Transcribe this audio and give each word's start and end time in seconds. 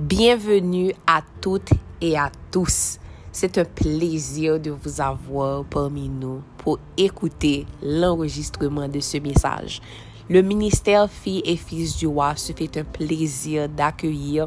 Bienvenue 0.00 0.92
à 1.08 1.22
toutes 1.40 1.70
et 2.00 2.16
à 2.16 2.30
tous. 2.52 3.00
C'est 3.32 3.58
un 3.58 3.64
plaisir 3.64 4.60
de 4.60 4.70
vous 4.70 5.00
avoir 5.00 5.64
parmi 5.64 6.08
nous 6.08 6.40
pour 6.58 6.78
écouter 6.96 7.66
l'enregistrement 7.82 8.86
de 8.86 9.00
ce 9.00 9.18
message. 9.18 9.82
Le 10.30 10.42
ministère 10.42 11.10
Filles 11.10 11.42
et 11.44 11.56
Fils 11.56 11.96
du 11.96 12.06
Roi 12.06 12.36
se 12.36 12.52
fait 12.52 12.76
un 12.76 12.84
plaisir 12.84 13.68
d'accueillir 13.68 14.46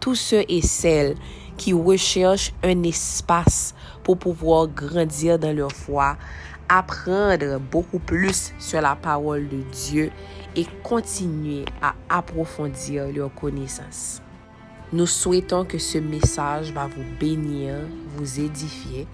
tous 0.00 0.16
ceux 0.16 0.44
et 0.46 0.60
celles 0.60 1.14
qui 1.56 1.72
recherchent 1.72 2.52
un 2.62 2.82
espace 2.82 3.74
pour 4.04 4.18
pouvoir 4.18 4.68
grandir 4.68 5.38
dans 5.38 5.56
leur 5.56 5.72
foi, 5.72 6.18
apprendre 6.68 7.58
beaucoup 7.58 8.00
plus 8.00 8.52
sur 8.58 8.82
la 8.82 8.96
parole 8.96 9.48
de 9.48 9.62
Dieu 9.72 10.10
et 10.54 10.66
continuer 10.82 11.64
à 11.80 11.94
approfondir 12.10 13.06
leur 13.10 13.34
connaissance. 13.34 14.20
Nous 14.92 15.06
souhaitons 15.06 15.64
que 15.64 15.78
ce 15.78 15.98
message 15.98 16.72
va 16.72 16.88
vous 16.88 17.04
bénir, 17.20 17.76
vous 18.08 18.40
édifier 18.40 19.06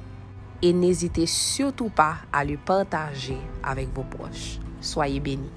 et 0.62 0.72
n'hésitez 0.72 1.26
surtout 1.26 1.90
pas 1.90 2.16
à 2.32 2.46
le 2.46 2.56
partager 2.56 3.36
avec 3.62 3.88
vos 3.88 4.04
proches. 4.04 4.58
Soyez 4.80 5.20
bénis. 5.20 5.50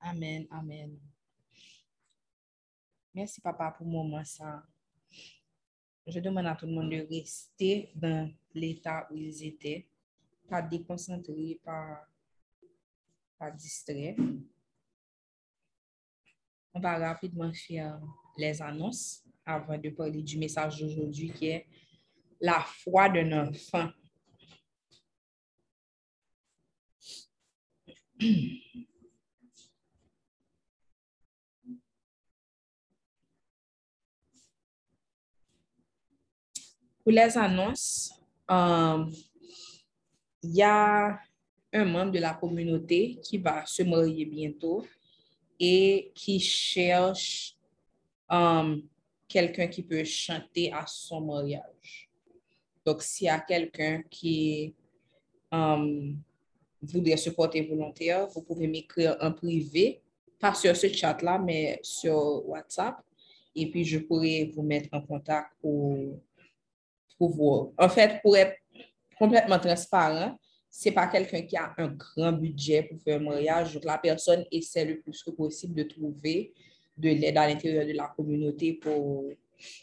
Amen, 0.00 0.46
amen. 0.50 0.98
Merci 3.14 3.40
papa 3.40 3.70
pour 3.70 3.86
le 3.86 3.92
moment 3.92 4.22
ça. 4.22 4.62
Je 6.06 6.20
demande 6.20 6.44
à 6.44 6.56
tout 6.56 6.66
le 6.66 6.72
monde 6.72 6.90
de 6.90 7.06
rester 7.08 7.90
dans 7.94 8.30
l'état 8.54 9.08
où 9.10 9.16
ils 9.16 9.46
étaient, 9.46 9.86
pas 10.46 10.60
déconcentrés, 10.60 11.58
pas, 11.64 12.06
pas 13.42 13.50
distraits. 13.50 14.16
On 16.72 16.78
va 16.78 16.96
rapidement 16.96 17.52
faire 17.52 18.00
les 18.38 18.62
annonces 18.62 19.24
avant 19.44 19.76
de 19.76 19.90
parler 19.90 20.22
du 20.22 20.38
message 20.38 20.78
d'aujourd'hui 20.78 21.32
qui 21.32 21.48
est 21.48 21.66
la 22.40 22.60
foi 22.60 23.08
d'un 23.08 23.48
enfant. 23.48 23.90
Pour 37.02 37.10
les 37.10 37.36
annonces, 37.36 38.14
euh, 38.48 39.04
il 40.44 40.54
y 40.54 40.62
a 40.62 41.18
un 41.72 41.84
membre 41.84 42.12
de 42.12 42.18
la 42.18 42.34
communauté 42.34 43.18
qui 43.22 43.38
va 43.38 43.64
se 43.66 43.82
marier 43.82 44.26
bientôt 44.26 44.84
et 45.58 46.10
qui 46.14 46.38
cherche 46.38 47.56
euh, 48.30 48.76
quelqu'un 49.28 49.68
qui 49.68 49.82
peut 49.82 50.04
chanter 50.04 50.72
à 50.72 50.84
son 50.86 51.20
mariage. 51.20 52.10
Donc, 52.84 53.02
s'il 53.02 53.26
y 53.26 53.30
a 53.30 53.40
quelqu'un 53.40 54.02
qui 54.10 54.74
euh, 55.54 56.12
voudrait 56.82 57.16
se 57.16 57.30
porter 57.30 57.62
volontaire, 57.62 58.26
vous 58.28 58.42
pouvez 58.42 58.66
m'écrire 58.66 59.16
en 59.20 59.32
privé, 59.32 60.02
pas 60.38 60.52
sur 60.52 60.76
ce 60.76 60.88
chat-là, 60.88 61.38
mais 61.38 61.78
sur 61.82 62.46
WhatsApp. 62.48 62.96
Et 63.54 63.70
puis, 63.70 63.84
je 63.84 63.98
pourrais 64.00 64.50
vous 64.52 64.62
mettre 64.62 64.88
en 64.92 65.00
contact 65.00 65.52
pour, 65.60 66.18
pour 67.16 67.30
vous. 67.30 67.74
En 67.78 67.88
fait, 67.88 68.20
pour 68.20 68.36
être 68.36 68.56
complètement 69.16 69.58
transparent, 69.58 70.36
c'est 70.74 70.90
pas 70.90 71.06
quelqu'un 71.06 71.42
qui 71.42 71.54
a 71.54 71.74
un 71.76 71.88
grand 71.88 72.32
budget 72.32 72.84
pour 72.84 72.98
faire 73.02 73.20
un 73.20 73.24
mariage. 73.24 73.74
Donc, 73.74 73.84
la 73.84 73.98
personne 73.98 74.46
essaie 74.50 74.86
le 74.86 75.00
plus 75.00 75.22
que 75.22 75.30
possible 75.30 75.74
de 75.74 75.82
trouver 75.82 76.54
de 76.96 77.10
l'aide 77.10 77.36
à 77.36 77.46
l'intérieur 77.46 77.86
de 77.86 77.92
la 77.92 78.08
communauté 78.08 78.72
pour, 78.72 79.30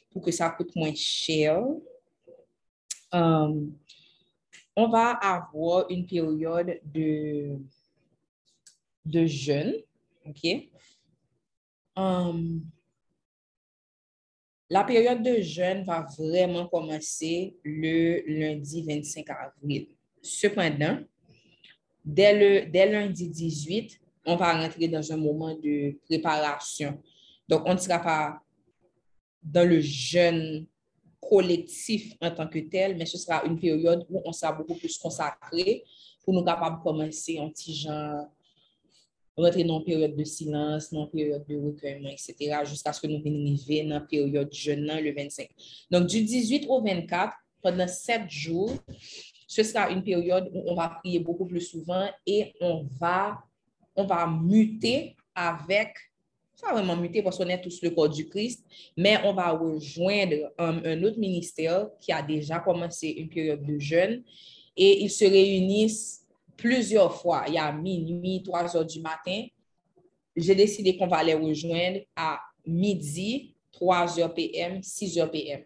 pour 0.10 0.24
que 0.24 0.32
ça 0.32 0.50
coûte 0.50 0.76
moins 0.76 0.94
cher. 0.96 1.64
Um, 3.12 3.72
on 4.76 4.88
va 4.90 5.12
avoir 5.12 5.88
une 5.92 6.08
période 6.08 6.80
de, 6.84 7.56
de 9.06 9.26
jeûne. 9.28 9.76
OK? 10.26 10.70
Um, 11.96 12.64
la 14.72 14.84
période 14.84 15.22
de 15.22 15.40
jeûne 15.40 15.84
va 15.84 16.08
vraiment 16.18 16.68
commencer 16.68 17.56
le 17.64 18.24
lundi 18.26 18.82
25 18.82 19.30
avril. 19.30 19.88
Cependant, 20.22 21.00
dès, 22.04 22.34
le, 22.34 22.70
dès 22.70 22.92
lundi 22.92 23.30
18, 23.30 24.00
on 24.26 24.36
va 24.36 24.54
rentrer 24.54 24.88
dans 24.88 25.12
un 25.12 25.18
moment 25.18 25.56
de 25.56 25.98
préparation. 26.06 27.02
Donc, 27.48 27.64
on 27.66 27.74
ne 27.74 27.80
sera 27.80 28.00
pas 28.00 28.42
dans 29.42 29.68
le 29.68 29.80
jeûne 29.80 30.68
collectif 31.22 32.14
en 32.22 32.32
tant 32.32 32.48
que 32.48 32.60
tel, 32.60 32.98
mais 32.98 33.06
ce 33.06 33.18
sera 33.18 33.44
une 33.46 33.60
période 33.60 34.06
où 34.10 34.22
on 34.26 34.32
sera 34.32 34.52
beaucoup 34.52 34.76
plus 34.76 34.98
consacré 34.98 35.84
pour 36.24 36.34
nous 36.34 36.44
capables 36.44 36.78
de 36.78 36.84
commencer 36.84 37.38
un 37.40 37.50
petit 37.50 37.76
genre, 37.76 38.28
rentrer 39.38 39.64
dans 39.64 39.80
une 39.80 39.86
période 39.86 40.16
de 40.16 40.24
silence, 40.24 40.92
dans 40.92 41.06
une 41.06 41.12
période 41.12 41.46
de 41.48 41.58
recueillement, 41.58 42.10
etc., 42.10 42.60
jusqu'à 42.66 42.94
ce 42.94 43.02
que 43.02 43.08
nous 43.08 43.22
venions 43.22 43.56
dans 43.84 43.96
la 43.96 44.02
période 44.02 44.54
jeûne 44.54 44.86
le 45.02 45.14
25. 45.14 45.50
Donc, 45.90 46.08
du 46.08 46.24
18 46.24 46.66
au 46.68 46.82
24, 46.82 47.34
pendant 47.62 47.88
sept 47.88 48.30
jours, 48.30 48.74
ce 49.50 49.64
sera 49.64 49.90
une 49.90 50.04
période 50.04 50.48
où 50.54 50.64
on 50.68 50.76
va 50.76 50.90
prier 50.90 51.20
beaucoup 51.20 51.48
plus 51.48 51.62
souvent 51.62 52.08
et 52.24 52.54
on 52.62 52.86
va, 53.00 53.44
on 53.96 54.06
va 54.06 54.28
muter 54.28 55.16
avec 55.34 55.96
pas 56.62 56.74
vraiment 56.74 56.98
muter 56.98 57.24
parce 57.24 57.38
qu'on 57.38 57.48
est 57.48 57.62
tous 57.62 57.82
le 57.82 57.92
corps 57.92 58.10
du 58.10 58.28
Christ, 58.28 58.66
mais 58.98 59.18
on 59.24 59.34
va 59.34 59.52
rejoindre 59.52 60.52
un, 60.58 61.02
autre 61.04 61.18
ministère 61.18 61.88
qui 62.02 62.12
a 62.12 62.22
déjà 62.22 62.60
commencé 62.60 63.08
une 63.08 63.30
période 63.30 63.66
de 63.66 63.80
jeûne 63.80 64.24
et 64.76 65.02
ils 65.02 65.10
se 65.10 65.24
réunissent 65.24 66.28
plusieurs 66.58 67.16
fois. 67.16 67.46
Il 67.48 67.54
y 67.54 67.58
a 67.58 67.72
minuit, 67.72 68.44
3 68.44 68.76
heures 68.76 68.86
du 68.86 69.00
matin. 69.00 69.46
J'ai 70.36 70.54
décidé 70.54 70.98
qu'on 70.98 71.08
va 71.08 71.24
les 71.24 71.34
rejoindre 71.34 72.02
à 72.14 72.40
midi, 72.68 73.56
3 73.72 74.20
heures 74.20 74.34
PM, 74.34 74.84
6 74.84 75.18
heures 75.18 75.32
PM. 75.32 75.64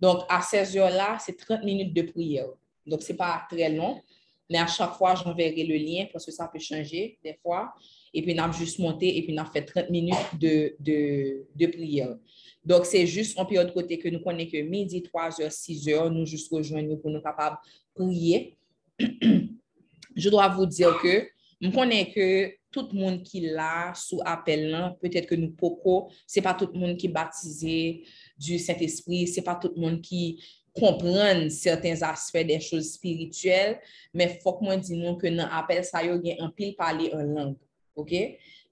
Donc, 0.00 0.22
à 0.30 0.40
16 0.40 0.78
heures 0.78 0.90
là, 0.90 1.18
c'est 1.20 1.36
30 1.36 1.62
minutes 1.62 1.92
de 1.92 2.02
prière. 2.02 2.48
Donc, 2.86 3.02
ce 3.02 3.12
n'est 3.12 3.18
pas 3.18 3.46
très 3.50 3.70
long, 3.70 4.00
mais 4.48 4.58
à 4.58 4.66
chaque 4.66 4.94
fois, 4.94 5.14
j'enverrai 5.14 5.64
le 5.64 5.76
lien 5.76 6.06
parce 6.12 6.24
que 6.24 6.32
ça 6.32 6.48
peut 6.48 6.58
changer 6.58 7.18
des 7.22 7.34
fois 7.42 7.74
et 8.14 8.22
puis 8.22 8.34
on 8.38 8.42
a 8.42 8.50
juste 8.52 8.78
monté 8.78 9.16
et 9.18 9.22
puis 9.22 9.34
on 9.34 9.42
a 9.42 9.44
fait 9.44 9.62
30 9.62 9.90
minutes 9.90 10.16
de, 10.40 10.74
de, 10.78 11.46
de 11.54 11.66
prière. 11.66 12.16
Donc, 12.64 12.86
c'est 12.86 13.06
juste 13.06 13.38
en 13.38 13.44
période 13.44 13.72
côté 13.72 13.98
que 13.98 14.08
nous 14.08 14.20
connaissons 14.20 14.52
que 14.52 14.62
midi, 14.62 15.02
3 15.02 15.40
heures, 15.40 15.52
6 15.52 15.88
heures, 15.88 16.10
nous 16.10 16.26
juste 16.26 16.50
rejoignons 16.50 16.96
pour 16.96 17.10
nous 17.10 17.20
capables 17.20 17.56
de 17.96 18.04
prier. 18.04 18.56
Je 20.16 20.30
dois 20.30 20.48
vous 20.48 20.66
dire 20.66 20.96
que 21.02 21.28
je 21.60 21.70
connais 21.70 22.10
que 22.10 22.52
tout 22.70 22.88
le 22.92 22.98
monde 22.98 23.22
qui 23.22 23.40
l'a 23.40 23.92
sous 23.94 24.20
appel, 24.24 24.94
peut-être 25.00 25.26
que 25.26 25.34
nous 25.34 25.50
poco, 25.50 26.10
ce 26.26 26.38
n'est 26.38 26.42
pas 26.42 26.54
tout 26.54 26.68
le 26.72 26.78
monde 26.78 26.96
qui 26.96 27.06
est 27.06 27.10
baptisé 27.10 28.04
du 28.38 28.58
Saint-Esprit, 28.58 29.26
ce 29.26 29.40
n'est 29.40 29.44
pas 29.44 29.54
tout 29.54 29.72
le 29.74 29.80
monde 29.80 30.00
qui 30.00 30.42
comprend 30.78 31.48
certains 31.50 32.02
aspects 32.02 32.38
des 32.46 32.60
choses 32.60 32.92
spirituelles, 32.92 33.78
mais 34.12 34.36
il 34.36 34.42
faut 34.42 34.52
que 34.54 34.64
moi 34.64 34.76
dise 34.76 34.98
que 35.20 35.26
dans 35.28 35.48
l'appel, 35.48 35.84
ça 35.84 36.02
y 36.04 36.08
a 36.08 36.44
un 36.44 36.50
pile 36.50 36.76
parler 36.76 37.10
en 37.12 37.22
langue. 37.22 37.56
OK? 37.94 38.14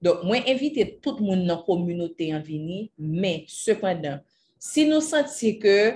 Donc, 0.01 0.23
moi, 0.23 0.37
inviter 0.47 0.99
tout 1.01 1.15
le 1.17 1.25
monde 1.25 1.47
dans 1.47 1.57
la 1.57 1.63
communauté 1.63 2.33
en 2.33 2.41
venir, 2.41 2.89
mais 2.97 3.43
cependant, 3.47 4.19
si 4.59 4.85
nous 4.87 5.01
sentons 5.01 5.59
que 5.59 5.95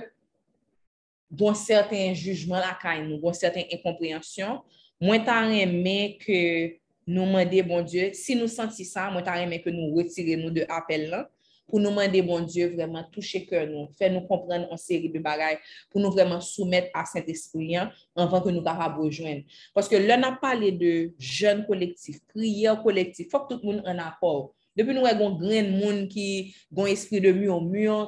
bon 1.30 1.54
certain 1.54 2.12
jugement 2.12 2.58
la 2.58 3.02
nous, 3.02 3.18
bon 3.18 3.32
certaine 3.32 3.66
incompréhension, 3.72 4.62
moi, 5.00 5.18
t'as 5.20 5.48
aimé 5.48 6.18
que 6.26 6.68
nous 7.06 7.24
demander, 7.24 7.62
bon 7.62 7.82
Dieu, 7.82 8.10
si 8.12 8.34
nous 8.34 8.48
sentons 8.48 8.84
ça, 8.84 9.10
moi, 9.10 9.22
t'as 9.22 9.40
aimé 9.42 9.62
que 9.62 9.70
nous 9.70 9.94
retirions 9.94 10.50
de 10.50 10.64
appel 10.68 11.08
là, 11.08 11.30
pour 11.70 11.80
nous 11.80 11.90
demander, 11.90 12.20
bon 12.20 12.40
Dieu, 12.40 12.74
vraiment 12.74 13.04
toucher 13.04 13.46
cœur 13.46 13.66
nous, 13.66 13.88
faire 13.96 14.12
nous 14.12 14.22
comprendre 14.22 14.68
une 14.70 14.76
série 14.76 15.08
de 15.08 15.18
bagages, 15.18 15.58
pour 15.88 16.00
nous 16.00 16.10
vraiment 16.10 16.40
soumettre 16.40 16.90
à 16.92 17.04
Saint-Esprit 17.04 17.76
avant 18.14 18.40
que 18.40 18.50
nous 18.50 18.62
capables 18.62 19.00
rejoindre. 19.00 19.42
Parce 19.72 19.88
que 19.88 19.96
là, 19.96 20.18
on 20.18 20.22
a 20.24 20.32
parlé 20.32 20.72
de 20.72 21.12
jeunes 21.18 21.64
collectifs, 21.66 22.18
prière 22.26 22.82
collective, 22.82 23.26
il 23.26 23.30
faut 23.30 23.40
que 23.40 23.54
tout 23.54 23.60
le 23.62 23.66
monde 23.72 23.82
en 23.86 23.98
accord. 23.98 24.52
Depuis 24.76 24.94
nous 24.94 25.06
avons 25.06 25.28
un 25.28 25.38
grand 25.38 25.68
monde 25.70 26.08
qui 26.08 26.54
a 26.76 26.82
un 26.82 26.86
esprit 26.86 27.20
de 27.20 27.48
en 27.48 27.60
mieux, 27.60 28.06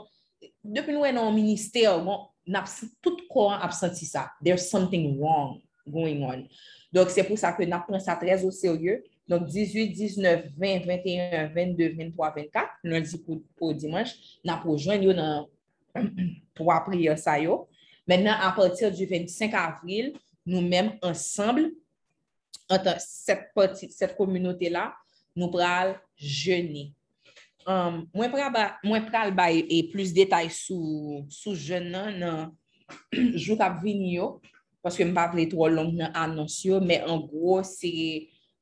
depuis 0.65 0.93
nous 0.93 1.05
avons 1.05 1.29
un 1.29 1.33
ministère, 1.33 2.05
tout 3.01 3.17
corps 3.31 3.53
a 3.53 3.71
senti 3.71 4.05
ça. 4.05 4.31
There's 4.45 4.69
something 4.69 5.19
wrong 5.19 5.61
going 5.87 6.23
on. 6.23 6.47
Donc, 6.93 7.09
c'est 7.11 7.25
pour 7.25 7.39
ça 7.39 7.53
que 7.53 7.63
nous 7.65 7.79
prenons 7.87 7.99
ça 7.99 8.17
très 8.17 8.45
au 8.45 8.51
sérieux. 8.51 9.03
Donc, 9.29 9.47
18, 9.47 9.89
19, 9.89 10.47
20, 10.57 10.87
21, 10.87 11.49
22, 11.55 11.95
23, 11.97 12.35
24, 12.37 12.71
lundi 12.85 13.25
pour, 13.57 13.75
dimanche, 13.75 14.11
nous 14.45 14.53
avons 14.53 14.73
rejoindre 14.73 15.13
dans 15.15 15.49
trois 16.55 16.81
prières 16.85 17.19
Maintenant, 18.07 18.35
à 18.41 18.51
partir 18.53 18.91
du 18.91 19.07
25 19.07 19.55
avril, 19.55 20.13
nous-mêmes 20.45 20.99
ensemble, 21.03 21.71
anta, 22.73 22.97
set 22.99 24.17
komunote 24.17 24.71
la, 24.73 24.89
nou 25.39 25.51
pral 25.53 25.97
jeni. 26.17 26.91
Mwen 27.63 29.07
pral 29.09 29.33
bay 29.37 29.63
e 29.71 29.83
plus 29.93 30.13
detay 30.15 30.51
sou 30.53 31.55
jenan 31.55 32.19
nan 32.21 32.51
jou 33.39 33.57
kap 33.61 33.79
vini 33.85 34.17
yo, 34.17 34.37
paske 34.85 35.07
m 35.07 35.15
pa 35.17 35.29
ple 35.33 35.47
tro 35.51 35.69
long 35.71 35.93
nan 35.97 36.15
anonsyo, 36.19 36.81
men 36.83 37.07
an 37.09 37.23
gro, 37.29 37.61
se 37.67 37.93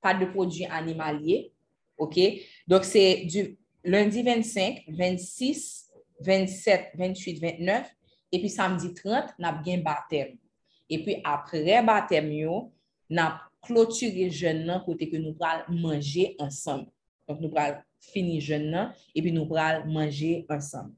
pa 0.03 0.15
de 0.17 0.29
prodji 0.33 0.67
animalye, 0.67 1.51
ok? 2.01 2.19
Dok 2.69 2.85
se 2.89 3.05
lundi 3.85 4.23
25, 4.23 4.85
26, 4.89 5.91
27, 6.21 6.97
28, 6.97 7.41
29, 7.41 7.91
epi 8.33 8.49
samdi 8.53 8.93
30, 8.97 9.35
nap 9.39 9.63
gen 9.65 9.85
batem. 9.85 10.37
Epi 10.91 11.21
apre 11.25 11.81
batem 11.87 12.33
yo, 12.35 12.67
nap 13.11 13.47
klotire 13.65 14.31
jen 14.33 14.65
nan 14.69 14.83
kote 14.85 15.09
ke 15.11 15.21
nou 15.21 15.37
pral 15.39 15.67
manje 15.69 16.31
ansam. 16.43 16.87
Donk 17.29 17.43
nou 17.43 17.53
pral 17.53 17.79
fini 18.11 18.39
jen 18.43 18.71
nan, 18.73 18.95
epi 19.17 19.33
nou 19.35 19.49
pral 19.51 19.85
manje 19.91 20.41
ansam. 20.53 20.95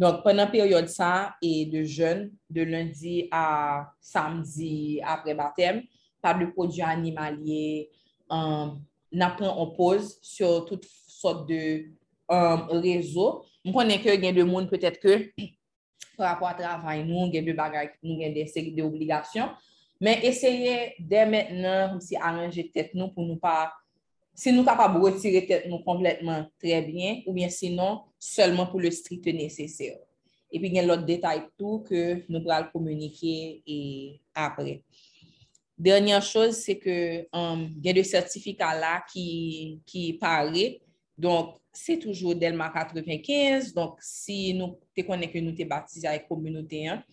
Donk, 0.00 0.24
penan 0.24 0.50
peryode 0.50 0.90
sa, 0.90 1.36
e 1.38 1.68
de 1.70 1.84
jen, 1.86 2.26
de 2.50 2.64
lundi 2.66 3.28
a 3.30 3.86
samdi 4.02 4.98
apre 5.06 5.36
batem, 5.38 5.84
pa 6.24 6.32
de 6.34 6.48
prodjou 6.56 6.86
animalye, 6.88 7.86
nan 8.28 9.34
pren 9.38 9.52
on 9.52 9.74
pose 9.76 10.18
sur 10.22 10.64
tout 10.68 10.80
sort 11.08 11.44
de 11.46 11.90
rezo. 12.82 13.44
Mwen 13.64 13.76
konen 13.76 14.02
ke 14.02 14.16
gen 14.20 14.36
de 14.36 14.44
moun, 14.44 14.66
petet 14.68 14.98
ke, 15.00 15.30
par 16.18 16.34
rapport 16.34 16.50
a 16.50 16.56
travay 16.58 17.04
nou, 17.06 17.30
gen 17.32 17.46
de 17.46 17.54
bagay, 17.56 17.94
nou 18.04 18.18
gen 18.20 18.34
de 18.34 18.44
seri 18.50 18.74
de 18.76 18.84
obligasyon, 18.84 19.54
men 20.04 20.20
eseye 20.28 20.92
de 20.98 21.22
metnen, 21.30 21.94
msi 21.96 22.18
aranje 22.20 22.66
tet 22.74 22.92
nou, 22.92 23.08
pou 23.14 23.24
nou 23.24 23.40
pa, 23.40 23.72
si 24.36 24.52
nou 24.52 24.66
ka 24.66 24.74
pa 24.76 24.90
bo 24.92 25.06
retire 25.06 25.44
tet 25.48 25.64
nou 25.70 25.80
kompletman 25.86 26.44
tre 26.60 26.82
bien, 26.84 27.22
ou 27.24 27.32
bien 27.36 27.48
sinon, 27.48 28.02
selman 28.20 28.68
pou 28.68 28.82
le 28.82 28.92
strikte 28.92 29.32
neseser. 29.32 29.96
E 30.52 30.60
pi 30.62 30.70
gen 30.70 30.86
lot 30.86 31.08
detay 31.08 31.46
tou 31.58 31.80
ke 31.86 32.26
nou 32.28 32.44
pral 32.44 32.68
komunike 32.70 33.64
e 33.64 33.78
apre. 34.36 34.82
Dernyan 35.84 36.22
chos 36.24 36.62
se 36.64 36.78
ke 36.80 36.96
gen 37.84 37.98
de 37.98 38.04
sertifika 38.06 38.70
la 38.78 38.94
ki 39.04 40.04
pare, 40.20 40.78
donk 41.20 41.58
se 41.74 41.98
toujou 42.00 42.34
Delma 42.38 42.70
95, 42.72 43.74
donk 43.76 44.00
si 44.04 44.54
nou 44.56 44.78
te 44.96 45.04
konen 45.04 45.28
ke 45.30 45.42
nou 45.44 45.52
te 45.56 45.66
batize 45.68 46.08
a 46.08 46.14
e 46.16 46.24
komunote 46.24 46.80
an, 46.90 47.04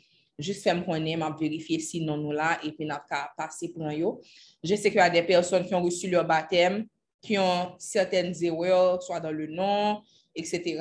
jist 0.42 0.64
fem 0.66 0.80
konen 0.86 1.20
ma 1.22 1.30
verifiye 1.38 1.84
si 1.84 2.02
non 2.06 2.24
nou 2.24 2.34
la, 2.38 2.56
e 2.64 2.72
pi 2.78 2.88
nap 2.88 3.06
ka 3.12 3.26
pase 3.38 3.70
pran 3.76 3.94
yo. 3.94 4.16
Je 4.64 4.80
se 4.80 4.94
ke 4.94 5.02
a 5.04 5.12
de 5.12 5.22
person 5.28 5.68
ki 5.68 5.76
yon 5.76 5.86
resu 5.86 6.10
lor 6.14 6.26
batem, 6.30 6.84
ki 7.22 7.36
yon 7.38 7.74
certain 7.82 8.32
zewer, 8.34 9.02
swa 9.06 9.20
dan 9.22 9.36
le 9.36 9.52
non, 9.52 10.00
etc., 10.38 10.80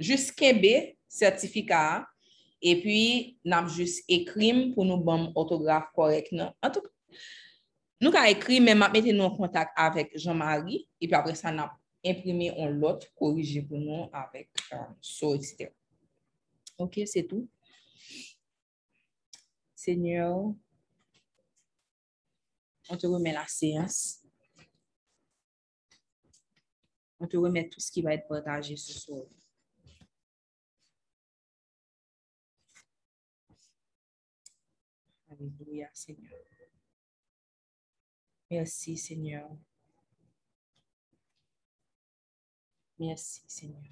Jus 0.00 0.30
kebe 0.32 0.96
sertifika 1.12 2.06
e 2.60 2.72
pi 2.80 3.00
nam 3.44 3.66
jus 3.68 3.98
ekrim 4.08 4.70
pou 4.72 4.86
nou 4.88 4.96
bom 5.04 5.26
otograf 5.36 5.90
korek 5.92 6.30
nan. 6.32 6.54
En 6.64 6.72
tout, 6.72 6.86
nou 8.00 8.12
ka 8.14 8.24
ekrim 8.30 8.66
men 8.68 8.78
map 8.80 8.94
mette 8.94 9.12
nou 9.16 9.32
kontak 9.36 9.74
avek 9.78 10.16
Jean-Marie 10.16 10.84
e 11.00 11.08
pi 11.08 11.16
apre 11.18 11.36
sa 11.38 11.52
nam 11.54 11.72
imprimi 12.06 12.48
on 12.56 12.78
lot 12.80 13.04
korije 13.18 13.62
pou 13.68 13.80
nou 13.80 14.08
avek 14.16 14.48
so 15.04 15.34
etc. 15.36 15.68
Ok, 16.80 17.02
se 17.04 17.20
tou. 17.28 17.44
Seigneur, 19.76 20.54
on 22.88 23.00
te 23.00 23.08
remen 23.08 23.36
la 23.36 23.46
seyans. 23.48 24.20
On 27.20 27.28
te 27.28 27.36
remen 27.36 27.68
tout 27.68 27.84
se 27.84 27.92
ki 27.92 28.04
va 28.04 28.16
ete 28.16 28.28
potaje 28.28 28.76
se 28.80 28.96
sou. 28.96 29.26
Alléluia, 35.30 35.88
Seigneur. 35.92 36.49
Merci, 38.50 38.96
Seigneur. 38.96 39.48
Merci, 42.98 43.42
Seigneur. 43.46 43.82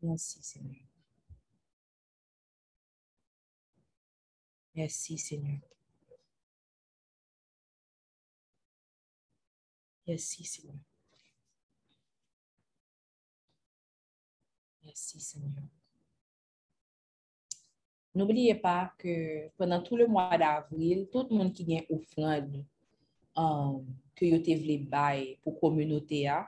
Merci, 0.00 0.42
Seigneur. 0.42 0.86
Merci, 4.74 5.18
Seigneur. 5.18 5.60
Merci, 10.06 10.44
Seigneur. 10.44 10.76
Merci, 14.84 15.20
Seigneur. 15.20 15.81
N'oubliye 18.12 18.52
pa 18.60 18.92
ke 19.00 19.48
penan 19.56 19.80
tout 19.80 19.96
le 19.96 20.04
mwa 20.04 20.36
d'avril, 20.36 21.06
tout 21.08 21.30
moun 21.32 21.48
ki 21.48 21.64
gen 21.64 21.86
oufran 21.88 22.58
ke 24.12 24.28
yo 24.28 24.36
te 24.44 24.52
vle 24.60 24.76
bay 24.84 25.30
pou 25.40 25.56
komunote 25.56 26.18
a, 26.28 26.42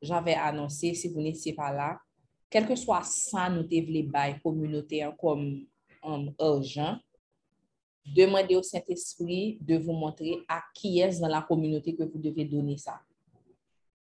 jan 0.00 0.24
ve 0.24 0.32
anonsi, 0.40 0.94
si 0.96 1.10
vou 1.12 1.20
neti 1.20 1.52
pa 1.56 1.68
la, 1.76 1.90
kelke 2.48 2.76
swa 2.80 3.02
san 3.04 3.52
nou 3.52 3.68
te 3.68 3.82
vle 3.84 4.00
bay 4.08 4.38
komunote 4.40 5.02
a 5.04 5.10
kom 5.20 5.42
urjan, 6.40 6.96
demande 8.16 8.56
ou 8.56 8.64
sent 8.64 8.88
espri 8.92 9.58
de 9.60 9.76
vou 9.76 9.92
montre 9.92 10.38
a 10.48 10.62
ki 10.72 11.02
es 11.04 11.20
nan 11.20 11.34
la 11.34 11.42
komunote 11.44 11.92
ke 11.98 12.06
vou 12.06 12.22
deve 12.22 12.46
doni 12.48 12.78
sa. 12.80 12.96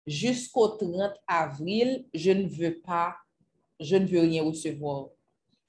Jusko 0.04 0.66
30 0.76 1.16
avril, 1.24 2.02
je 2.12 2.36
ne 2.36 2.44
ve 2.44 2.74
pa, 2.84 3.16
je 3.80 3.96
ne 3.96 4.04
ve 4.04 4.20
rien 4.26 4.44
ou. 4.44 4.52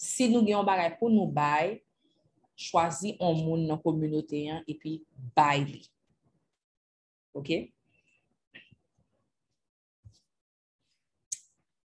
Si 0.01 0.25
nou 0.31 0.41
gen 0.41 0.55
yon 0.55 0.65
bagay 0.65 0.95
pou 0.97 1.13
nou 1.13 1.29
bay, 1.29 1.75
chwazi 2.57 3.13
yon 3.19 3.37
moun 3.45 3.67
nan 3.69 3.77
komunote 3.83 4.39
yon 4.47 4.63
epi. 4.65 4.97
Ok? 7.37 7.51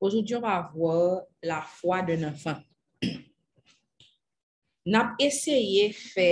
Ojoudiyo 0.04 0.42
va 0.44 0.58
vwa 0.74 0.98
la 1.48 1.62
fwa 1.78 2.02
de 2.10 2.20
nan 2.20 2.36
fan. 2.36 2.60
Nap 4.84 5.16
eseye 5.24 5.88
fe 5.96 6.28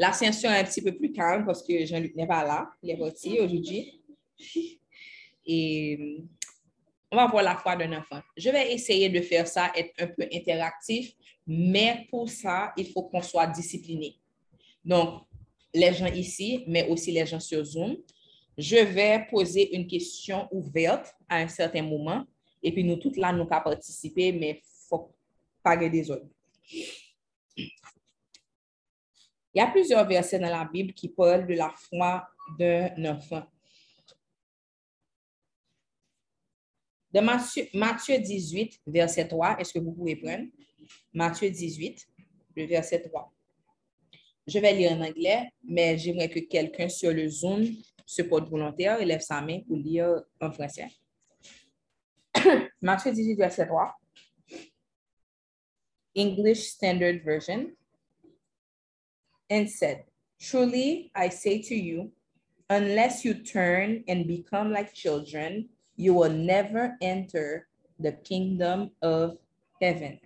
la 0.00 0.14
sensyon 0.16 0.56
an 0.56 0.64
psi 0.64 0.80
pe 0.86 0.96
plu 0.96 1.12
kalm 1.12 1.44
poske 1.44 1.82
Jean-Luc 1.84 2.16
ne 2.16 2.24
va 2.30 2.40
la. 2.48 2.58
Le 2.80 2.96
voti 2.96 3.36
ojoudji. 3.44 3.84
E... 5.44 5.58
On 7.10 7.16
va 7.16 7.26
voir 7.26 7.42
la 7.42 7.56
foi 7.56 7.74
d'un 7.76 7.98
enfant. 7.98 8.20
Je 8.36 8.50
vais 8.50 8.72
essayer 8.72 9.08
de 9.08 9.20
faire 9.20 9.46
ça, 9.46 9.72
être 9.74 9.92
un 9.98 10.08
peu 10.08 10.28
interactif, 10.32 11.12
mais 11.46 12.06
pour 12.10 12.28
ça, 12.28 12.72
il 12.76 12.90
faut 12.90 13.04
qu'on 13.04 13.22
soit 13.22 13.46
discipliné. 13.46 14.16
Donc, 14.84 15.22
les 15.72 15.92
gens 15.94 16.06
ici, 16.06 16.64
mais 16.66 16.86
aussi 16.88 17.12
les 17.12 17.24
gens 17.24 17.40
sur 17.40 17.64
Zoom, 17.64 17.96
je 18.56 18.76
vais 18.76 19.26
poser 19.30 19.74
une 19.74 19.86
question 19.86 20.48
ouverte 20.50 21.14
à 21.28 21.36
un 21.36 21.48
certain 21.48 21.82
moment, 21.82 22.24
et 22.62 22.72
puis 22.72 22.84
nous 22.84 22.96
toutes 22.96 23.16
là, 23.16 23.32
nous 23.32 23.46
pas 23.46 23.60
participer, 23.60 24.32
mais 24.32 24.60
il 24.62 24.88
faut 24.88 25.14
pas 25.62 25.76
des 25.76 26.10
autres. 26.10 26.26
Il 27.56 27.70
y 29.54 29.60
a 29.60 29.66
plusieurs 29.66 30.06
versets 30.06 30.38
dans 30.38 30.50
la 30.50 30.64
Bible 30.64 30.92
qui 30.92 31.08
parlent 31.08 31.46
de 31.46 31.54
la 31.54 31.70
foi 31.70 32.28
d'un 32.58 33.04
enfant. 33.06 33.44
De 37.12 37.20
Matthieu 37.20 38.18
18, 38.18 38.80
verset 38.86 39.28
3, 39.28 39.58
est-ce 39.58 39.72
que 39.72 39.78
vous 39.78 39.92
pouvez 39.92 40.16
prendre? 40.16 40.46
Matthieu 41.12 41.50
18, 41.50 42.06
le 42.56 42.66
verset 42.66 43.02
3. 43.02 43.32
Je 44.46 44.58
vais 44.58 44.74
lire 44.74 44.92
en 44.92 45.00
anglais, 45.00 45.50
mais 45.62 45.96
j'aimerais 45.98 46.28
que 46.28 46.40
quelqu'un 46.40 46.88
sur 46.88 47.12
le 47.12 47.28
Zoom 47.28 47.66
se 48.04 48.22
porte 48.22 48.48
volontaire 48.48 49.00
et 49.00 49.04
lève 49.04 49.20
sa 49.20 49.40
main 49.40 49.60
pour 49.66 49.76
lire 49.76 50.22
en 50.40 50.50
français. 50.52 50.88
Matthieu 52.82 53.12
18, 53.12 53.36
verset 53.36 53.66
3. 53.66 53.94
English 56.14 56.70
Standard 56.72 57.22
Version. 57.24 57.72
And 59.50 59.68
said, 59.68 60.04
Truly 60.40 61.10
I 61.14 61.30
say 61.30 61.62
to 61.62 61.74
you, 61.74 62.12
unless 62.68 63.24
you 63.24 63.34
turn 63.34 64.04
and 64.08 64.26
become 64.26 64.72
like 64.72 64.92
children, 64.92 65.68
you 65.98 66.14
will 66.14 66.30
never 66.30 66.96
enter 67.02 67.66
the 67.98 68.12
kingdom 68.12 68.92
of 69.02 69.36
heaven. 69.82 70.20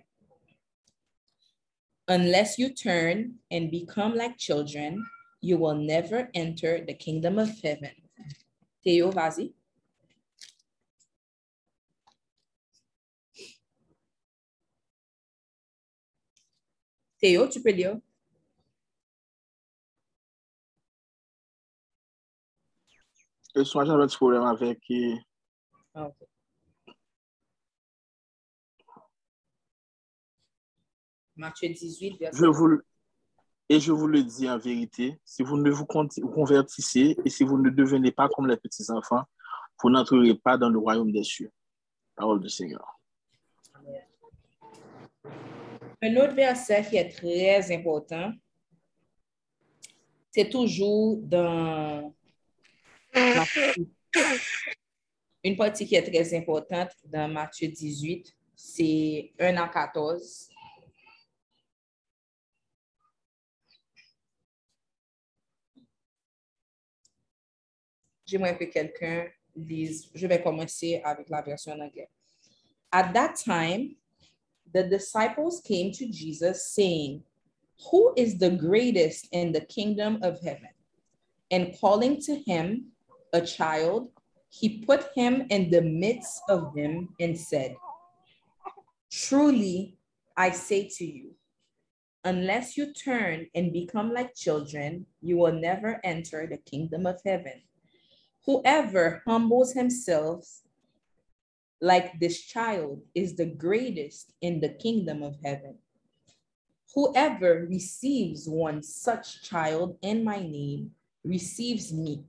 Unless 2.07 2.59
you 2.59 2.69
turn 2.69 3.39
and 3.49 3.71
become 3.71 4.13
like 4.15 4.37
children, 4.37 5.03
you 5.41 5.57
will 5.57 5.73
never 5.73 6.29
enter 6.35 6.85
the 6.85 6.93
kingdom 6.93 7.39
of 7.39 7.49
heaven. 7.63 7.89
Theo, 8.83 9.09
vas-y. 9.09 9.49
Theo, 17.19 17.47
tu 17.47 17.61
peux 17.61 17.71
lire. 17.71 17.99
Eu 23.55 23.65
sou 23.65 23.85
já 23.85 24.17
problème 24.17 24.43
avec 24.43 24.79
Matthieu 31.35 31.69
18, 31.69 32.17
verset... 32.19 32.37
Je 32.39 32.45
vous, 32.45 32.67
le- 32.67 32.85
et 33.69 33.79
je 33.79 33.91
vous 33.91 34.07
le 34.07 34.23
dis 34.23 34.49
en 34.49 34.57
vérité, 34.57 35.19
si 35.25 35.41
vous 35.43 35.57
ne 35.57 35.71
vous 35.71 35.85
con- 35.85 36.07
convertissez 36.07 37.15
et 37.25 37.29
si 37.29 37.43
vous 37.43 37.57
ne 37.57 37.69
devenez 37.69 38.11
pas 38.11 38.29
comme 38.29 38.47
les 38.47 38.57
petits 38.57 38.89
enfants, 38.91 39.23
vous 39.81 39.89
n'entrerez 39.89 40.35
pas 40.35 40.57
dans 40.57 40.69
le 40.69 40.77
royaume 40.79 41.11
des 41.11 41.23
cieux. 41.23 41.51
Parole 42.15 42.39
du 42.41 42.49
Seigneur. 42.49 42.99
Un 46.01 46.15
autre 46.17 46.35
verset 46.35 46.85
qui 46.87 46.97
est 46.97 47.09
très 47.09 47.73
important, 47.73 48.31
c'est 50.31 50.49
toujours 50.49 51.17
dans. 51.23 52.13
Une 55.43 55.57
partie 55.57 55.85
qui 55.85 55.95
est 55.95 56.03
très 56.03 56.37
importante 56.37 56.91
dans 57.05 57.27
Matthieu 57.27 57.67
18, 57.67 58.33
c'est 58.55 59.33
1 59.39 59.57
à 59.57 59.67
14. 59.67 60.49
J'aimerais 68.33 68.57
que 68.57 68.65
quelqu'un 68.65 69.27
lise. 69.55 70.09
Je 70.15 70.25
vais 70.25 70.41
commencer 70.41 70.99
avec 71.03 71.29
la 71.29 71.43
version 71.43 71.73
en 71.73 71.81
anglais. 71.81 72.09
At 72.91 73.13
that 73.13 73.35
time, 73.35 73.95
the 74.73 74.89
disciples 74.89 75.61
came 75.61 75.91
to 75.91 76.07
Jesus, 76.11 76.73
saying, 76.73 77.21
Who 77.91 78.11
is 78.17 78.39
the 78.39 78.49
greatest 78.49 79.27
in 79.31 79.51
the 79.51 79.61
kingdom 79.61 80.17
of 80.23 80.39
heaven? 80.41 80.69
And 81.51 81.77
calling 81.79 82.19
to 82.21 82.35
him 82.35 82.85
a 83.33 83.41
child, 83.41 84.09
he 84.49 84.83
put 84.83 85.11
him 85.15 85.45
in 85.51 85.69
the 85.69 85.83
midst 85.83 86.41
of 86.49 86.73
them 86.73 87.09
and 87.19 87.37
said, 87.37 87.75
Truly, 89.11 89.95
I 90.35 90.49
say 90.49 90.89
to 90.97 91.05
you, 91.05 91.35
unless 92.23 92.77
you 92.77 92.93
turn 92.93 93.45
and 93.53 93.71
become 93.71 94.11
like 94.11 94.33
children, 94.33 95.05
you 95.21 95.37
will 95.37 95.53
never 95.53 96.01
enter 96.03 96.47
the 96.47 96.57
kingdom 96.57 97.05
of 97.05 97.21
heaven. 97.23 97.61
Whoever 98.45 99.21
humbles 99.25 99.73
himself 99.73 100.63
like 101.79 102.19
this 102.19 102.41
child 102.41 103.01
is 103.15 103.35
the 103.35 103.45
greatest 103.45 104.33
in 104.41 104.59
the 104.59 104.69
kingdom 104.69 105.23
of 105.23 105.37
heaven. 105.43 105.77
Whoever 106.93 107.65
receives 107.69 108.47
one 108.47 108.83
such 108.83 109.43
child 109.43 109.97
in 110.01 110.23
my 110.23 110.39
name 110.39 110.91
receives 111.23 111.93
me. 111.93 112.25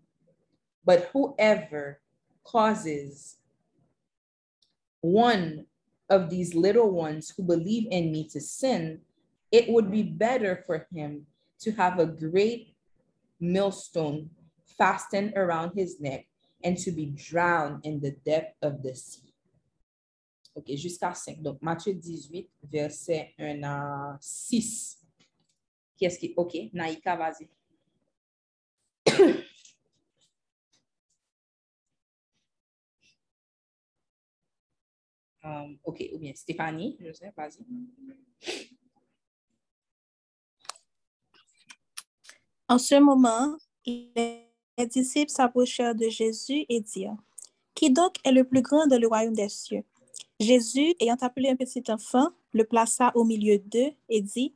But 0.84 1.10
whoever 1.12 2.00
causes 2.44 3.38
one 5.00 5.66
of 6.08 6.30
these 6.30 6.54
little 6.54 6.90
ones 6.90 7.32
who 7.36 7.42
believe 7.42 7.88
in 7.90 8.12
me 8.12 8.28
to 8.28 8.40
sin, 8.40 9.00
it 9.50 9.68
would 9.68 9.90
be 9.90 10.02
better 10.02 10.62
for 10.66 10.86
him 10.94 11.26
to 11.60 11.72
have 11.72 11.98
a 11.98 12.06
great 12.06 12.74
millstone 13.40 14.30
fastened 14.78 15.32
around 15.36 15.72
his 15.76 16.00
neck 16.00 16.26
and 16.62 16.76
to 16.78 16.90
be 16.90 17.06
drowned 17.06 17.84
in 17.84 18.00
the 18.00 18.12
depth 18.24 18.56
of 18.62 18.82
the 18.82 18.94
sea. 18.94 19.34
OK, 20.56 20.76
jusqu'à 20.76 21.14
5. 21.14 21.42
Donc, 21.42 21.60
Matthieu 21.60 21.94
18, 21.94 22.48
verset 22.62 23.34
1 23.38 23.62
à 23.64 24.16
6. 24.20 24.98
Qui 25.96 26.04
est-ce 26.04 26.18
qui... 26.18 26.32
OK, 26.36 26.56
Naïka, 26.72 27.16
vas-y. 27.16 27.48
Um, 35.44 35.78
OK, 35.84 36.08
ou 36.14 36.18
bien 36.18 36.32
Stéphanie, 36.34 36.96
je 36.98 37.12
sais, 37.12 37.30
vas-y. 37.36 37.62
En 42.66 42.78
ce 42.78 42.98
moment, 42.98 43.58
les 44.78 44.86
disciples 44.86 45.30
s'approchèrent 45.30 45.94
de 45.94 46.08
Jésus 46.08 46.64
et 46.68 46.80
dirent, 46.80 47.16
Qui 47.74 47.90
donc 47.90 48.16
est 48.24 48.32
le 48.32 48.44
plus 48.44 48.62
grand 48.62 48.86
dans 48.86 49.00
le 49.00 49.06
royaume 49.06 49.34
des 49.34 49.48
cieux? 49.48 49.84
Jésus, 50.40 50.94
ayant 51.00 51.16
appelé 51.20 51.48
un 51.48 51.56
petit 51.56 51.82
enfant, 51.88 52.30
le 52.52 52.64
plaça 52.64 53.12
au 53.14 53.24
milieu 53.24 53.58
d'eux 53.58 53.92
et 54.08 54.20
dit, 54.20 54.54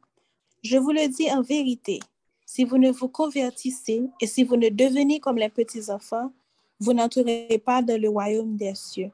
Je 0.62 0.76
vous 0.76 0.90
le 0.90 1.08
dis 1.08 1.30
en 1.30 1.42
vérité, 1.42 2.00
si 2.46 2.64
vous 2.64 2.78
ne 2.78 2.90
vous 2.90 3.08
convertissez 3.08 4.02
et 4.20 4.26
si 4.26 4.44
vous 4.44 4.56
ne 4.56 4.68
devenez 4.68 5.20
comme 5.20 5.37
les 5.37 5.48
petits 5.48 5.90
enfants, 5.90 6.32
vous 6.80 6.92
n'entrerez 6.92 7.62
pas 7.64 7.82
dans 7.82 8.00
le 8.00 8.08
royaume 8.08 8.56
des 8.56 8.75
cieux. 8.75 9.10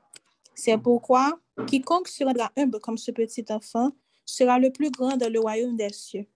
C'est 0.55 0.79
pourquoi 0.79 1.39
quiconque 1.67 2.09
se 2.09 2.25
rendra 2.25 2.53
humble 2.57 2.81
comme 2.81 2.99
ce 2.99 3.11
petit 3.11 3.45
enfant 3.51 3.91
sera 4.25 4.59
le 4.59 4.71
plus 4.71 4.91
grand 4.91 5.17
dans 5.17 5.33
le 5.33 5.41
royaume 5.41 5.77
des 5.77 5.93
cieux. 5.93 6.27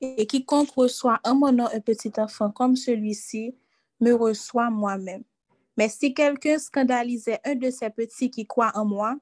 Et 0.00 0.26
quiconque 0.26 0.70
reçoit 0.70 1.20
en 1.24 1.34
mon 1.34 1.52
nom 1.52 1.66
un 1.72 1.80
petit 1.80 2.12
enfant 2.18 2.50
comme 2.50 2.76
celui-ci 2.76 3.54
me 4.00 4.12
reçoit 4.12 4.70
moi-même. 4.70 5.22
Mais 5.76 5.88
si 5.88 6.12
quelqu'un 6.14 6.58
scandalisait 6.58 7.40
un 7.44 7.54
de 7.54 7.70
ces 7.70 7.90
petits 7.90 8.30
qui 8.30 8.46
croient 8.46 8.72
en 8.74 8.84
moi, 8.84 9.16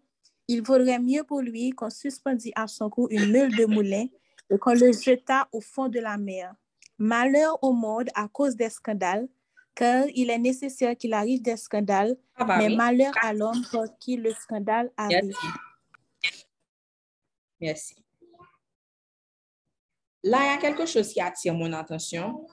il 0.49 0.62
vaudrait 0.62 0.99
mieux 0.99 1.25
pour 1.25 1.40
lui 1.40 1.70
qu'on 1.70 1.90
suspendît 1.90 2.52
à 2.56 2.66
son 2.66 2.88
cou 2.88 3.06
une 3.11 3.30
meule 3.30 3.54
de 3.54 3.66
moulin 3.66 4.06
et 4.50 4.58
qu'on 4.58 4.73
le 4.73 4.92
jetât 4.92 5.47
au 5.52 5.61
fond 5.61 5.88
de 5.88 6.00
la 6.00 6.16
mer. 6.16 6.54
Malheur 6.99 7.62
au 7.62 7.73
monde 7.73 8.08
à 8.14 8.28
cause 8.28 8.56
des 8.56 8.70
scandales, 8.70 9.28
car 9.75 10.06
il 10.14 10.30
est 10.30 10.38
nécessaire 10.38 10.97
qu'il 10.97 11.12
arrive 11.12 11.42
des 11.42 11.56
scandales, 11.56 12.16
Ça 12.37 12.44
va, 12.44 12.58
mais 12.58 12.68
oui. 12.68 12.76
malheur 12.76 13.12
à 13.23 13.32
l'homme 13.32 13.62
par 13.70 13.85
qui 14.00 14.16
le 14.16 14.32
scandale 14.32 14.90
arrive. 14.97 15.20
Merci. 15.23 15.47
Merci. 17.61 18.04
Là, 20.25 20.38
il 20.42 20.47
y 20.47 20.56
a 20.56 20.58
quelque 20.58 20.87
chose 20.87 21.12
qui 21.12 21.20
attire 21.20 21.54
mon 21.54 21.73
attention 21.73 22.47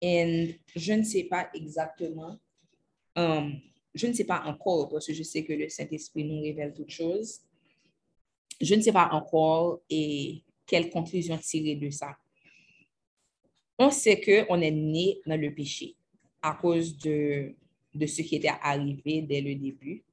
et 0.00 0.60
je 0.74 0.92
ne 0.92 1.02
sais 1.02 1.24
pas 1.24 1.50
exactement, 1.54 2.38
euh, 3.18 3.50
je 3.94 4.06
ne 4.06 4.12
sais 4.12 4.24
pas 4.24 4.42
encore, 4.46 4.88
parce 4.88 5.06
que 5.06 5.12
je 5.12 5.22
sais 5.22 5.44
que 5.44 5.52
le 5.52 5.68
Saint-Esprit 5.68 6.24
nous 6.24 6.40
révèle 6.40 6.72
toutes 6.72 6.90
choses. 6.90 7.40
Je 8.60 8.74
ne 8.74 8.80
sais 8.80 8.92
pas 8.92 9.08
encore 9.12 9.80
et 9.90 10.42
quelle 10.66 10.90
conclusion 10.90 11.36
tirer 11.38 11.74
de 11.74 11.90
ça. 11.90 12.16
On 13.78 13.90
sait 13.90 14.20
qu'on 14.20 14.60
est 14.60 14.70
né 14.70 15.20
dans 15.26 15.40
le 15.40 15.54
péché 15.54 15.96
à 16.42 16.54
cause 16.54 16.96
de, 16.98 17.54
de 17.94 18.06
ce 18.06 18.22
qui 18.22 18.36
était 18.36 18.52
arrivé 18.62 19.22
dès 19.22 19.40
le 19.40 19.54
début. 19.54 20.04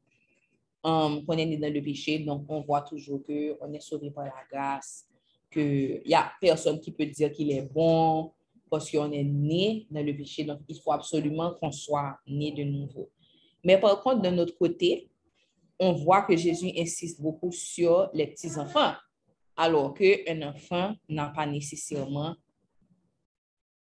Um, 0.84 1.26
qu'on 1.26 1.38
est 1.38 1.46
né 1.46 1.58
dans 1.58 1.74
le 1.74 1.82
péché, 1.82 2.20
donc 2.20 2.46
on 2.48 2.62
voit 2.62 2.82
toujours 2.82 3.22
qu'on 3.26 3.74
est 3.74 3.82
sauvé 3.82 4.10
par 4.10 4.24
la 4.24 4.44
grâce, 4.50 5.06
qu'il 5.52 6.02
n'y 6.06 6.14
a 6.14 6.32
personne 6.40 6.80
qui 6.80 6.92
peut 6.92 7.06
dire 7.08 7.32
qu'il 7.32 7.52
est 7.52 7.64
bon 7.74 8.32
parce 8.70 8.92
qu'on 8.92 9.12
est 9.12 9.24
né 9.24 9.88
dans 9.90 10.04
le 10.04 10.16
péché, 10.16 10.44
donc 10.44 10.60
il 10.68 10.80
faut 10.80 10.92
absolument 10.92 11.54
qu'on 11.56 11.72
soit 11.72 12.18
né 12.28 12.52
de 12.52 12.64
nouveau. 12.64 13.10
Mais 13.64 13.80
par 13.80 14.02
contre, 14.02 14.22
de 14.22 14.30
notre 14.30 14.58
côté, 14.58 15.10
on 15.80 15.94
voit 15.94 16.24
que 16.24 16.36
Jésus 16.36 16.72
insiste 16.78 17.22
beaucoup 17.22 17.52
sur 17.52 18.10
les 18.14 18.28
petits-enfants, 18.28 18.94
alors 19.56 19.94
qu'un 19.94 20.42
enfant 20.42 20.96
n'a 21.10 21.28
pas 21.30 21.46
nécessairement 21.46 22.36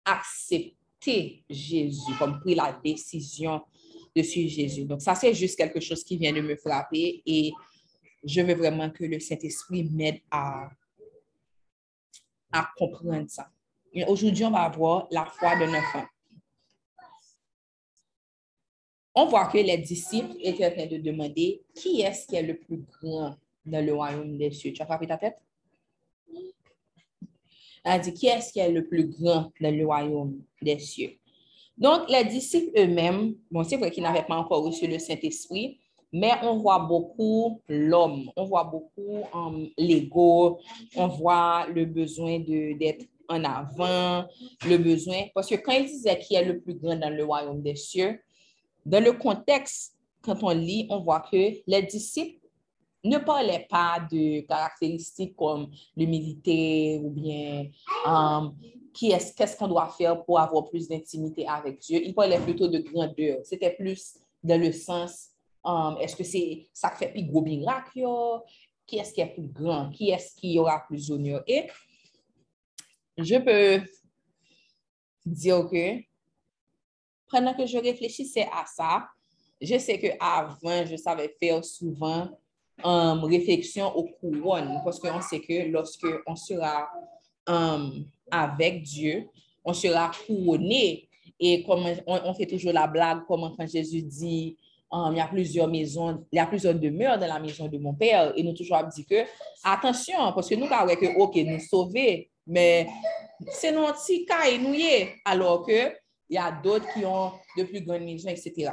accepté 0.04 1.44
Jésus, 1.48 2.12
comme 2.18 2.40
pris 2.40 2.54
la 2.54 2.78
décision 2.84 3.62
de 4.14 4.22
suivre 4.22 4.50
Jésus. 4.50 4.84
Donc, 4.84 5.02
ça, 5.02 5.14
c'est 5.14 5.34
juste 5.34 5.56
quelque 5.56 5.80
chose 5.80 6.02
qui 6.02 6.16
vient 6.16 6.32
de 6.32 6.40
me 6.40 6.56
frapper 6.56 7.22
et 7.26 7.52
je 8.24 8.40
veux 8.40 8.54
vraiment 8.54 8.90
que 8.90 9.04
le 9.04 9.20
Saint-Esprit 9.20 9.84
m'aide 9.84 10.20
à, 10.30 10.68
à 12.52 12.68
comprendre 12.76 13.28
ça. 13.28 13.50
Aujourd'hui, 14.04 14.44
on 14.44 14.50
va 14.50 14.62
avoir 14.62 15.08
la 15.10 15.24
foi 15.24 15.56
d'un 15.56 15.72
enfant. 15.72 16.04
On 19.14 19.26
voit 19.26 19.46
que 19.46 19.56
les 19.56 19.78
disciples 19.78 20.36
étaient 20.40 20.66
en 20.66 20.70
train 20.70 20.86
de 20.86 20.98
demander 20.98 21.62
qui 21.74 22.02
est-ce 22.02 22.26
qui 22.26 22.36
est 22.36 22.42
le 22.42 22.58
plus 22.58 22.84
grand 23.00 23.34
dans 23.64 23.84
le 23.84 23.94
royaume 23.94 24.36
des 24.36 24.50
cieux? 24.50 24.72
Tu 24.72 24.82
as 24.82 24.86
frappé 24.86 25.06
ta 25.06 25.16
tête? 25.16 25.38
Elle 27.82 27.92
a 27.92 27.98
dit 27.98 28.12
qui 28.12 28.26
est-ce 28.26 28.52
qui 28.52 28.58
est 28.58 28.70
le 28.70 28.86
plus 28.86 29.06
grand 29.06 29.50
dans 29.60 29.74
le 29.74 29.86
royaume 29.86 30.42
des 30.60 30.78
cieux? 30.78 31.16
Donc, 31.78 32.08
les 32.10 32.24
disciples 32.24 32.78
eux-mêmes, 32.78 33.36
bon, 33.50 33.64
c'est 33.64 33.76
vrai 33.76 33.90
qu'ils 33.90 34.02
n'avaient 34.02 34.24
pas 34.24 34.36
encore 34.36 34.64
reçu 34.64 34.86
le 34.86 34.98
Saint-Esprit, 34.98 35.78
mais 36.12 36.32
on 36.42 36.56
voit 36.58 36.78
beaucoup 36.80 37.60
l'homme, 37.68 38.30
on 38.36 38.44
voit 38.44 38.64
beaucoup 38.64 39.24
um, 39.34 39.68
l'ego, 39.76 40.58
on 40.94 41.06
voit 41.08 41.66
le 41.68 41.84
besoin 41.84 42.38
de- 42.38 42.78
d'être 42.78 43.06
en 43.28 43.44
avant, 43.44 44.26
le 44.66 44.76
besoin, 44.78 45.24
parce 45.34 45.48
que 45.48 45.56
quand 45.56 45.72
il 45.72 45.86
disait 45.86 46.18
qui 46.18 46.34
est 46.34 46.44
le 46.44 46.60
plus 46.60 46.74
grand 46.74 46.96
dans 46.96 47.10
le 47.10 47.24
royaume 47.24 47.62
des 47.62 47.76
cieux, 47.76 48.20
dans 48.84 49.02
le 49.02 49.12
contexte, 49.12 49.96
quand 50.22 50.42
on 50.42 50.50
lit, 50.50 50.86
on 50.90 51.00
voit 51.00 51.20
que 51.20 51.36
les 51.66 51.82
disciples 51.82 52.46
ne 53.04 53.18
parlait 53.18 53.66
pas 53.68 53.98
de 54.10 54.40
caractéristiques 54.40 55.36
comme 55.36 55.70
l'humilité 55.96 57.00
ou 57.02 57.10
bien 57.10 57.66
um, 58.06 58.54
qu'est-ce 58.92 59.56
qu'on 59.56 59.68
doit 59.68 59.88
faire 59.96 60.24
pour 60.24 60.40
avoir 60.40 60.64
plus 60.64 60.88
d'intimité 60.88 61.46
avec 61.46 61.78
Dieu. 61.78 62.00
Il 62.04 62.14
parlait 62.14 62.40
plutôt 62.40 62.68
de 62.68 62.78
grandeur. 62.78 63.38
C'était 63.44 63.70
plus 63.70 64.14
dans 64.42 64.60
le 64.60 64.72
sens, 64.72 65.28
um, 65.64 65.96
est-ce 66.00 66.16
que 66.16 66.24
c'est 66.24 66.68
ça 66.72 66.90
fait 66.90 67.08
plus 67.08 67.24
gros 67.24 67.42
miracle? 67.42 68.02
Qui 68.86 68.98
est-ce 68.98 69.12
qui 69.12 69.20
est 69.20 69.34
plus 69.34 69.48
grand? 69.48 69.90
Qui 69.90 70.10
est-ce 70.10 70.34
qui 70.36 70.58
aura 70.58 70.84
plus 70.86 71.08
d'honneur? 71.08 71.42
Je 73.18 73.36
peux 73.36 73.84
dire 75.24 75.66
que 75.70 76.02
pendant 77.28 77.54
que 77.54 77.66
je 77.66 77.78
réfléchissais 77.78 78.48
à 78.52 78.64
ça, 78.66 79.08
je 79.60 79.78
sais 79.78 79.98
qu'avant, 79.98 80.86
je 80.86 80.96
savais 80.96 81.34
faire 81.40 81.64
souvent 81.64 82.28
um, 82.84 83.24
réflexion 83.24 83.94
aux 83.96 84.04
couronnes 84.20 84.80
parce 84.84 85.00
qu'on 85.00 85.20
sait 85.20 85.40
que 85.40 85.68
lorsque 85.70 86.06
on 86.26 86.36
sera 86.36 86.88
um, 87.46 88.04
avec 88.30 88.82
Dieu, 88.82 89.28
on 89.64 89.72
sera 89.72 90.10
couronné. 90.26 91.08
Et 91.38 91.62
comme 91.64 91.84
on, 92.06 92.34
fait 92.34 92.46
toujours 92.46 92.72
la 92.72 92.86
blague, 92.86 93.26
comme 93.26 93.54
quand 93.56 93.66
Jésus 93.66 94.02
dit, 94.02 94.56
um, 94.90 95.12
il 95.12 95.18
y 95.18 95.20
a 95.20 95.26
plusieurs 95.26 95.68
maisons, 95.68 96.24
il 96.32 96.36
y 96.36 96.38
a 96.38 96.46
plusieurs 96.46 96.74
demeures 96.74 97.18
dans 97.18 97.26
la 97.26 97.38
maison 97.38 97.66
de 97.66 97.76
mon 97.76 97.92
Père. 97.92 98.32
Et 98.36 98.42
nous 98.42 98.54
toujours 98.54 98.82
dit 98.84 99.04
que, 99.04 99.24
attention, 99.62 100.32
parce 100.34 100.48
que 100.48 100.54
nous, 100.54 100.66
avons 100.70 100.94
que, 100.94 101.18
OK, 101.18 101.36
nous 101.36 101.60
sauver, 101.60 102.30
mais 102.46 102.86
c'est 103.50 103.72
notre 103.72 104.02
petit 104.02 104.24
cas 104.24 104.46
et 104.48 104.58
nous 104.58 104.74
y 104.74 105.08
alors 105.24 105.66
que 105.66 105.92
il 106.28 106.34
y 106.34 106.38
a 106.38 106.50
d'autres 106.50 106.92
qui 106.92 107.04
ont 107.04 107.32
de 107.56 107.64
plus 107.64 107.80
grandes 107.82 108.02
maisons, 108.02 108.30
etc. 108.30 108.72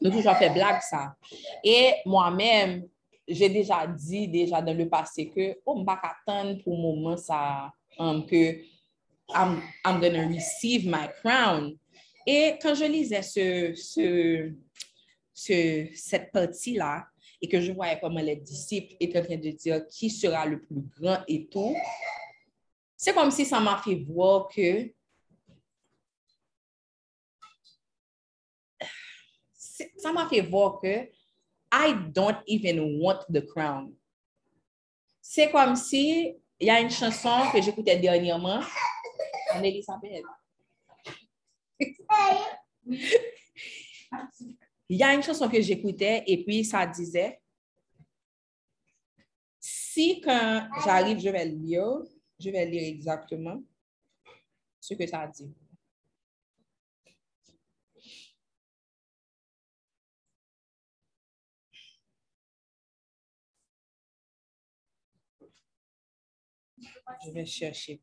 Nous 0.00 0.10
toujours 0.10 0.36
fait 0.36 0.50
blague 0.50 0.80
ça. 0.82 1.14
Et 1.64 1.94
moi-même, 2.04 2.86
j'ai 3.26 3.48
déjà 3.48 3.86
dit 3.86 4.28
déjà 4.28 4.60
dans 4.60 4.76
le 4.76 4.88
passé 4.88 5.28
que 5.28 5.58
oh, 5.64 5.74
je 5.76 5.80
ne 5.80 5.86
pas 5.86 6.00
attendre 6.02 6.62
pour 6.62 6.74
le 6.74 6.82
moment 6.82 7.16
ça, 7.16 7.72
um, 7.98 8.26
que 8.26 8.62
I'm, 9.32 9.62
I'm 9.84 10.00
going 10.00 10.14
to 10.14 10.34
receive 10.34 10.86
my 10.86 11.08
crown. 11.22 11.76
Et 12.26 12.54
quand 12.60 12.74
je 12.74 12.84
lisais 12.84 13.22
ce, 13.22 13.72
ce, 13.74 14.52
ce, 15.32 15.86
cette 15.94 16.32
partie-là, 16.32 17.06
et 17.42 17.48
que 17.48 17.60
je 17.60 17.72
voyais 17.72 17.98
comment 18.00 18.20
les 18.20 18.36
disciples 18.36 18.94
étaient 19.00 19.20
en 19.20 19.24
train 19.24 19.36
de 19.36 19.50
dire 19.50 19.86
qui 19.88 20.10
sera 20.10 20.44
le 20.44 20.60
plus 20.60 20.82
grand 20.98 21.20
et 21.26 21.46
tout, 21.46 21.74
c'est 23.02 23.14
comme 23.14 23.30
si 23.30 23.46
ça 23.46 23.58
m'a 23.58 23.78
fait 23.78 23.94
voir 23.94 24.46
que 24.46 24.92
ça 29.96 30.12
m'a 30.12 30.28
fait 30.28 30.42
voir 30.42 30.78
que 30.78 31.08
I 31.72 31.94
don't 32.12 32.42
even 32.46 33.00
want 33.00 33.20
the 33.32 33.40
crown. 33.46 33.96
C'est 35.18 35.50
comme 35.50 35.76
si 35.76 36.36
il 36.58 36.66
y 36.66 36.68
a 36.68 36.78
une 36.78 36.90
chanson 36.90 37.50
que 37.50 37.62
j'écoutais 37.62 37.96
dernièrement 37.98 38.60
en 39.54 39.62
Elisabeth. 39.62 40.24
Il 44.90 44.98
y 44.98 45.02
a 45.02 45.14
une 45.14 45.22
chanson 45.22 45.48
que 45.48 45.62
j'écoutais 45.62 46.22
et 46.26 46.44
puis 46.44 46.66
ça 46.66 46.86
disait 46.86 47.40
si 49.58 50.20
quand 50.20 50.68
j'arrive, 50.84 51.18
je 51.18 51.30
vais 51.30 51.46
lire, 51.46 52.02
je 52.40 52.50
vais 52.50 52.64
lire 52.64 52.82
exactement 52.84 53.62
ce 54.80 54.94
que 54.94 55.06
ça 55.06 55.26
dit. 55.26 55.52
Je 67.24 67.30
vais 67.32 67.44
chercher. 67.44 68.00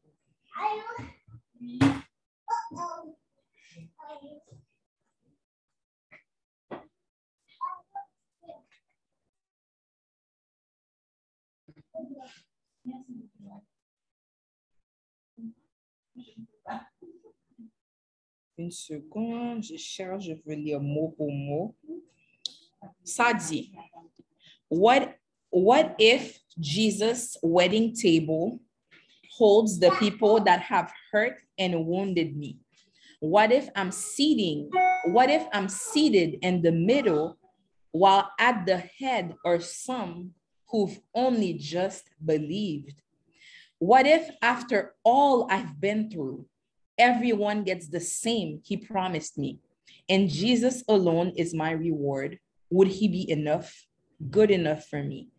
Une 18.60 18.72
seconde, 18.72 19.64
je 19.64 19.78
cherche, 19.78 20.26
je 20.26 20.34
veux 20.34 20.56
lire 20.56 20.82
mot 20.82 21.14
pour 21.16 21.32
mot. 21.32 21.76
Ça 23.04 23.32
dit, 23.34 23.72
what, 24.68 25.16
what 25.52 25.96
if 26.00 26.40
Jesus' 26.60 27.38
wedding 27.44 27.94
table 27.94 28.60
holds 29.38 29.80
the 29.80 29.92
people 30.00 30.40
that 30.44 30.60
have 30.60 30.92
hurt 31.12 31.36
and 31.60 31.86
wounded 31.86 32.36
me? 32.36 32.58
What 33.20 33.52
if 33.52 33.70
I'm 33.76 33.92
seating? 33.92 34.72
What 35.06 35.30
if 35.30 35.46
I'm 35.54 35.70
seated 35.70 36.40
in 36.42 36.64
the 36.64 36.72
middle 36.72 37.38
while 37.92 38.32
at 38.40 38.66
the 38.66 38.78
head 38.78 39.36
are 39.46 39.60
some 39.60 40.32
who've 40.70 41.00
only 41.14 41.54
just 41.54 42.10
believed? 42.26 42.96
What 43.78 44.08
if 44.08 44.32
after 44.42 44.96
all 45.04 45.48
I've 45.52 45.80
been 45.80 46.10
through, 46.10 46.48
everyone 46.98 47.64
gets 47.64 47.88
the 47.88 48.00
same 48.00 48.62
he 48.64 48.78
promised 48.78 49.38
me, 49.38 49.60
and 50.10 50.30
Jesus 50.30 50.84
alone 50.88 51.34
is 51.36 51.54
my 51.54 51.72
reward? 51.72 52.40
Would 52.70 52.90
he 52.90 53.08
be 53.08 53.30
enough, 53.30 53.88
good 54.30 54.52
enough 54.52 54.88
for 54.88 55.04
me? 55.04 55.30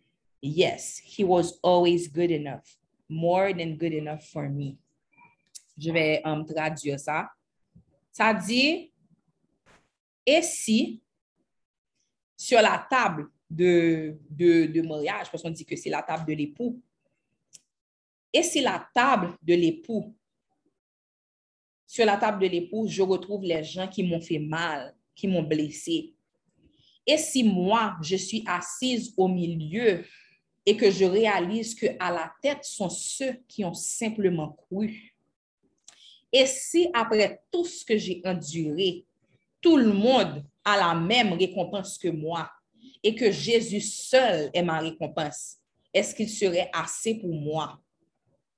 Yes, 0.40 0.98
he 0.98 1.24
was 1.24 1.58
always 1.62 2.08
good 2.08 2.30
enough 2.30 2.78
more 3.08 3.52
than 3.52 3.76
good 3.76 3.92
enough 3.92 4.24
for 4.28 4.48
me. 4.48 4.78
Je 5.78 5.90
vais 5.92 6.20
um, 6.24 6.44
traduire 6.44 6.98
ça. 6.98 7.28
Ça 8.12 8.34
dit, 8.34 8.92
et 10.26 10.42
si 10.42 11.00
sur 12.36 12.60
la 12.60 12.86
table 12.90 13.28
de, 13.48 14.18
de, 14.30 14.66
de 14.66 14.82
mariage, 14.82 15.30
parce 15.30 15.42
qu'on 15.42 15.50
dit 15.50 15.64
que 15.64 15.76
c'est 15.76 15.90
la 15.90 16.02
table 16.02 16.26
de 16.26 16.34
l'époux, 16.34 16.80
et 18.32 18.42
si 18.42 18.60
la 18.60 18.86
table 18.94 19.36
de 19.42 19.54
l'époux, 19.54 20.14
sur 21.88 22.04
la 22.04 22.18
table 22.18 22.42
de 22.42 22.48
l'époux, 22.48 22.86
je 22.86 23.00
retrouve 23.00 23.42
les 23.42 23.64
gens 23.64 23.88
qui 23.88 24.02
m'ont 24.02 24.20
fait 24.20 24.38
mal, 24.38 24.94
qui 25.16 25.26
m'ont 25.26 25.42
blessé. 25.42 26.12
Et 27.06 27.16
si 27.16 27.42
moi, 27.42 27.96
je 28.02 28.16
suis 28.16 28.44
assise 28.46 29.14
au 29.16 29.26
milieu 29.26 30.04
et 30.66 30.76
que 30.76 30.90
je 30.90 31.06
réalise 31.06 31.74
que 31.74 31.86
à 31.98 32.12
la 32.12 32.30
tête 32.42 32.62
sont 32.62 32.90
ceux 32.90 33.42
qui 33.48 33.64
ont 33.64 33.72
simplement 33.72 34.50
cru. 34.50 35.16
Et 36.30 36.44
si 36.44 36.88
après 36.92 37.40
tout 37.50 37.64
ce 37.64 37.86
que 37.86 37.96
j'ai 37.96 38.20
enduré, 38.22 39.06
tout 39.62 39.78
le 39.78 39.94
monde 39.94 40.44
a 40.62 40.76
la 40.76 40.94
même 40.94 41.32
récompense 41.32 41.96
que 41.96 42.08
moi 42.08 42.50
et 43.02 43.14
que 43.14 43.30
Jésus 43.30 43.80
seul 43.80 44.50
est 44.52 44.62
ma 44.62 44.80
récompense, 44.80 45.56
est-ce 45.94 46.14
qu'il 46.14 46.28
serait 46.28 46.68
assez 46.70 47.14
pour 47.14 47.32
moi? 47.32 47.80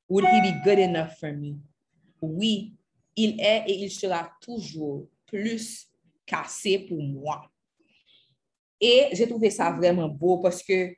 Would 0.09 0.25
he 0.25 0.41
be 0.41 0.65
good 0.65 0.81
enough 0.81 1.13
for 1.21 1.33
me? 1.33 1.55
Oui, 2.21 2.75
il 3.17 3.41
est 3.41 3.65
et 3.69 3.79
il 3.83 3.91
sera 3.91 4.31
toujours 4.41 5.07
plus 5.27 5.89
qu'assez 6.27 6.79
pour 6.79 7.03
moi. 7.03 7.51
Et 8.81 9.09
j'ai 9.13 9.29
trouvé 9.29 9.51
ça 9.51 9.71
vraiment 9.73 10.09
beau 10.09 10.39
parce 10.39 10.63
que 10.63 10.95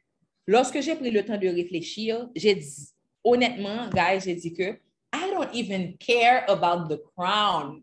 Lorsque 0.47 0.81
j'ai 0.81 0.97
pris 0.97 1.11
le 1.11 1.25
temps 1.25 1.39
de 1.39 1.49
réfléchir, 1.49 2.29
j'ai 2.35 2.55
dit, 2.55 2.89
honnêtement, 3.23 3.89
guys, 3.91 4.21
j'ai 4.25 4.35
dit 4.35 4.53
que 4.53 4.79
I 5.15 5.31
don't 5.31 5.49
even 5.55 5.97
care 5.99 6.45
about 6.49 6.89
the 6.89 7.01
crown. 7.15 7.83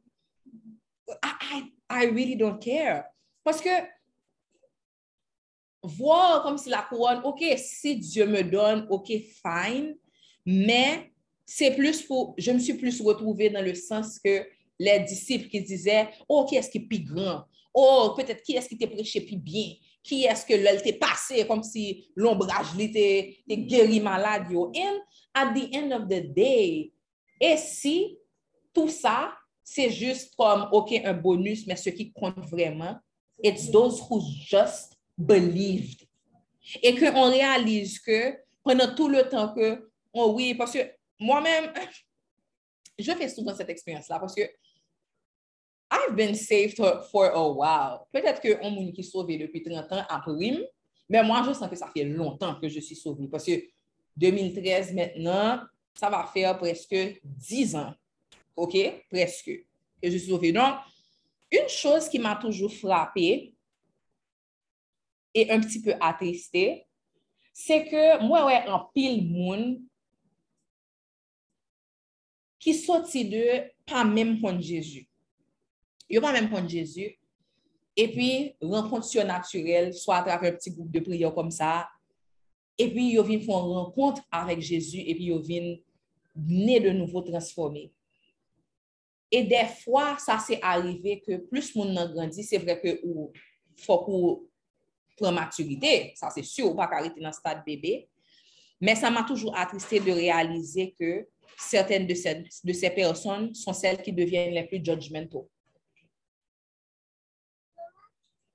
I, 1.23 1.33
I, 1.41 1.73
I 1.89 2.05
really 2.07 2.35
don't 2.35 2.59
care. 2.59 3.05
Parce 3.43 3.61
que 3.61 3.69
voir 5.81 6.43
comme 6.43 6.57
si 6.57 6.69
la 6.69 6.81
couronne, 6.81 7.21
OK, 7.23 7.41
si 7.57 7.95
Dieu 7.95 8.25
me 8.25 8.43
donne, 8.43 8.85
OK, 8.89 9.07
fine, 9.07 9.95
mais 10.45 11.13
c'est 11.51 11.71
plus 11.71 12.03
pour, 12.03 12.35
je 12.37 12.51
me 12.51 12.59
suis 12.59 12.75
plus 12.75 13.01
retrouvée 13.01 13.49
dans 13.49 13.63
le 13.63 13.73
sens 13.73 14.19
que 14.19 14.45
les 14.77 14.99
disciples 14.99 15.49
qui 15.49 15.61
disaient, 15.61 16.07
oh, 16.27 16.45
qui 16.45 16.55
est-ce 16.55 16.69
qui 16.69 16.77
est 16.77 16.81
plus 16.81 16.99
grand? 16.99 17.43
Oh, 17.73 18.13
peut-être 18.15 18.43
qui 18.43 18.55
est-ce 18.55 18.69
qui 18.69 18.77
t'a 18.77 18.85
prêché 18.85 19.21
plus 19.21 19.37
bien? 19.37 19.73
qui 20.03 20.23
est-ce 20.25 20.45
que 20.45 20.53
l'elle 20.53 20.81
t'est 20.81 20.93
passé 20.93 21.45
comme 21.45 21.63
si 21.63 22.07
l'ombrage 22.15 22.75
l'était 22.77 23.37
guéri 23.47 23.99
malade. 23.99 24.47
And 24.51 24.99
at 25.33 25.53
the 25.53 25.75
end 25.75 25.91
of 25.91 26.07
the 26.07 26.33
day, 26.33 26.91
et 27.41 27.57
si 27.57 28.17
tout 28.73 28.87
ça, 28.89 29.33
c'est 29.63 29.89
juste 29.89 30.35
comme, 30.35 30.67
OK, 30.71 30.93
un 31.03 31.13
bonus, 31.13 31.67
mais 31.67 31.75
ce 31.75 31.89
qui 31.89 32.11
compte 32.11 32.39
vraiment, 32.49 32.95
it's 33.43 33.69
those 33.71 34.01
who 34.09 34.21
just 34.47 34.97
believed. 35.17 36.07
Et 36.81 36.95
qu'on 36.95 37.29
réalise 37.29 37.99
que 37.99 38.35
pendant 38.63 38.93
tout 38.95 39.09
le 39.09 39.27
temps 39.27 39.53
que, 39.53 39.89
oh 40.13 40.33
oui, 40.35 40.53
parce 40.53 40.73
que 40.73 40.79
moi-même, 41.19 41.73
je 42.99 43.11
fais 43.11 43.29
souvent 43.29 43.55
cette 43.55 43.69
expérience-là 43.69 44.19
parce 44.19 44.35
que 44.35 44.41
I've 45.91 46.15
been 46.15 46.35
saved 46.35 46.77
for 47.11 47.25
a 47.25 47.51
while. 47.51 48.05
Peut-être 48.11 48.41
que 48.41 48.59
on 48.61 48.69
moun 48.71 48.93
qui 48.93 49.03
sauvé 49.03 49.37
depuis 49.37 49.63
30 49.63 49.91
ans 49.91 50.05
a 50.07 50.19
prime, 50.19 50.63
Mais 51.09 51.23
moi, 51.23 51.43
je 51.45 51.53
sens 51.53 51.67
que 51.67 51.75
ça 51.75 51.89
fait 51.91 52.03
longtemps 52.03 52.59
que 52.59 52.69
je 52.69 52.79
suis 52.79 52.95
sauvée. 52.95 53.27
Parce 53.27 53.45
que 53.45 53.63
2013 54.15 54.93
maintenant, 54.93 55.61
ça 55.95 56.09
va 56.09 56.29
faire 56.31 56.57
presque 56.57 56.95
10 57.23 57.75
ans. 57.75 57.93
OK? 58.55 58.77
Presque. 59.09 59.49
Que 60.01 60.09
je 60.09 60.17
suis 60.17 60.29
sauvée. 60.29 60.51
Donc, 60.51 60.75
une 61.51 61.67
chose 61.67 62.07
qui 62.07 62.19
m'a 62.19 62.35
toujours 62.35 62.71
frappée 62.71 63.55
et 65.33 65.51
un 65.51 65.59
petit 65.59 65.81
peu 65.81 65.93
attristée, 65.99 66.85
c'est 67.51 67.85
que 67.85 68.23
moi, 68.23 68.45
ouais, 68.45 68.67
en 68.67 68.85
pile 68.93 69.27
moun 69.27 69.81
qui 72.59 72.73
sorti 72.73 73.25
de 73.25 73.61
pas 73.85 74.03
même 74.03 74.39
contre 74.41 74.61
Jésus. 74.61 75.07
Il 76.09 76.19
pas 76.19 76.33
même 76.33 76.49
contre 76.49 76.67
Jésus. 76.67 77.17
Et 77.95 78.07
puis, 78.11 78.53
rencontre 78.61 79.05
surnaturelle, 79.05 79.93
soit 79.93 80.17
à 80.17 80.23
travers 80.23 80.53
un 80.53 80.55
petit 80.55 80.71
groupe 80.71 80.91
de 80.91 80.99
prière 80.99 81.33
comme 81.33 81.51
ça. 81.51 81.87
Et 82.77 82.89
puis, 82.89 83.11
viennent 83.11 83.41
faire 83.41 83.57
une 83.57 83.73
rencontre 83.73 84.21
avec 84.31 84.61
Jésus 84.61 84.99
et 84.99 85.13
puis 85.15 85.25
ils 85.25 85.41
viennent 85.41 85.79
né 86.35 86.79
de 86.79 86.91
nouveau 86.91 87.21
transformé. 87.21 87.91
Et 89.31 89.43
des 89.43 89.65
fois, 89.83 90.17
ça 90.17 90.39
s'est 90.39 90.59
arrivé 90.61 91.21
que 91.25 91.37
plus 91.37 91.75
mon 91.75 91.95
a 91.97 92.07
grandi, 92.07 92.43
c'est 92.43 92.57
vrai 92.57 92.79
que 92.79 92.87
il 93.03 93.83
faut 93.83 93.99
qu'on 93.99 94.41
prenne 95.17 95.35
maturité, 95.35 96.13
ça 96.15 96.29
c'est 96.29 96.43
sûr, 96.43 96.71
ou 96.71 96.75
pas 96.75 96.89
arrêter 96.91 97.19
dans 97.19 97.27
le 97.27 97.33
stade 97.33 97.63
bébé. 97.65 98.07
Mais 98.81 98.95
ça 98.95 99.11
m'a 99.11 99.23
toujours 99.23 99.55
attristé 99.55 99.99
de 99.99 100.11
réaliser 100.11 100.95
que 100.97 101.27
certaines 101.59 102.07
de 102.07 102.13
ces, 102.13 102.89
personnes 102.89 103.53
sont 103.53 103.73
celles 103.73 104.01
qui 104.01 104.13
deviennent 104.13 104.53
les 104.53 104.63
plus 104.63 104.83
judgmentales. 104.83 105.45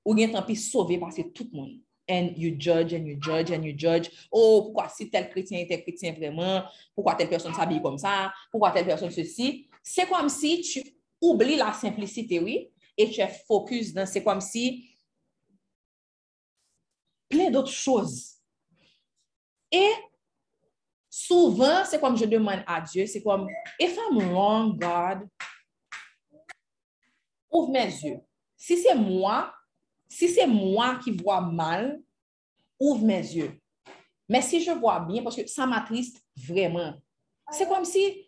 Ou 0.03 0.13
bien 0.13 0.29
tant 0.29 0.43
pis 0.43 0.55
sauvé 0.55 0.97
parce 0.97 1.15
que 1.15 1.21
tout 1.23 1.49
le 1.51 1.57
monde. 1.57 1.79
And 2.07 2.33
you 2.37 2.55
judge, 2.59 2.93
and 2.93 3.05
you 3.07 3.17
judge, 3.19 3.51
and 3.51 3.63
you 3.63 3.73
judge. 3.75 4.09
Oh, 4.31 4.63
pourquoi 4.65 4.89
si 4.89 5.09
tel 5.09 5.27
chrétien 5.29 5.59
était 5.59 5.81
chrétien 5.81 6.13
vraiment? 6.13 6.63
Pourquoi 6.93 7.15
telle 7.15 7.29
personne 7.29 7.53
s'habille 7.53 7.81
comme 7.81 7.97
ça? 7.97 8.31
Pourquoi 8.51 8.71
telle 8.71 8.85
personne 8.85 9.09
ceci? 9.09 9.67
C'est 9.81 10.07
comme 10.07 10.29
si 10.29 10.61
tu 10.61 10.83
oublies 11.19 11.55
la 11.55 11.73
simplicité, 11.73 12.39
oui, 12.39 12.69
et 12.95 13.09
tu 13.09 13.21
es 13.21 13.27
focus 13.47 13.93
dans, 13.93 14.05
c'est 14.05 14.23
comme 14.23 14.41
si 14.41 14.87
plein 17.27 17.49
d'autres 17.49 17.71
choses. 17.71 18.35
Et 19.71 19.89
souvent, 21.15 21.85
c'est 21.85 22.01
comme 22.01 22.17
je 22.17 22.25
demande 22.25 22.61
à 22.67 22.81
Dieu, 22.81 23.05
c'est 23.05 23.23
comme, 23.23 23.47
if 23.79 23.97
I'm 23.97 24.17
wrong, 24.33 24.77
God, 24.77 25.29
ouvre 27.49 27.71
mes 27.71 27.85
yeux. 27.85 28.19
Si 28.57 28.77
c'est 28.77 28.95
moi, 28.95 29.53
si 30.09 30.27
c'est 30.27 30.45
moi 30.45 30.99
qui 31.01 31.11
vois 31.11 31.39
mal, 31.39 32.01
ouvre 32.77 33.05
mes 33.05 33.21
yeux. 33.21 33.53
Mais 34.27 34.41
si 34.41 34.61
je 34.61 34.71
vois 34.71 34.99
bien, 34.99 35.23
parce 35.23 35.37
que 35.37 35.47
ça 35.47 35.65
m'attriste 35.65 36.21
vraiment. 36.35 36.95
C'est 37.49 37.67
comme 37.69 37.85
si, 37.85 38.27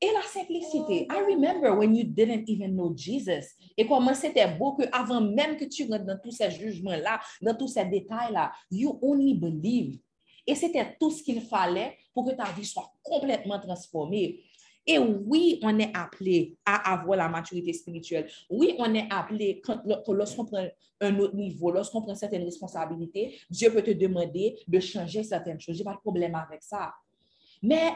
et 0.00 0.12
la 0.12 0.22
simplicité. 0.22 1.08
I 1.10 1.22
remember 1.28 1.74
when 1.76 1.96
you 1.96 2.04
didn't 2.04 2.48
even 2.48 2.76
know 2.76 2.94
Jesus. 2.96 3.56
Et 3.76 3.84
comment 3.84 4.14
c'était 4.14 4.46
beau 4.46 4.74
que 4.74 4.84
avant 4.92 5.20
même 5.20 5.56
que 5.56 5.64
tu 5.64 5.90
rentres 5.90 6.04
dans 6.04 6.20
tous 6.22 6.30
ces 6.30 6.52
jugements-là, 6.52 7.18
dans 7.42 7.56
tous 7.56 7.68
ces 7.68 7.84
détails-là, 7.84 8.52
you 8.70 8.96
only 9.02 9.34
believe. 9.34 9.98
Et 10.46 10.54
c'était 10.54 10.96
tout 10.98 11.10
ce 11.10 11.22
qu'il 11.22 11.40
fallait 11.40 11.96
pour 12.14 12.24
que 12.24 12.34
ta 12.34 12.50
vie 12.52 12.64
soit 12.64 12.92
complètement 13.02 13.58
transformée. 13.58 14.44
Et 14.86 14.98
oui, 14.98 15.58
on 15.62 15.76
est 15.80 15.90
appelé 15.96 16.56
à 16.64 16.94
avoir 16.94 17.18
la 17.18 17.28
maturité 17.28 17.72
spirituelle. 17.72 18.30
Oui, 18.48 18.76
on 18.78 18.94
est 18.94 19.08
appelé, 19.10 19.60
quand, 19.60 19.82
lorsqu'on 20.06 20.44
prend 20.44 20.64
un 21.00 21.18
autre 21.18 21.34
niveau, 21.34 21.72
lorsqu'on 21.72 22.02
prend 22.02 22.14
certaines 22.14 22.44
responsabilités, 22.44 23.36
Dieu 23.50 23.72
peut 23.72 23.82
te 23.82 23.90
demander 23.90 24.56
de 24.68 24.78
changer 24.78 25.24
certaines 25.24 25.60
choses. 25.60 25.74
Je 25.74 25.80
n'ai 25.80 25.84
pas 25.84 25.94
de 25.94 26.00
problème 26.00 26.36
avec 26.36 26.62
ça. 26.62 26.94
Mais, 27.60 27.94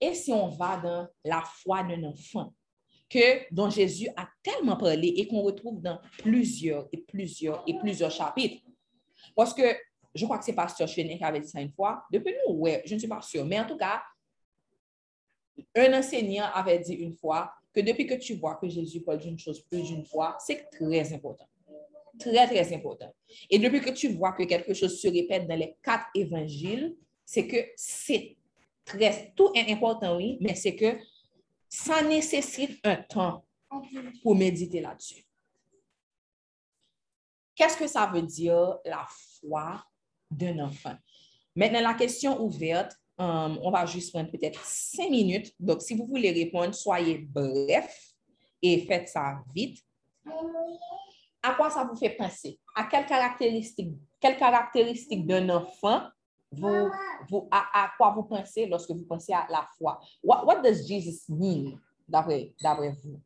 et 0.00 0.14
si 0.14 0.32
on 0.32 0.48
va 0.48 0.76
dans 0.78 1.06
la 1.24 1.42
foi 1.42 1.84
d'un 1.84 2.02
enfant, 2.02 2.52
que 3.08 3.54
dont 3.54 3.70
Jésus 3.70 4.08
a 4.16 4.26
tellement 4.42 4.76
parlé 4.76 5.08
et 5.16 5.28
qu'on 5.28 5.42
retrouve 5.42 5.80
dans 5.80 6.00
plusieurs 6.18 6.88
et 6.92 6.96
plusieurs 6.96 7.62
et 7.68 7.78
plusieurs 7.78 8.10
chapitres? 8.10 8.64
Parce 9.36 9.54
que 9.54 9.62
je 10.14 10.24
crois 10.24 10.38
que 10.38 10.44
c'est 10.44 10.52
Pasteur 10.52 10.88
Chenet 10.88 11.16
qui 11.16 11.24
avait 11.24 11.40
dit 11.40 11.48
ça 11.48 11.60
une 11.60 11.72
fois. 11.72 12.04
Depuis 12.10 12.34
nous, 12.46 12.54
ouais, 12.54 12.82
je 12.84 12.94
ne 12.94 12.98
suis 12.98 13.08
pas 13.08 13.22
sûre. 13.22 13.44
Mais 13.44 13.58
en 13.58 13.66
tout 13.66 13.76
cas, 13.76 14.02
un 15.74 15.98
enseignant 15.98 16.46
avait 16.52 16.78
dit 16.78 16.94
une 16.94 17.14
fois 17.14 17.52
que 17.72 17.80
depuis 17.80 18.06
que 18.06 18.14
tu 18.14 18.34
vois 18.34 18.56
que 18.56 18.68
Jésus 18.68 19.00
parle 19.00 19.18
d'une 19.18 19.38
chose 19.38 19.60
plus 19.62 19.82
d'une 19.82 20.04
fois, 20.04 20.36
c'est 20.38 20.68
très 20.70 21.12
important. 21.12 21.46
Très, 22.18 22.46
très 22.46 22.74
important. 22.74 23.12
Et 23.48 23.58
depuis 23.58 23.80
que 23.80 23.90
tu 23.90 24.08
vois 24.08 24.32
que 24.32 24.42
quelque 24.42 24.74
chose 24.74 25.00
se 25.00 25.08
répète 25.08 25.48
dans 25.48 25.56
les 25.58 25.76
quatre 25.82 26.06
évangiles, 26.14 26.94
c'est 27.24 27.46
que 27.46 27.56
c'est 27.74 28.36
très, 28.84 29.32
tout 29.34 29.50
est 29.54 29.72
important, 29.72 30.16
oui, 30.16 30.36
mais 30.40 30.54
c'est 30.54 30.76
que 30.76 30.98
ça 31.68 32.02
nécessite 32.02 32.78
un 32.84 32.96
temps 32.96 33.46
pour 34.22 34.36
méditer 34.36 34.82
là-dessus. 34.82 35.24
Qu'est-ce 37.54 37.78
que 37.78 37.86
ça 37.86 38.06
veut 38.06 38.22
dire 38.22 38.78
la 38.84 39.06
foi? 39.08 39.82
D'un 40.36 40.58
enfant? 40.60 40.94
Maintenant, 41.54 41.80
la 41.80 41.94
question 41.94 42.40
ouverte, 42.42 42.96
Um, 43.18 43.58
on 43.62 43.70
va 43.70 43.84
juste 43.84 44.12
prendre 44.12 44.30
peut-être 44.30 44.60
cinq 44.64 45.10
minutes. 45.10 45.54
Donc, 45.60 45.82
si 45.82 45.94
vous 45.94 46.06
voulez 46.06 46.32
répondre, 46.32 46.74
soyez 46.74 47.18
bref 47.18 48.14
et 48.60 48.84
faites 48.86 49.08
ça 49.08 49.38
vite. 49.54 49.78
À 51.42 51.54
quoi 51.54 51.70
ça 51.70 51.84
vous 51.84 51.94
fait 51.94 52.16
penser? 52.16 52.58
À 52.74 52.84
quelles 52.84 53.06
caractéristiques, 53.06 53.92
quelles 54.18 54.36
caractéristiques 54.36 55.26
d'un 55.26 55.48
enfant 55.50 56.08
vous, 56.50 56.90
vous, 57.28 57.48
à, 57.50 57.90
quoi 57.96 58.10
vous 58.10 58.24
pensez 58.24 58.66
lorsque 58.66 58.90
vous 58.90 59.04
pensez 59.04 59.32
à 59.32 59.46
la 59.50 59.66
foi? 59.76 60.00
What, 60.22 60.44
what 60.44 60.62
does 60.62 60.86
Jesus 60.86 61.24
mean 61.28 61.78
d'après 62.08 62.54
vous? 63.04 63.20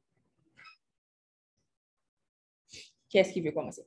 Qu'est-ce 3.09 3.33
qui 3.33 3.41
veut 3.41 3.53
commencer? 3.53 3.87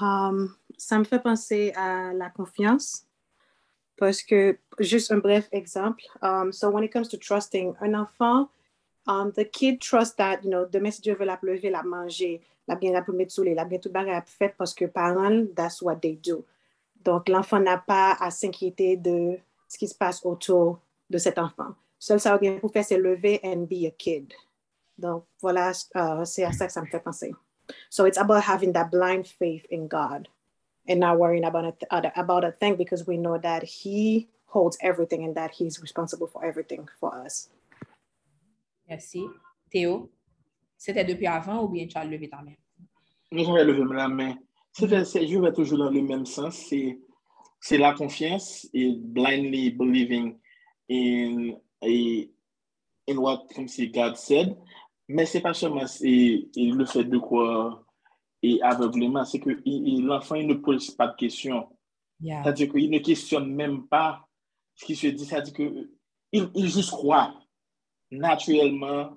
Um, 0.00 0.54
ça 0.76 0.98
me 0.98 1.04
fait 1.04 1.20
penser 1.20 1.72
à 1.76 2.12
la 2.12 2.30
confiance. 2.30 3.06
Parce 3.96 4.22
que, 4.22 4.58
juste 4.78 5.12
un 5.12 5.18
bref 5.18 5.48
exemple. 5.52 6.02
Um, 6.22 6.52
so 6.52 6.70
when 6.70 6.82
it 6.82 6.90
comes 6.90 7.08
to 7.08 7.18
trusting, 7.18 7.74
un 7.82 7.94
enfant, 7.94 8.48
um, 9.06 9.30
the 9.32 9.44
kid 9.44 9.78
trusts 9.80 10.14
that, 10.16 10.42
you 10.42 10.50
know, 10.50 10.64
demain 10.64 10.90
si 10.90 11.02
Dieu 11.02 11.14
veut 11.14 11.26
la 11.26 11.38
lever, 11.42 11.70
la 11.70 11.82
manger, 11.82 12.40
la 12.66 12.76
bien 12.76 12.92
la 12.92 13.04
mettre 13.12 13.32
sous 13.32 13.42
la 13.42 13.64
bien 13.64 13.78
tout 13.78 13.90
barrer 13.90 14.18
fait 14.24 14.54
parce 14.56 14.72
que 14.72 14.86
parents, 14.86 15.46
that's 15.54 15.82
what 15.82 15.96
they 15.96 16.16
do. 16.16 16.46
Donc, 17.04 17.28
l'enfant 17.28 17.60
n'a 17.60 17.76
pas 17.76 18.16
à 18.18 18.30
s'inquiéter 18.30 18.96
de 18.96 19.38
ce 19.68 19.76
qui 19.76 19.86
se 19.86 19.94
passe 19.94 20.24
autour 20.24 20.80
de 21.10 21.18
cet 21.18 21.38
enfant. 21.38 21.74
Seul 21.98 22.20
ça 22.20 22.38
pour 22.38 22.72
faire, 22.72 22.84
c'est 22.84 22.96
lever 22.96 23.40
and 23.44 23.66
be 23.68 23.84
a 23.86 23.90
kid. 23.90 24.32
Donc, 25.00 25.24
voilà, 25.40 25.72
uh, 25.94 26.24
c'est 26.24 26.44
à 26.44 26.52
ça 26.52 26.66
que 26.66 26.72
ça 26.72 26.82
me 26.82 26.86
fait 26.86 27.00
penser. 27.00 27.32
So 27.88 28.04
it's 28.04 28.18
about 28.18 28.42
having 28.42 28.72
that 28.72 28.90
blind 28.90 29.26
faith 29.26 29.64
in 29.70 29.88
God 29.88 30.28
and 30.86 31.00
not 31.00 31.18
worrying 31.18 31.44
about 31.44 31.64
a, 31.64 32.00
th- 32.00 32.12
about 32.16 32.44
a 32.44 32.52
thing 32.52 32.76
because 32.76 33.06
we 33.06 33.16
know 33.16 33.38
that 33.38 33.62
He 33.62 34.28
holds 34.46 34.76
everything 34.82 35.24
and 35.24 35.34
that 35.36 35.52
He's 35.52 35.80
responsible 35.80 36.26
for 36.26 36.44
everything 36.44 36.86
for 36.98 37.14
us. 37.14 37.48
Merci. 38.88 39.24
Théo, 39.72 40.10
c'était 40.76 41.04
depuis 41.04 41.28
avant 41.28 41.62
ou 41.62 41.68
bien 41.68 41.86
tu 41.86 41.96
as 41.96 42.04
levé 42.04 42.28
ta 42.28 42.42
main? 42.42 42.56
Non, 43.32 43.44
j'avais 43.44 43.64
levé 43.64 43.84
la 43.94 44.08
main. 44.08 44.34
C'était, 44.72 45.04
je 45.04 45.38
vais 45.38 45.52
toujours 45.52 45.78
dans 45.78 45.90
le 45.90 46.02
même 46.02 46.26
sens. 46.26 46.56
C'est, 46.68 46.98
c'est 47.60 47.78
la 47.78 47.94
confiance 47.94 48.68
et 48.74 48.92
blindly 48.96 49.70
believing 49.70 50.38
in, 50.90 51.54
in, 51.82 52.24
in 53.08 53.16
what, 53.16 53.46
comme 53.54 53.68
si 53.68 53.88
God 53.88 54.16
said. 54.16 54.56
Mais 55.12 55.26
ce 55.26 55.38
n'est 55.38 55.42
pas 55.42 55.54
seulement 55.54 55.82
le 56.02 56.84
fait 56.86 57.04
de 57.04 57.18
croire 57.18 57.84
et 58.42 58.62
aveuglément, 58.62 59.24
c'est 59.24 59.40
que 59.40 59.50
l'enfant 60.02 60.36
il 60.36 60.46
ne 60.46 60.54
pose 60.54 60.90
pas 60.92 61.08
de 61.08 61.16
questions. 61.16 61.68
C'est-à-dire 62.22 62.70
qu'il 62.70 62.90
ne 62.90 62.98
questionne 62.98 63.52
même 63.52 63.86
pas 63.88 64.26
ce 64.74 64.84
qui 64.84 64.94
se 64.94 65.08
dit. 65.08 65.24
C'est-à-dire 65.24 65.54
qu'il 65.54 65.90
il 66.32 66.68
juste 66.68 66.90
croit 66.90 67.34
naturellement 68.10 69.16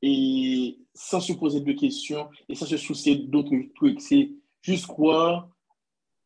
et 0.00 0.78
sans 0.92 1.20
se 1.20 1.32
poser 1.34 1.60
de 1.60 1.72
questions 1.72 2.28
et 2.48 2.54
sans 2.54 2.66
se 2.66 2.76
soucier 2.76 3.16
d'autres 3.16 3.56
trucs. 3.76 4.00
C'est 4.00 4.32
juste 4.60 4.86
croire 4.86 5.48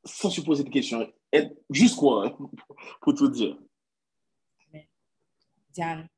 sans 0.05 0.31
se 0.31 0.41
poser 0.41 0.65
de 0.65 0.71
questions. 0.71 1.07
Être 1.33 1.55
juste 1.69 1.97
croire, 1.97 2.37
pour 3.03 3.15
tout 3.15 3.29
dire. 3.29 3.59
Diane. 5.73 6.09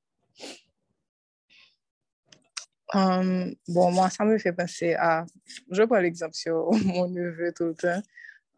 Um, 2.94 3.54
bon, 3.68 3.90
moi, 3.92 4.08
ça 4.08 4.24
me 4.24 4.38
fait 4.38 4.52
penser 4.52 4.94
à, 4.94 5.26
je 5.70 5.82
prends 5.82 5.98
l'exemple 5.98 6.34
sur 6.34 6.70
mon 6.84 7.08
neveu 7.08 7.52
tout 7.54 7.66
le 7.66 7.74
temps, 7.74 8.02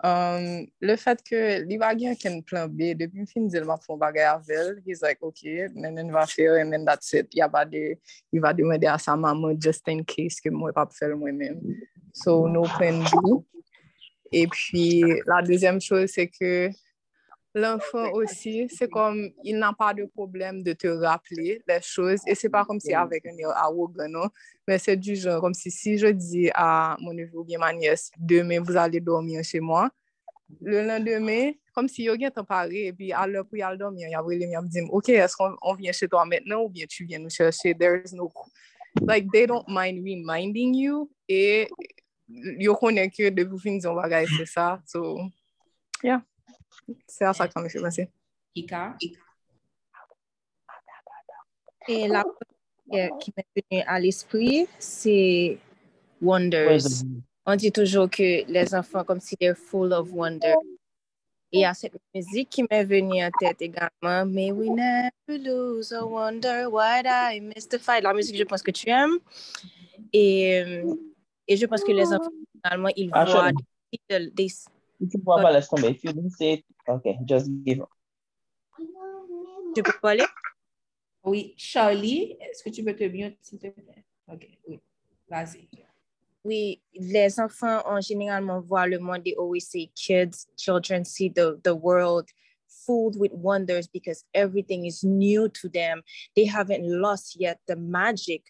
um, 0.03 0.67
le 0.81 0.97
fèt 0.97 1.21
ke 1.27 1.41
li 1.67 1.77
bagyan 1.81 2.17
ken 2.17 2.39
plan 2.47 2.71
B, 2.71 2.95
depi 2.97 3.21
m 3.21 3.27
fin 3.29 3.49
zil 3.53 3.67
ma 3.69 3.77
fon 3.83 3.99
bagay 4.01 4.25
avèl, 4.31 4.79
he's 4.87 5.03
like, 5.05 5.21
ok, 5.21 5.43
menen 5.75 6.13
va 6.15 6.25
fè, 6.31 6.47
menen 6.63 6.87
that's 6.89 7.13
it, 7.19 7.29
ya 7.37 7.49
ba 7.53 7.67
de, 7.69 7.99
li 8.33 8.41
va 8.41 8.55
de 8.57 8.65
mwen 8.65 8.81
de 8.81 8.89
a 8.89 8.97
sa 9.03 9.17
maman 9.17 9.59
just 9.61 9.89
in 9.93 10.05
case 10.05 10.41
ke 10.41 10.53
mwen 10.55 10.73
pa 10.77 10.87
fèl 10.95 11.17
mwen 11.19 11.37
men. 11.37 11.61
So, 12.17 12.47
no 12.47 12.65
plan 12.79 13.05
B. 13.05 13.41
E 14.33 14.47
pi, 14.47 14.87
la 15.27 15.43
dezem 15.43 15.83
chose, 15.83 16.15
se 16.15 16.29
ke, 16.31 16.71
L'enfant 17.55 18.13
aussi, 18.13 18.69
c'est 18.69 18.89
comme, 18.89 19.31
il 19.43 19.59
n'a 19.59 19.73
pas 19.73 19.93
de 19.93 20.05
problème 20.05 20.63
de 20.63 20.73
te 20.73 20.87
rappeler 20.87 21.61
les 21.67 21.83
choses. 21.83 22.21
Et 22.27 22.35
c'est 22.35 22.49
pas 22.49 22.65
comme 22.65 22.79
si 22.79 22.95
avec 22.95 23.27
un 23.27 23.37
air 23.37 23.51
arrogant, 23.51 24.09
non? 24.09 24.29
Mais 24.69 24.79
c'est 24.79 24.97
du 24.97 25.17
genre, 25.17 25.41
comme 25.41 25.55
si 25.55 25.71
si 25.71 25.99
je 25.99 26.07
dis 26.07 26.49
à 26.55 26.97
mon 27.01 27.13
neveu 27.13 27.39
ou 27.39 27.45
bien 27.45 27.59
ma 27.59 27.73
nièce, 27.73 28.11
demain 28.17 28.61
vous 28.61 28.77
allez 28.77 29.01
dormir 29.01 29.43
chez 29.43 29.59
moi, 29.59 29.91
le 30.61 30.87
lendemain, 30.87 31.53
comme 31.75 31.89
si 31.89 32.05
yo 32.05 32.17
gen 32.19 32.31
te 32.31 32.41
pare, 32.41 32.73
et 32.73 32.93
puis 32.93 33.13
à 33.13 33.27
l'heure 33.27 33.47
pour 33.47 33.59
y 33.59 33.63
aller 33.63 33.79
dormir, 33.79 34.09
y 34.09 34.15
a 34.15 34.23
vraiment, 34.23 34.47
y 34.47 34.55
a 34.55 34.63
me 34.63 34.69
dit, 34.69 34.81
ok, 34.89 35.09
est-ce 35.09 35.37
qu'on 35.37 35.75
vient 35.75 35.93
chez 35.93 36.09
toi 36.09 36.25
maintenant 36.25 36.63
ou 36.63 36.69
bien 36.69 36.87
tu 36.89 37.05
viens 37.05 37.19
nous 37.19 37.31
chercher? 37.31 37.75
There 37.75 38.01
is 38.05 38.13
no... 38.13 38.31
Like, 39.03 39.31
they 39.33 39.47
don't 39.47 39.67
mind 39.69 40.05
reminding 40.05 40.75
you. 40.75 41.09
Et 41.29 41.69
yo 42.59 42.75
konen 42.75 43.11
ke 43.11 43.31
de 43.31 43.45
pou 43.47 43.59
fin 43.59 43.79
zon 43.81 43.95
bagay, 43.95 44.27
c'est 44.37 44.47
ça. 44.47 44.81
So, 44.87 45.31
yeah. 46.03 46.23
C'est 47.07 47.25
à 47.25 47.33
ça 47.33 47.47
que 47.47 47.53
ça 47.53 47.61
me 47.61 47.69
fait? 47.91 48.11
Et 51.89 52.09
la 52.09 52.25
première 52.25 53.11
qui 53.19 53.33
m'est 53.37 53.47
venue 53.71 53.83
à 53.87 53.99
l'esprit, 53.99 54.67
c'est 54.79 55.59
Wonders. 56.21 57.05
On 57.47 57.57
dit 57.57 57.73
toujours 57.73 58.11
que 58.11 58.45
les 58.47 58.75
enfants, 58.75 59.05
comme 59.05 59.21
si 59.21 59.37
they're 59.37 59.57
full 59.57 59.93
of 59.93 60.13
wonder. 60.13 60.55
Et 61.53 61.59
il 61.59 61.61
y 61.63 61.65
a 61.65 61.75
cette 61.75 61.97
musique 62.15 62.49
qui 62.49 62.63
m'est 62.71 62.85
venue 62.85 63.25
en 63.25 63.31
tête 63.41 63.61
également. 63.61 64.25
May 64.25 64.53
we 64.53 64.69
never 64.69 65.39
lose 65.39 65.93
or 65.93 66.09
wonder 66.09 66.67
why 66.71 67.03
I 67.05 67.41
mystify. 67.41 68.01
La 68.01 68.15
musique, 68.15 68.37
je 68.37 68.45
pense 68.45 68.63
que 68.63 68.71
tu 68.71 68.89
aimes. 68.89 69.19
Et, 70.13 70.83
et 71.49 71.57
je 71.57 71.67
pense 71.67 71.83
que 71.83 71.91
les 71.91 72.07
enfants, 72.07 72.31
finalement, 72.63 72.91
ils 72.95 73.11
voient 73.11 73.51
des, 74.09 74.49
tu 75.09 75.19
peux 75.19 75.25
pas 75.25 75.53
laisser 75.53 75.69
tomber. 75.69 75.91
If 75.91 76.05
you 76.05 76.13
didn't 76.13 76.31
say 76.31 76.53
it, 76.55 76.65
okay, 76.89 77.19
just 77.25 77.49
give 77.65 77.81
up. 77.81 77.89
Tu 79.75 79.83
peux 79.83 79.99
parler? 80.01 80.27
Oui. 81.23 81.55
Charlie, 81.57 82.37
est-ce 82.41 82.63
que 82.63 82.71
tu 82.71 82.83
peux 82.83 82.95
te 82.95 83.05
mute, 83.05 83.39
s'il 83.41 83.59
te 83.59 83.69
plaît? 83.69 84.05
Ok, 84.27 84.49
oui. 84.67 84.81
Vas-y. 85.29 85.69
Oui, 86.43 86.81
les 86.95 87.39
enfants 87.39 87.83
ont 87.87 88.01
généralement 88.01 88.61
voient 88.61 88.87
le 88.87 88.99
monde. 88.99 89.23
They 89.23 89.35
always 89.37 89.61
say 89.61 89.91
kids, 89.95 90.49
children 90.57 91.05
see 91.05 91.31
the, 91.31 91.61
the 91.63 91.75
world 91.75 92.27
fooled 92.91 93.17
with 93.17 93.33
wonders 93.33 93.87
because 93.87 94.25
everything 94.35 94.85
is 94.85 95.05
new 95.05 95.49
to 95.49 95.69
them. 95.69 96.03
They 96.35 96.45
haven't 96.45 96.83
lost 96.83 97.37
yet 97.39 97.59
the 97.69 97.77
magic 97.77 98.43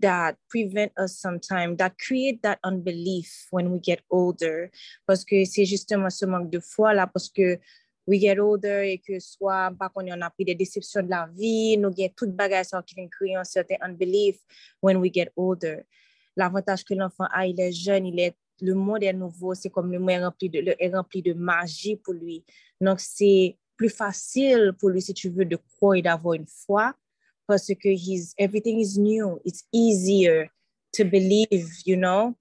that 0.00 0.36
prevent 0.50 0.90
us 0.98 1.16
sometimes, 1.16 1.78
that 1.78 1.94
create 1.98 2.42
that 2.42 2.58
unbelief 2.64 3.30
when 3.52 3.70
we 3.70 3.78
get 3.78 4.00
older. 4.10 4.70
Parce 5.06 5.24
que 5.24 5.44
c'est 5.44 5.64
justement 5.64 6.10
ce 6.10 6.26
manque 6.26 6.50
de 6.50 6.58
foi 6.58 6.92
là, 6.92 7.06
parce 7.06 7.28
que 7.28 7.58
we 8.06 8.18
get 8.18 8.40
older 8.40 8.82
et 8.84 8.98
que 8.98 9.20
soit, 9.20 9.70
par 9.78 9.92
contre, 9.92 10.12
on 10.12 10.20
a 10.22 10.30
pris 10.30 10.44
des 10.44 10.56
déceptions 10.56 11.02
de 11.02 11.10
la 11.10 11.28
vie, 11.32 11.76
nous 11.78 11.88
avons 11.88 12.08
toute 12.16 12.34
bagage 12.34 12.66
qui 12.84 12.96
vient 12.96 13.08
créer 13.08 13.36
un 13.36 13.44
certain 13.44 13.76
unbelief 13.80 14.36
when 14.82 14.96
we 14.96 15.10
get 15.12 15.30
older. 15.36 15.86
L'avantage 16.36 16.84
que 16.84 16.94
l'enfant 16.94 17.26
a, 17.32 17.46
il 17.46 17.60
est 17.60 17.72
jeune, 17.72 18.06
il 18.06 18.18
est 18.18 18.34
le 18.60 18.74
monde 18.74 19.02
est 19.02 19.12
nouveau, 19.12 19.54
c'est 19.54 19.70
comme 19.70 19.90
le 19.90 19.98
monde 19.98 20.10
est 20.10 20.24
rempli 20.24 20.48
de, 20.48 20.76
est 20.78 20.94
rempli 20.94 21.22
de 21.22 21.32
magie 21.32 21.96
pour 21.96 22.14
lui. 22.14 22.44
Donc, 22.80 23.00
c'est 23.00 23.56
plus 23.76 23.90
facile 23.90 24.72
pour 24.78 24.90
lui, 24.90 25.02
si 25.02 25.14
tu 25.14 25.30
veux, 25.30 25.44
de 25.44 25.56
croire 25.56 25.94
et 25.94 26.02
d'avoir 26.02 26.34
une 26.34 26.46
foi 26.46 26.94
parce 27.46 27.66
que 27.66 27.88
he's, 27.88 28.34
everything 28.38 28.80
is 28.80 28.98
new. 28.98 29.40
It's 29.44 29.64
easier 29.72 30.50
to 30.94 31.04
believe, 31.04 31.68
you 31.84 31.96
know? 31.96 32.36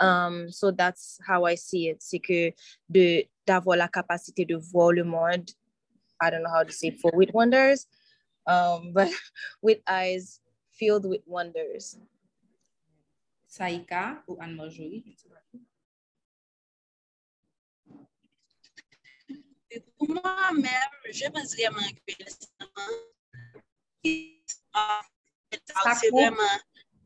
Um, 0.00 0.50
so 0.50 0.70
that's 0.70 1.18
how 1.26 1.46
I 1.46 1.54
see 1.54 1.88
it. 1.88 2.02
C'est 2.02 2.18
que 2.18 2.52
de, 2.88 3.24
d'avoir 3.46 3.76
la 3.76 3.88
capacité 3.88 4.44
de 4.44 4.56
voir 4.56 4.92
le 4.92 5.04
monde, 5.04 5.50
I 6.20 6.30
don't 6.30 6.42
know 6.42 6.50
how 6.50 6.64
to 6.64 6.72
say 6.72 6.88
it, 6.88 7.00
for 7.00 7.12
with 7.14 7.32
wonders, 7.32 7.86
um, 8.46 8.92
but 8.94 9.08
with 9.62 9.78
eyes 9.86 10.40
filled 10.72 11.06
with 11.06 11.22
wonders. 11.26 11.96
Saïka 13.48 14.22
ou 14.28 14.36
Anne-Marjorie? 14.40 15.16
Pour 19.98 20.08
moi-même, 20.08 20.90
je 21.10 21.28
pense 21.30 21.54
vraiment 21.54 21.88
que 22.06 22.24
c'est 26.00 26.10
vraiment 26.10 26.60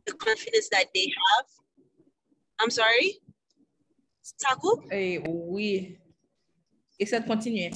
the 0.06 0.12
confidence 0.12 0.68
that 0.70 0.92
they 0.94 1.06
have. 1.06 1.46
I'm 2.60 2.70
sorry? 2.70 3.20
Coupe? 4.60 4.84
Eh, 4.90 5.18
oui. 5.28 5.98
Et 6.98 7.06
ça 7.06 7.20
continue. 7.20 7.70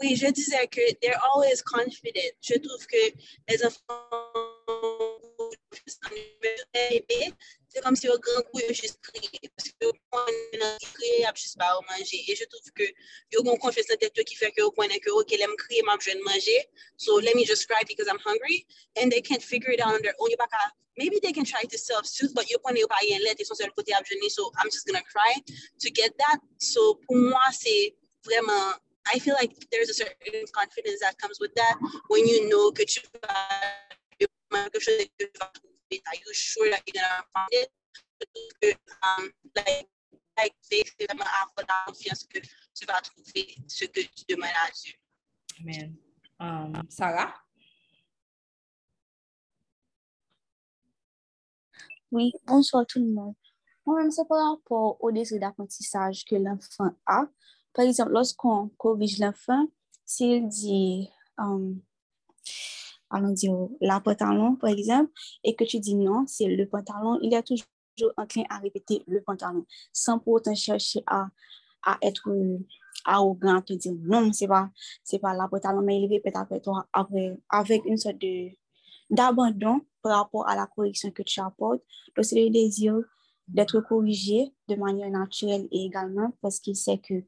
Oui, 0.00 0.16
je 0.16 0.26
disais 0.28 0.66
que 0.66 0.80
they're 1.00 1.20
always 1.34 1.62
confident. 1.62 2.32
Je 2.40 2.54
trouve 2.54 2.86
que 2.86 3.12
les 3.48 3.64
enfants 3.64 4.19
c'est 7.68 7.82
comme 7.82 7.96
si 7.96 8.08
au 8.08 8.18
grand 8.18 8.42
coup, 8.42 8.60
ils 8.68 8.74
juste 8.74 9.00
crié. 9.00 9.30
Parce 9.56 9.68
que 9.68 9.86
on 10.12 10.26
est 10.26 10.92
crié, 10.94 11.20
ils 11.20 11.30
juste 11.36 11.58
pas 11.58 11.78
manger. 11.88 12.24
Et 12.28 12.34
je 12.34 12.44
trouve 12.44 12.72
que 12.74 12.82
ils 13.32 13.38
ont 13.38 13.56
confiance 13.56 13.86
dans 13.86 13.96
tête 13.96 14.24
qui 14.24 14.34
fait 14.34 14.50
que 14.52 14.62
au 14.62 14.72
point 14.72 14.88
que, 14.88 15.10
OK, 15.10 15.30
l'aime 15.30 15.54
crier, 15.56 15.82
m'a 15.82 15.96
besoin 15.96 16.14
de 16.14 16.22
manger. 16.22 16.68
So 16.96 17.18
let 17.20 17.34
me 17.34 17.44
just 17.44 17.68
cry 17.68 17.82
because 17.86 18.08
I'm 18.08 18.18
hungry. 18.24 18.66
And 19.00 19.10
they 19.10 19.20
can't 19.20 19.42
figure 19.42 19.70
it 19.70 19.80
out 19.80 19.94
on 19.94 20.02
their 20.02 20.14
own. 20.18 20.30
Maybe 20.98 21.20
they 21.22 21.32
can 21.32 21.44
try 21.44 21.62
to 21.62 21.78
self-soothe, 21.78 22.34
but 22.34 22.50
you're 22.50 22.58
point 22.58 22.76
pas 22.88 23.02
y 23.02 23.16
lettre, 23.18 23.40
ils 23.40 23.46
sont 23.46 23.54
sur 23.54 23.66
le 23.66 23.72
côté 23.72 23.94
abjeune. 23.94 24.28
So 24.28 24.50
I'm 24.58 24.70
just 24.70 24.86
gonna 24.86 25.02
cry 25.02 25.40
to 25.80 25.90
get 25.90 26.18
that. 26.18 26.38
So 26.58 27.00
pour 27.06 27.16
moi, 27.16 27.40
c'est 27.52 27.94
vraiment 28.24 28.74
I 29.12 29.18
feel 29.18 29.34
like 29.34 29.52
there's 29.70 29.88
a 29.88 29.94
certain 29.94 30.44
confidence 30.52 31.00
that 31.00 31.18
comes 31.18 31.38
with 31.40 31.54
that 31.54 31.76
when 32.08 32.26
you 32.26 32.48
know 32.48 32.70
que 32.70 32.84
tu 32.84 33.00
vas 33.22 33.99
quelque 34.50 34.80
chose 34.80 35.06
que 35.18 35.24
tu 35.24 35.38
vas 35.38 35.52
it? 35.90 36.02
Are 36.06 36.14
you 36.14 36.32
sure 36.32 36.70
that 36.70 36.82
you're 36.86 37.02
gonna 37.02 37.24
find 37.32 37.48
it? 37.52 37.70
Um, 39.02 39.32
like, 39.56 39.88
like 40.36 40.54
c'est 40.60 40.84
vraiment 40.98 41.24
avoir 41.24 41.66
la 41.68 41.84
confiance 41.86 42.24
que 42.24 42.38
tu 42.38 42.86
vas 42.86 43.00
trouver 43.00 43.56
ce 43.66 43.84
que 43.86 44.00
tu 44.00 44.24
demandes 44.28 44.50
à 44.66 44.70
Dieu. 44.70 44.94
Amen. 45.60 45.96
Um, 46.38 46.82
Sarah? 46.88 47.34
Oui, 52.12 52.32
bonsoir 52.46 52.86
tout 52.86 52.98
le 52.98 53.06
monde. 53.06 53.34
Moi-même, 53.86 54.10
c'est 54.10 54.26
par 54.26 54.50
rapport 54.50 55.02
au 55.02 55.12
désir 55.12 55.40
d'apprentissage 55.40 56.24
que 56.24 56.36
l'enfant 56.36 56.90
a. 57.06 57.26
Par 57.72 57.84
exemple, 57.84 58.12
lorsqu'on 58.12 58.68
corrige 58.76 59.18
l'enfant, 59.18 59.66
s'il 60.04 60.48
dit, 60.48 61.08
um, 61.38 61.80
allons 63.10 63.32
dire 63.32 63.52
la 63.80 64.00
pantalon, 64.00 64.56
par 64.56 64.70
exemple, 64.70 65.10
et 65.44 65.54
que 65.54 65.64
tu 65.64 65.80
dis 65.80 65.94
non, 65.94 66.24
c'est 66.26 66.46
le 66.46 66.66
pantalon, 66.66 67.18
il 67.22 67.34
est 67.34 67.42
toujours 67.42 68.12
enclin 68.16 68.44
à 68.48 68.58
répéter 68.58 69.02
le 69.06 69.20
pantalon, 69.22 69.66
sans 69.92 70.18
pour 70.18 70.34
autant 70.34 70.54
chercher 70.54 71.02
à, 71.06 71.28
à 71.84 71.98
être 72.02 72.30
arrogant, 73.04 73.60
te 73.62 73.72
dire 73.72 73.94
non, 74.00 74.32
c'est 74.32 74.48
pas, 74.48 74.70
pas 75.20 75.34
la 75.34 75.48
pantalon, 75.48 75.82
mais 75.82 76.00
il 76.00 76.08
répète 76.08 76.36
après 76.36 76.60
toi, 76.60 76.86
avec 77.50 77.84
une 77.84 77.96
sorte 77.96 78.16
d'abandon 79.10 79.80
par 80.02 80.18
rapport 80.18 80.48
à 80.48 80.54
la 80.54 80.66
correction 80.66 81.10
que 81.10 81.22
tu 81.22 81.40
apportes. 81.40 81.82
Donc, 82.16 82.24
c'est 82.24 82.42
le 82.42 82.50
désir 82.50 82.96
d'être 83.48 83.80
corrigé 83.80 84.52
de 84.68 84.76
manière 84.76 85.10
naturelle 85.10 85.66
et 85.72 85.84
également 85.84 86.32
parce 86.40 86.60
qu'il 86.60 86.76
sait 86.76 86.98
que 86.98 87.24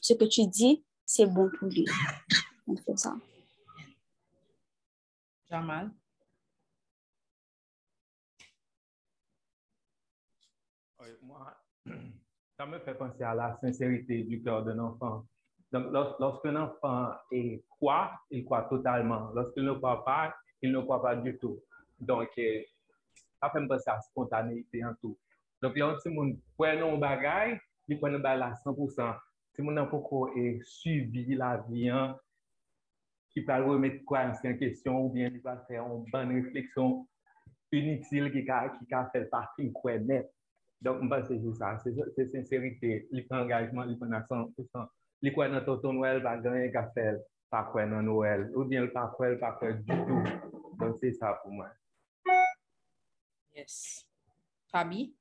ce 0.00 0.12
que 0.12 0.24
tu 0.26 0.46
dis, 0.46 0.84
c'est 1.06 1.26
bon 1.26 1.50
pour 1.58 1.68
lui. 1.68 1.86
Donc, 2.66 2.78
c'est 2.86 2.98
ça. 2.98 3.16
Ça 12.58 12.66
me 12.66 12.78
fait 12.80 12.94
penser 12.94 13.22
à 13.22 13.34
la 13.34 13.56
sincérité 13.60 14.24
du 14.24 14.42
cœur 14.42 14.64
d'un 14.64 14.78
enfant. 14.80 15.24
Donc, 15.70 15.92
lorsqu'un 16.18 16.56
enfant 16.56 17.12
croit, 17.68 18.12
il 18.30 18.44
croit 18.44 18.62
totalement. 18.64 19.30
Lorsqu'il 19.34 19.64
ne 19.64 19.72
croit 19.72 20.04
pas, 20.04 20.34
il 20.60 20.72
ne 20.72 20.80
croit 20.80 21.02
pas 21.02 21.14
du 21.16 21.38
tout. 21.38 21.60
Donc, 22.00 22.30
euh, 22.38 22.62
ça 23.40 23.50
fait 23.50 23.66
penser 23.66 23.88
à 23.90 23.94
la 23.94 24.00
spontanéité 24.00 24.84
en 24.84 24.94
tout. 25.00 25.16
Donc, 25.62 25.72
il 25.76 25.78
y 25.78 25.82
a 25.82 25.88
un 25.88 25.94
petit 25.94 26.08
monde, 26.08 26.36
pour 26.56 26.66
un 26.66 26.96
bagage, 26.96 27.60
il 27.86 27.98
prend 27.98 28.08
un 28.08 28.18
bagage 28.18 28.52
à 28.52 28.70
100%. 28.70 29.16
Si 29.54 29.62
mon 29.62 29.76
enfant 29.76 30.28
est 30.36 30.60
suivi 30.64 31.34
la 31.34 31.58
vie, 31.68 31.88
hein, 31.88 32.18
qui 33.32 33.42
peut 33.42 33.62
remettre 33.64 34.04
quoi 34.04 34.20
en 34.20 34.54
question 34.56 35.06
ou 35.06 35.10
bien 35.10 35.28
il 35.32 35.40
va 35.40 35.56
faire 35.68 35.84
une 35.86 36.04
bonne 36.10 36.32
réflexion 36.34 37.06
inutile 37.72 38.32
qui 38.32 38.48
a, 38.50 38.68
qui 38.70 38.86
fait 39.12 39.24
partie 39.30 39.72
quoi 39.72 39.98
net. 39.98 40.30
Donc, 40.80 41.02
mwen 41.02 41.08
pense 41.08 41.28
c'est 41.28 41.54
ça. 41.54 41.78
C'est 42.14 42.30
sincérité. 42.30 43.08
Li 43.10 43.22
prend 43.22 43.40
engagement, 43.42 43.84
li 43.84 43.96
kwen 43.98 45.50
nan 45.50 45.64
tonton 45.66 45.96
Noël, 45.96 46.22
pa 46.22 46.36
ganyen 46.38 46.70
ka 46.70 46.84
fel, 46.94 47.18
pa 47.50 47.64
kwen 47.72 47.90
nan 47.90 48.06
Noël. 48.06 48.46
Ou 48.54 48.64
bien 48.64 48.84
l 48.86 48.92
pa 48.94 49.08
kwen, 49.16 49.34
pa 49.40 49.56
kwen 49.58 49.82
du 49.82 49.96
tout. 50.06 50.22
Donc, 50.78 50.96
c'est 51.00 51.12
ça 51.12 51.34
pour 51.42 51.50
moi. 51.50 51.66
Yes. 53.56 54.06
Fabi? 54.70 55.12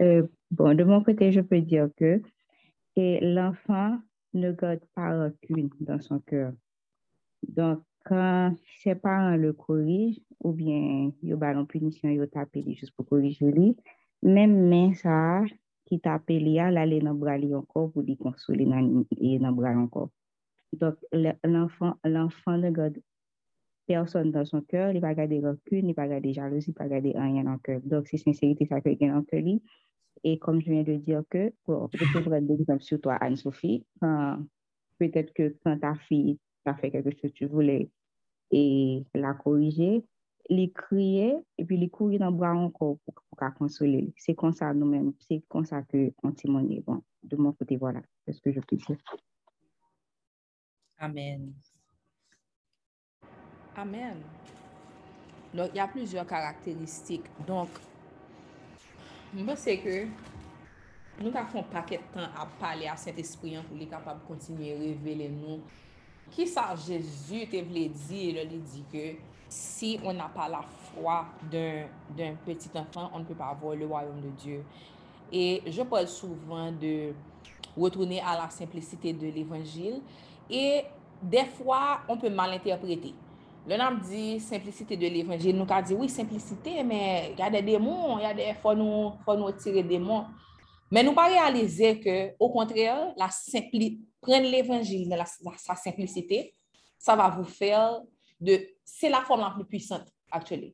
Euh, 0.00 0.26
bon, 0.50 0.74
de 0.74 0.84
mon 0.84 1.02
côté, 1.04 1.30
je 1.30 1.42
peux 1.42 1.60
dire 1.60 1.90
que 1.98 2.22
et 2.96 3.20
l'enfant 3.20 3.98
ne 4.34 4.52
garde 4.52 4.84
pas 4.94 5.16
rancune 5.16 5.70
dans 5.80 6.00
son 6.00 6.20
cœur. 6.20 6.52
Donc, 7.48 7.82
quand 8.04 8.54
ses 8.82 8.94
parents 8.94 9.36
le 9.36 9.52
corrigent, 9.52 10.20
ou 10.40 10.52
bien 10.52 11.12
il 11.22 11.28
y 11.28 11.32
a 11.32 11.52
une 11.52 11.66
punition, 11.66 12.08
il 12.08 12.28
tape 12.28 12.54
lui 12.54 12.74
juste 12.76 12.92
pour 12.96 13.06
corriger 13.06 13.50
lui, 13.50 13.76
même 14.22 14.94
ça, 14.94 15.42
qui 15.86 16.00
lui, 16.28 16.56
elle 16.56 16.78
allait 16.78 17.00
dans 17.00 17.14
bras 17.14 17.38
encore 17.54 17.92
pour 17.92 18.02
lui 18.02 18.16
consoler 18.16 18.66
dans 18.66 19.52
bras 19.52 19.76
encore. 19.76 20.10
Donc, 20.72 20.96
le- 21.12 21.32
l'enfant 21.44 22.58
ne 22.58 22.70
garde 22.70 22.98
personne 23.86 24.30
dans 24.32 24.44
son 24.44 24.62
cœur, 24.62 24.92
il 24.92 25.00
va 25.00 25.08
pas 25.08 25.14
garder 25.14 25.40
rancune, 25.40 25.88
il 25.88 25.94
va 25.94 26.04
pas 26.04 26.08
garder 26.08 26.32
jalousie, 26.32 26.70
il 26.70 26.74
va 26.74 26.84
pas 26.84 26.88
garder 26.88 27.12
rien 27.16 27.44
dans 27.44 27.52
le 27.52 27.58
cœur. 27.58 27.80
Donc, 27.84 28.08
c'est 28.08 28.16
sincérité, 28.16 28.66
ça 28.66 28.80
qu'il 28.80 28.98
dans 28.98 29.16
le 29.16 29.22
cœur. 29.22 29.42
Et 30.24 30.38
comme 30.38 30.60
je 30.60 30.70
viens 30.70 30.82
de 30.82 30.96
dire 30.96 31.22
que, 31.28 31.50
peux 31.66 31.86
prendre 32.20 32.36
l'exemple 32.38 32.82
sur 32.82 33.00
toi, 33.00 33.14
Anne-Sophie, 33.16 33.84
peut-être 34.98 35.32
que 35.34 35.54
quand 35.62 35.78
ta 35.78 35.94
fille 35.94 36.38
t'a 36.64 36.74
fait 36.74 36.90
quelque 36.90 37.10
chose 37.10 37.20
que 37.20 37.26
tu 37.28 37.46
voulais 37.46 37.90
et 38.50 39.04
la 39.14 39.34
corriger, 39.34 40.02
les 40.48 40.70
crier 40.70 41.36
et 41.58 41.64
puis 41.64 41.76
les 41.76 41.88
courir 41.90 42.20
dans 42.20 42.30
le 42.30 42.36
bras 42.36 42.54
encore 42.54 42.98
pour, 43.04 43.14
pour 43.14 43.54
consoler. 43.54 44.12
C'est 44.16 44.34
comme 44.34 44.52
ça 44.52 44.72
nous-mêmes, 44.72 45.12
c'est 45.18 45.42
comme 45.48 45.64
ça 45.64 45.82
que 45.82 46.12
on 46.22 46.32
témoigne. 46.32 46.80
Bon, 46.80 47.02
de 47.22 47.36
mon 47.36 47.52
côté, 47.52 47.76
voilà, 47.76 48.02
c'est 48.24 48.32
ce 48.32 48.40
que 48.40 48.52
je 48.52 48.60
peux 48.60 48.76
dire. 48.76 48.96
Amen. 50.98 51.52
Amen. 53.76 54.16
Donc, 55.52 55.70
il 55.72 55.76
y 55.76 55.80
a 55.80 55.88
plusieurs 55.88 56.26
caractéristiques. 56.26 57.26
Donc, 57.46 57.68
Mwen 59.34 59.56
se 59.58 59.74
ke 59.82 60.04
nou 61.18 61.32
ta 61.34 61.42
fon 61.50 61.64
paket 61.72 62.04
tan 62.14 62.28
ap 62.38 62.52
pale 62.60 62.86
a 62.86 62.94
sent 63.00 63.18
espriyan 63.18 63.64
pou 63.66 63.74
li 63.74 63.88
kapab 63.90 64.20
kontinye 64.28 64.76
revele 64.78 65.26
nou. 65.32 65.58
Ki 66.34 66.46
sa 66.46 66.68
Jezu 66.78 67.40
te 67.50 67.62
vle 67.66 67.88
di, 67.90 68.28
le 68.36 68.44
li 68.46 68.60
di 68.62 68.84
ke 68.92 69.04
si 69.50 69.96
on 70.06 70.14
na 70.18 70.28
pa 70.30 70.46
la 70.50 70.62
fwa 70.86 71.24
d'un 71.50 72.38
petit 72.46 72.78
enfan, 72.78 73.10
on 73.10 73.24
ne 73.24 73.26
pe 73.26 73.34
pa 73.38 73.50
avou 73.50 73.74
le 73.74 73.90
wayon 73.90 74.22
de 74.22 74.30
Diyo. 74.38 74.62
Et 75.32 75.62
je 75.66 75.82
parle 75.82 76.06
souvent 76.06 76.70
de 76.70 77.12
retourner 77.76 78.20
à 78.20 78.36
la 78.38 78.48
simplicité 78.50 79.12
de 79.12 79.26
l'évangile. 79.26 80.00
Et 80.48 80.84
des 81.20 81.44
fois, 81.44 82.00
on 82.08 82.16
peut 82.16 82.30
mal 82.30 82.52
interpréter. 82.52 83.14
Le 83.66 83.76
nom 83.78 83.98
dit 83.98 84.40
simplicité 84.40 84.96
de 84.96 85.06
l'évangile. 85.06 85.56
Nous 85.56 85.66
avons 85.70 85.86
dit 85.86 85.94
oui, 85.94 86.08
simplicité, 86.08 86.82
mais 86.82 87.30
il 87.32 87.38
y 87.38 87.42
a 87.42 87.48
des 87.50 87.62
démons, 87.62 88.18
il 88.18 88.22
y 88.22 88.26
a 88.26 88.34
des 88.34 88.52
faut 88.60 88.74
nous, 88.74 89.12
faut 89.24 89.36
nous 89.36 89.50
tirer 89.52 89.82
des 89.82 89.88
démons. 89.90 90.26
Mais 90.90 91.02
nous 91.02 91.14
pas 91.14 91.28
réaliser 91.28 91.98
que, 91.98 92.34
au 92.38 92.50
contraire, 92.50 93.12
la 93.16 93.30
simpli, 93.30 94.00
prendre 94.20 94.46
l'évangile 94.46 95.08
la- 95.08 95.24
sa 95.56 95.74
simplicité, 95.76 96.54
ça 96.98 97.16
va 97.16 97.30
vous 97.30 97.44
faire 97.44 98.00
de, 98.38 98.68
c'est 98.84 99.08
la 99.08 99.22
forme 99.22 99.40
la 99.40 99.50
plus 99.50 99.64
puissante, 99.64 100.06
actuellement. 100.30 100.68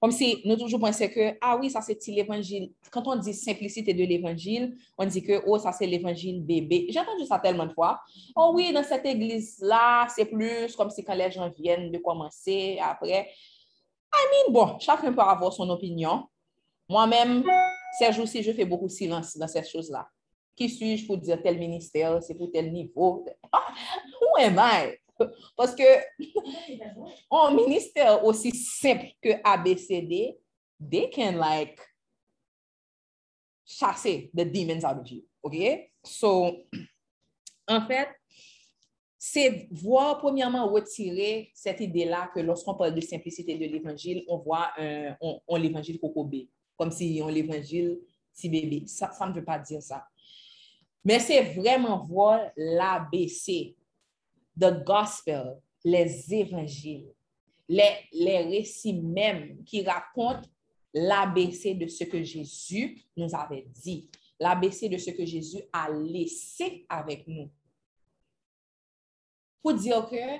Comme 0.00 0.12
si 0.12 0.40
nous 0.44 0.56
toujours 0.56 0.78
pensions 0.78 1.08
que, 1.08 1.36
ah 1.40 1.56
oui, 1.56 1.70
ça 1.70 1.80
c'est 1.80 1.98
l'évangile. 2.06 2.72
Quand 2.90 3.06
on 3.06 3.16
dit 3.16 3.34
simplicité 3.34 3.92
de 3.92 4.04
l'évangile, 4.04 4.76
on 4.96 5.04
dit 5.04 5.22
que, 5.22 5.42
oh, 5.44 5.58
ça 5.58 5.72
c'est 5.72 5.86
l'évangile 5.86 6.40
bébé. 6.40 6.86
J'ai 6.88 7.00
entendu 7.00 7.26
ça 7.26 7.40
tellement 7.40 7.66
de 7.66 7.72
fois. 7.72 8.00
Oh 8.36 8.52
oui, 8.54 8.72
dans 8.72 8.84
cette 8.84 9.04
église-là, 9.04 10.06
c'est 10.14 10.26
plus 10.26 10.74
comme 10.76 10.90
si 10.90 11.02
quand 11.02 11.14
les 11.14 11.30
gens 11.30 11.50
viennent 11.50 11.90
de 11.90 11.98
commencer, 11.98 12.78
après. 12.80 13.28
I 14.14 14.46
mean, 14.46 14.52
bon, 14.52 14.78
chacun 14.78 15.12
peut 15.12 15.20
avoir 15.20 15.52
son 15.52 15.68
opinion. 15.68 16.28
Moi-même, 16.88 17.44
ces 17.98 18.12
jours-ci, 18.12 18.42
je 18.42 18.52
fais 18.52 18.64
beaucoup 18.64 18.86
de 18.86 18.92
silence 18.92 19.36
dans 19.36 19.48
ces 19.48 19.64
choses-là. 19.64 20.08
Qui 20.54 20.68
suis-je 20.68 21.06
pour 21.06 21.18
dire 21.18 21.42
tel 21.42 21.58
ministère, 21.58 22.22
c'est 22.22 22.34
pour 22.34 22.50
tel 22.50 22.72
niveau? 22.72 23.24
Who 23.52 24.36
am 24.38 24.58
I? 24.58 24.96
Parce 25.56 25.74
que 25.74 25.82
un 27.30 27.54
ministère 27.54 28.24
aussi 28.24 28.50
simple 28.52 29.06
que 29.20 29.30
ABCD, 29.44 30.38
they 30.90 31.10
can 31.10 31.36
like 31.36 31.78
chasser 33.64 34.30
the 34.34 34.44
demons 34.44 34.84
out 34.84 34.98
of 34.98 35.10
you. 35.10 35.22
OK? 35.42 35.90
So, 36.04 36.64
en 37.68 37.86
fait, 37.86 38.08
c'est 39.18 39.68
voir 39.72 40.18
premièrement 40.18 40.68
retirer 40.68 41.50
cette 41.52 41.80
idée-là 41.80 42.30
que 42.32 42.40
lorsqu'on 42.40 42.74
parle 42.74 42.94
de 42.94 43.00
simplicité 43.00 43.58
de 43.58 43.64
l'évangile, 43.66 44.24
on 44.28 44.38
voit 44.38 44.70
un, 44.78 45.16
on, 45.20 45.40
on 45.46 45.56
l'évangile 45.56 45.98
cocobé, 45.98 46.48
comme 46.76 46.92
si 46.92 47.20
on 47.22 47.28
l'évangile 47.28 47.98
si 48.32 48.48
bébé. 48.48 48.84
Ça, 48.86 49.10
ça 49.10 49.26
ne 49.26 49.32
veut 49.32 49.44
pas 49.44 49.58
dire 49.58 49.82
ça. 49.82 50.06
Mais 51.04 51.18
c'est 51.18 51.42
vraiment 51.54 52.04
voir 52.04 52.50
l'ABC, 52.56 53.74
the 54.58 54.84
gospel, 54.84 55.60
les 55.84 56.34
évangiles, 56.34 57.12
les, 57.68 57.96
les 58.12 58.38
récits 58.44 59.00
même 59.00 59.62
qui 59.64 59.82
racontent 59.82 60.48
l'ABC 60.94 61.74
de 61.74 61.86
ce 61.86 62.04
que 62.04 62.22
Jésus 62.22 63.02
nous 63.16 63.34
avait 63.34 63.66
dit, 63.68 64.10
l'ABC 64.40 64.88
de 64.88 64.98
ce 64.98 65.10
que 65.10 65.24
Jésus 65.24 65.62
a 65.72 65.90
laissé 65.90 66.86
avec 66.88 67.26
nous. 67.26 67.50
Pour 69.62 69.74
dire 69.74 70.06
que, 70.08 70.38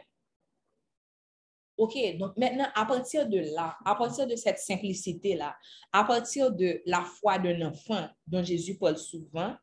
OK, 1.77 2.17
donc 2.17 2.37
maintenant, 2.37 2.69
à 2.75 2.85
partir 2.87 3.29
de 3.29 3.39
là, 3.55 3.77
à 3.85 3.95
partir 3.95 4.27
de 4.27 4.35
cette 4.35 4.59
simplicité-là, 4.59 5.57
à 5.93 6.05
partir 6.05 6.51
de 6.51 6.83
la 6.87 7.03
foi 7.03 7.39
d'un 7.39 7.69
enfant 7.69 8.09
dont 8.27 8.43
Jésus 8.43 8.77
parle 8.77 8.97
souvent, 8.97 9.55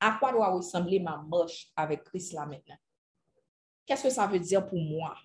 à 0.00 0.18
quoi 0.18 0.32
doit 0.32 0.52
ressembler 0.52 1.00
ma 1.00 1.24
marche 1.28 1.70
avec 1.74 2.04
Christ 2.04 2.32
là 2.34 2.44
maintenant? 2.44 2.76
Qu'est-ce 3.86 4.02
que 4.04 4.10
ça 4.10 4.26
veut 4.26 4.40
dire 4.40 4.66
pour 4.66 4.80
moi? 4.80 5.16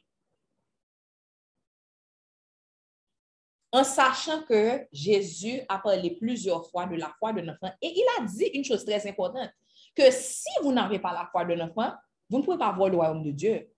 En 3.74 3.84
sachant 3.84 4.43
que 4.43 4.86
Jésus 4.91 5.62
a 5.67 5.80
parlé 5.80 6.12
plusieurs 6.12 6.69
fois 6.69 6.86
de 6.86 6.95
la 6.95 7.13
foi 7.17 7.32
d'un 7.34 7.47
enfant 7.50 7.71
et 7.82 7.88
il 7.88 8.06
a 8.19 8.26
dit 8.26 8.45
une 8.54 8.65
chose 8.65 8.84
très 8.84 9.08
importante, 9.08 9.50
que 9.95 10.12
si 10.12 10.50
vous 10.62 10.74
n'avez 10.74 11.00
pas 11.00 11.13
la 11.13 11.28
foi 11.32 11.45
d'un 11.45 11.62
enfant, 11.62 11.93
vous 12.30 12.39
ne 12.39 12.43
pouvez 12.43 12.58
pas 12.58 12.71
voir 12.71 12.89
le 12.89 12.97
royaume 12.97 13.24
de 13.24 13.32
Dieu. 13.32 13.69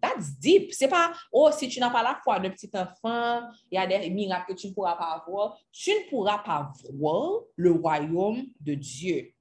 That's 0.00 0.38
deep. 0.38 0.72
C'est 0.72 0.88
pas, 0.88 1.12
oh, 1.32 1.50
si 1.52 1.68
tu 1.68 1.80
n'as 1.80 1.90
pas 1.90 2.02
la 2.02 2.20
foi 2.22 2.38
d'un 2.38 2.50
petit 2.50 2.70
enfant, 2.74 3.48
il 3.70 3.76
y 3.76 3.78
a 3.78 3.86
des 3.86 4.10
miracles 4.10 4.52
que 4.52 4.60
tu 4.60 4.68
ne 4.68 4.72
pourras 4.72 4.94
pas 4.96 5.22
avoir. 5.22 5.58
Tu 5.72 5.90
ne 5.90 6.08
pourras 6.10 6.38
pas 6.38 6.72
voir 6.92 7.42
le 7.56 7.72
royaume 7.72 8.46
de 8.60 8.74
Dieu. 8.74 9.32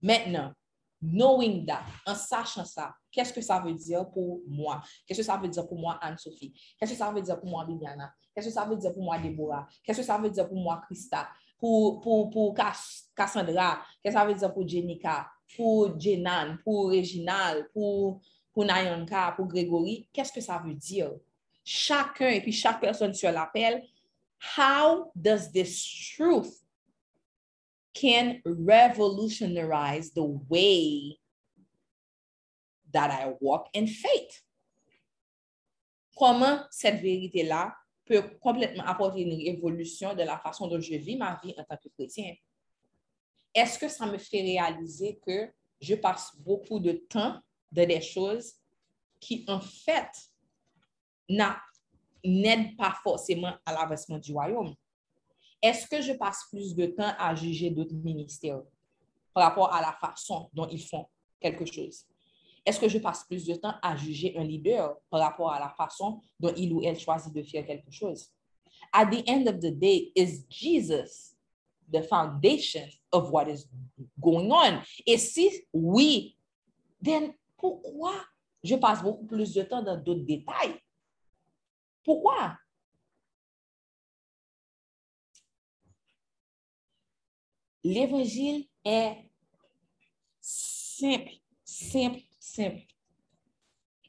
Maintenant, 0.00 0.52
knowing 1.12 1.66
that, 1.66 1.82
en 2.06 2.14
sachant 2.14 2.64
ça, 2.64 2.94
qu'est-ce 3.10 3.32
que 3.32 3.40
ça 3.40 3.60
veut 3.60 3.74
dire 3.74 4.08
pour 4.10 4.40
moi? 4.48 4.82
Qu'est-ce 5.06 5.20
que 5.20 5.24
ça 5.24 5.36
veut 5.36 5.48
dire 5.48 5.66
pour 5.66 5.78
moi, 5.78 5.98
Anne-Sophie? 6.00 6.52
Qu'est-ce 6.78 6.92
que 6.92 6.98
ça 6.98 7.10
veut 7.10 7.22
dire 7.22 7.38
pour 7.38 7.50
moi, 7.50 7.64
Bibiana? 7.64 8.12
Qu'est-ce 8.34 8.48
que 8.48 8.52
ça 8.54 8.64
veut 8.64 8.76
dire 8.76 8.92
pour 8.92 9.02
moi, 9.02 9.18
Déborah? 9.18 9.68
Qu'est-ce 9.82 9.98
que 9.98 10.04
ça 10.04 10.18
veut 10.18 10.30
dire 10.30 10.48
pour 10.48 10.56
moi, 10.56 10.80
Christa? 10.86 11.28
Pour, 11.58 12.00
pour, 12.00 12.30
pour 12.30 12.54
Cass- 12.54 13.10
Cassandra? 13.14 13.80
Qu'est-ce 14.02 14.14
que 14.14 14.20
ça 14.20 14.26
veut 14.26 14.34
dire 14.34 14.52
pour 14.52 14.66
Jenica? 14.66 15.28
Pour 15.56 15.98
Jenan? 16.00 16.56
Pour 16.64 16.90
Réginal? 16.90 17.68
Pour, 17.72 18.20
pour 18.52 18.64
Nayanka? 18.64 19.32
Pour 19.36 19.46
Grégory? 19.46 20.08
Qu'est-ce 20.12 20.32
que 20.32 20.40
ça 20.40 20.58
veut 20.64 20.74
dire? 20.74 21.12
Chacun 21.62 22.28
et 22.28 22.40
puis 22.40 22.52
chaque 22.52 22.80
personne 22.80 23.14
sur 23.14 23.30
l'appel, 23.30 23.84
how 24.58 25.10
does 25.14 25.50
this 25.52 26.14
truth 26.16 26.63
can 27.94 28.40
revolutionize 28.44 30.12
the 30.12 30.24
way 30.48 31.18
that 32.92 33.10
I 33.10 33.34
walk 33.40 33.68
in 33.74 33.86
faith. 33.86 34.42
Comment 36.16 36.60
cette 36.70 37.00
vérité-là 37.00 37.74
peut 38.04 38.22
complètement 38.40 38.84
apporter 38.84 39.22
une 39.22 39.34
révolution 39.34 40.14
de 40.14 40.22
la 40.22 40.38
façon 40.38 40.68
dont 40.68 40.80
je 40.80 40.94
vis 40.96 41.16
ma 41.16 41.40
vie 41.42 41.54
en 41.56 41.64
tant 41.64 41.76
que 41.76 41.88
chrétien? 41.88 42.34
Est-ce 43.54 43.78
que 43.78 43.88
ça 43.88 44.06
me 44.06 44.18
fait 44.18 44.42
réaliser 44.42 45.18
que 45.24 45.50
je 45.80 45.94
passe 45.94 46.32
beaucoup 46.38 46.78
de 46.80 46.92
temps 47.08 47.40
dans 47.70 47.86
des 47.86 48.00
choses 48.00 48.54
qui, 49.20 49.44
en 49.48 49.60
fait, 49.60 50.10
n'a- 51.28 51.60
n'aident 52.24 52.76
pas 52.76 52.94
forcément 53.02 53.54
à 53.64 53.72
l'avancement 53.72 54.18
du 54.18 54.32
royaume? 54.32 54.74
Est-ce 55.64 55.86
que 55.86 56.02
je 56.02 56.12
passe 56.12 56.44
plus 56.50 56.74
de 56.74 56.84
temps 56.84 57.14
à 57.18 57.34
juger 57.34 57.70
d'autres 57.70 57.94
ministères 57.94 58.60
par 59.32 59.44
rapport 59.44 59.72
à 59.72 59.80
la 59.80 59.92
façon 59.94 60.50
dont 60.52 60.68
ils 60.68 60.84
font 60.84 61.06
quelque 61.40 61.64
chose? 61.64 62.04
Est-ce 62.66 62.78
que 62.78 62.86
je 62.86 62.98
passe 62.98 63.24
plus 63.24 63.46
de 63.46 63.54
temps 63.54 63.72
à 63.80 63.96
juger 63.96 64.36
un 64.36 64.44
leader 64.44 64.94
par 65.08 65.20
rapport 65.20 65.50
à 65.50 65.58
la 65.58 65.70
façon 65.70 66.20
dont 66.38 66.52
il 66.54 66.70
ou 66.70 66.82
elle 66.84 66.98
choisit 66.98 67.32
de 67.32 67.42
faire 67.42 67.64
quelque 67.64 67.90
chose? 67.90 68.30
At 68.92 69.06
the 69.06 69.26
end 69.26 69.46
of 69.46 69.60
the 69.60 69.72
day, 69.72 70.12
is 70.14 70.44
Jesus 70.50 71.34
the 71.90 72.02
foundation 72.02 72.86
of 73.10 73.30
what 73.30 73.48
is 73.48 73.66
going 74.20 74.50
on? 74.50 74.82
Et 75.06 75.16
si 75.16 75.48
oui, 75.72 76.36
then 77.02 77.32
pourquoi 77.56 78.12
je 78.62 78.76
passe 78.76 79.02
beaucoup 79.02 79.24
plus 79.24 79.54
de 79.54 79.62
temps 79.62 79.82
dans 79.82 79.96
d'autres 79.96 80.26
détails? 80.26 80.78
Pourquoi? 82.04 82.58
L'évangile 87.84 88.66
est 88.82 89.30
simple, 90.40 91.32
simple, 91.62 92.20
simple. 92.40 92.82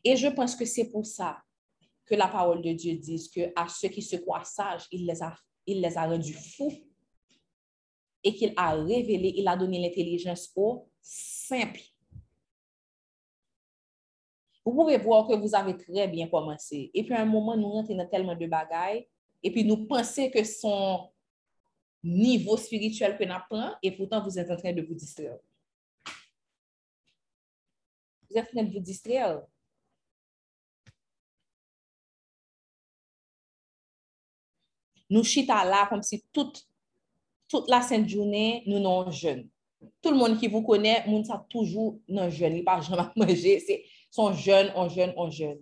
Et 0.01 0.15
je 0.15 0.27
pense 0.27 0.55
que 0.55 0.65
c'est 0.65 0.89
pour 0.89 1.05
ça 1.05 1.43
que 2.05 2.15
la 2.15 2.27
parole 2.27 2.61
de 2.61 2.71
Dieu 2.71 2.95
dit 2.95 3.29
que 3.33 3.51
à 3.55 3.67
ceux 3.67 3.89
qui 3.89 4.01
se 4.01 4.15
croient 4.15 4.43
sages, 4.45 4.85
il 4.91 5.05
les 5.05 5.21
a, 5.21 5.35
il 5.65 5.81
les 5.81 5.97
a 5.97 6.07
rendus 6.07 6.33
fous 6.33 6.71
et 8.23 8.33
qu'il 8.33 8.53
a 8.55 8.75
révélé, 8.75 9.33
il 9.35 9.47
a 9.47 9.57
donné 9.57 9.79
l'intelligence 9.79 10.51
au 10.55 10.87
simple. 11.01 11.81
Vous 14.63 14.73
pouvez 14.73 14.97
voir 14.97 15.27
que 15.27 15.35
vous 15.35 15.53
avez 15.53 15.75
très 15.77 16.07
bien 16.07 16.27
commencé. 16.27 16.89
Et 16.93 17.03
puis 17.03 17.13
à 17.13 17.21
un 17.21 17.25
moment, 17.25 17.57
nous 17.57 17.69
rentrons 17.69 17.95
dans 17.95 18.07
tellement 18.07 18.35
de 18.35 18.47
bagailles 18.47 19.07
et 19.43 19.51
puis 19.51 19.63
nous 19.63 19.85
pensons 19.85 20.29
que 20.29 20.43
son 20.43 21.09
niveau 22.05 22.55
spirituel 22.55 23.17
que 23.17 23.23
nous 23.23 23.33
apprenons 23.33 23.73
et 23.81 23.91
pourtant 23.91 24.23
vous 24.23 24.37
êtes 24.37 24.51
en 24.51 24.55
train 24.55 24.71
de 24.71 24.81
vous 24.83 24.93
distraire. 24.93 25.37
Vous 28.29 28.37
êtes 28.37 28.47
en 28.49 28.51
train 28.51 28.63
de 28.63 28.71
vous 28.71 28.79
distraire. 28.79 29.41
Nous 35.09 35.23
chita 35.23 35.65
là 35.65 35.87
comme 35.87 36.03
si 36.03 36.23
toute, 36.31 36.67
toute 37.47 37.69
la 37.69 37.81
sainte 37.81 38.07
journée, 38.07 38.63
nous 38.67 38.81
sommes 38.83 39.11
jeunes. 39.11 39.49
Tout 40.01 40.11
le 40.11 40.17
monde 40.17 40.39
qui 40.39 40.47
vous 40.47 40.61
connaît, 40.61 41.07
nous 41.07 41.23
sommes 41.23 41.45
toujours 41.49 41.99
non 42.07 42.29
jeunes. 42.29 42.57
Il 42.57 42.63
pas 42.63 42.81
jamais 42.81 43.03
manger, 43.15 43.59
c'est 43.59 43.83
sont 44.11 44.31
jeunes, 44.33 44.71
on 44.75 44.89
jeune, 44.89 45.13
on 45.17 45.29
jeune. 45.29 45.59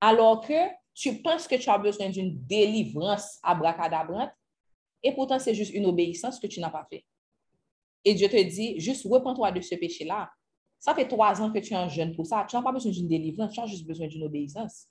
Alors 0.00 0.40
que 0.40 0.70
tu 0.94 1.20
penses 1.22 1.46
que 1.46 1.56
tu 1.56 1.68
as 1.68 1.78
besoin 1.78 2.08
d'une 2.08 2.38
délivrance 2.46 3.38
abracadabrante 3.42 4.30
et 5.02 5.12
pourtant 5.14 5.38
c'est 5.38 5.54
juste 5.54 5.74
une 5.74 5.86
obéissance 5.86 6.38
que 6.38 6.46
tu 6.46 6.60
n'as 6.60 6.70
pas 6.70 6.86
fait. 6.90 7.04
Et 8.04 8.14
Dieu 8.14 8.28
te 8.28 8.42
dit, 8.42 8.78
juste 8.78 9.04
repens-toi 9.04 9.50
de 9.52 9.60
ce 9.60 9.74
péché-là. 9.74 10.30
Ça 10.78 10.94
fait 10.94 11.08
trois 11.08 11.40
ans 11.42 11.50
que 11.50 11.58
tu 11.58 11.72
es 11.72 11.76
un 11.76 11.88
jeune 11.88 12.14
pour 12.14 12.26
ça. 12.26 12.46
Tu 12.48 12.54
n'as 12.54 12.62
pas 12.62 12.72
besoin 12.72 12.92
d'une 12.92 13.08
délivrance, 13.08 13.52
tu 13.52 13.60
as 13.60 13.66
juste 13.66 13.86
besoin 13.86 14.06
d'une 14.06 14.22
obéissance. 14.22 14.86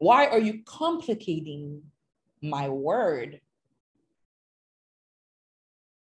Why 0.00 0.26
are 0.26 0.38
you 0.38 0.62
complicating 0.64 1.82
my 2.42 2.68
word? 2.68 3.40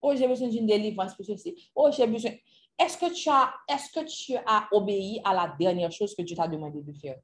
Oh, 0.02 0.16
j'ai 0.16 0.26
besoin 0.26 0.48
d'une 0.48 0.66
délivrance 0.66 1.14
pour 1.14 1.24
ceci. 1.24 1.70
Oh, 1.74 1.90
j'ai 1.94 2.06
besoin. 2.06 2.32
Est-ce 2.78 2.96
que, 2.96 3.12
tu 3.12 3.28
as, 3.28 3.52
est-ce 3.68 3.92
que 3.92 4.04
tu 4.06 4.34
as 4.46 4.66
obéi 4.72 5.20
à 5.22 5.34
la 5.34 5.54
dernière 5.58 5.92
chose 5.92 6.14
que 6.14 6.22
Dieu 6.22 6.34
t'a 6.34 6.48
demandé 6.48 6.80
de 6.80 6.92
faire? 6.94 7.20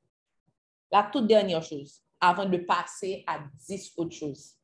La 0.93 1.09
toute 1.11 1.27
dernière 1.27 1.63
chose, 1.63 2.03
avant 2.21 2.47
de 2.47 2.59
passer 2.59 3.25
à 3.27 3.41
dix 3.67 3.93
autres 3.97 4.15
choses. 4.15 4.56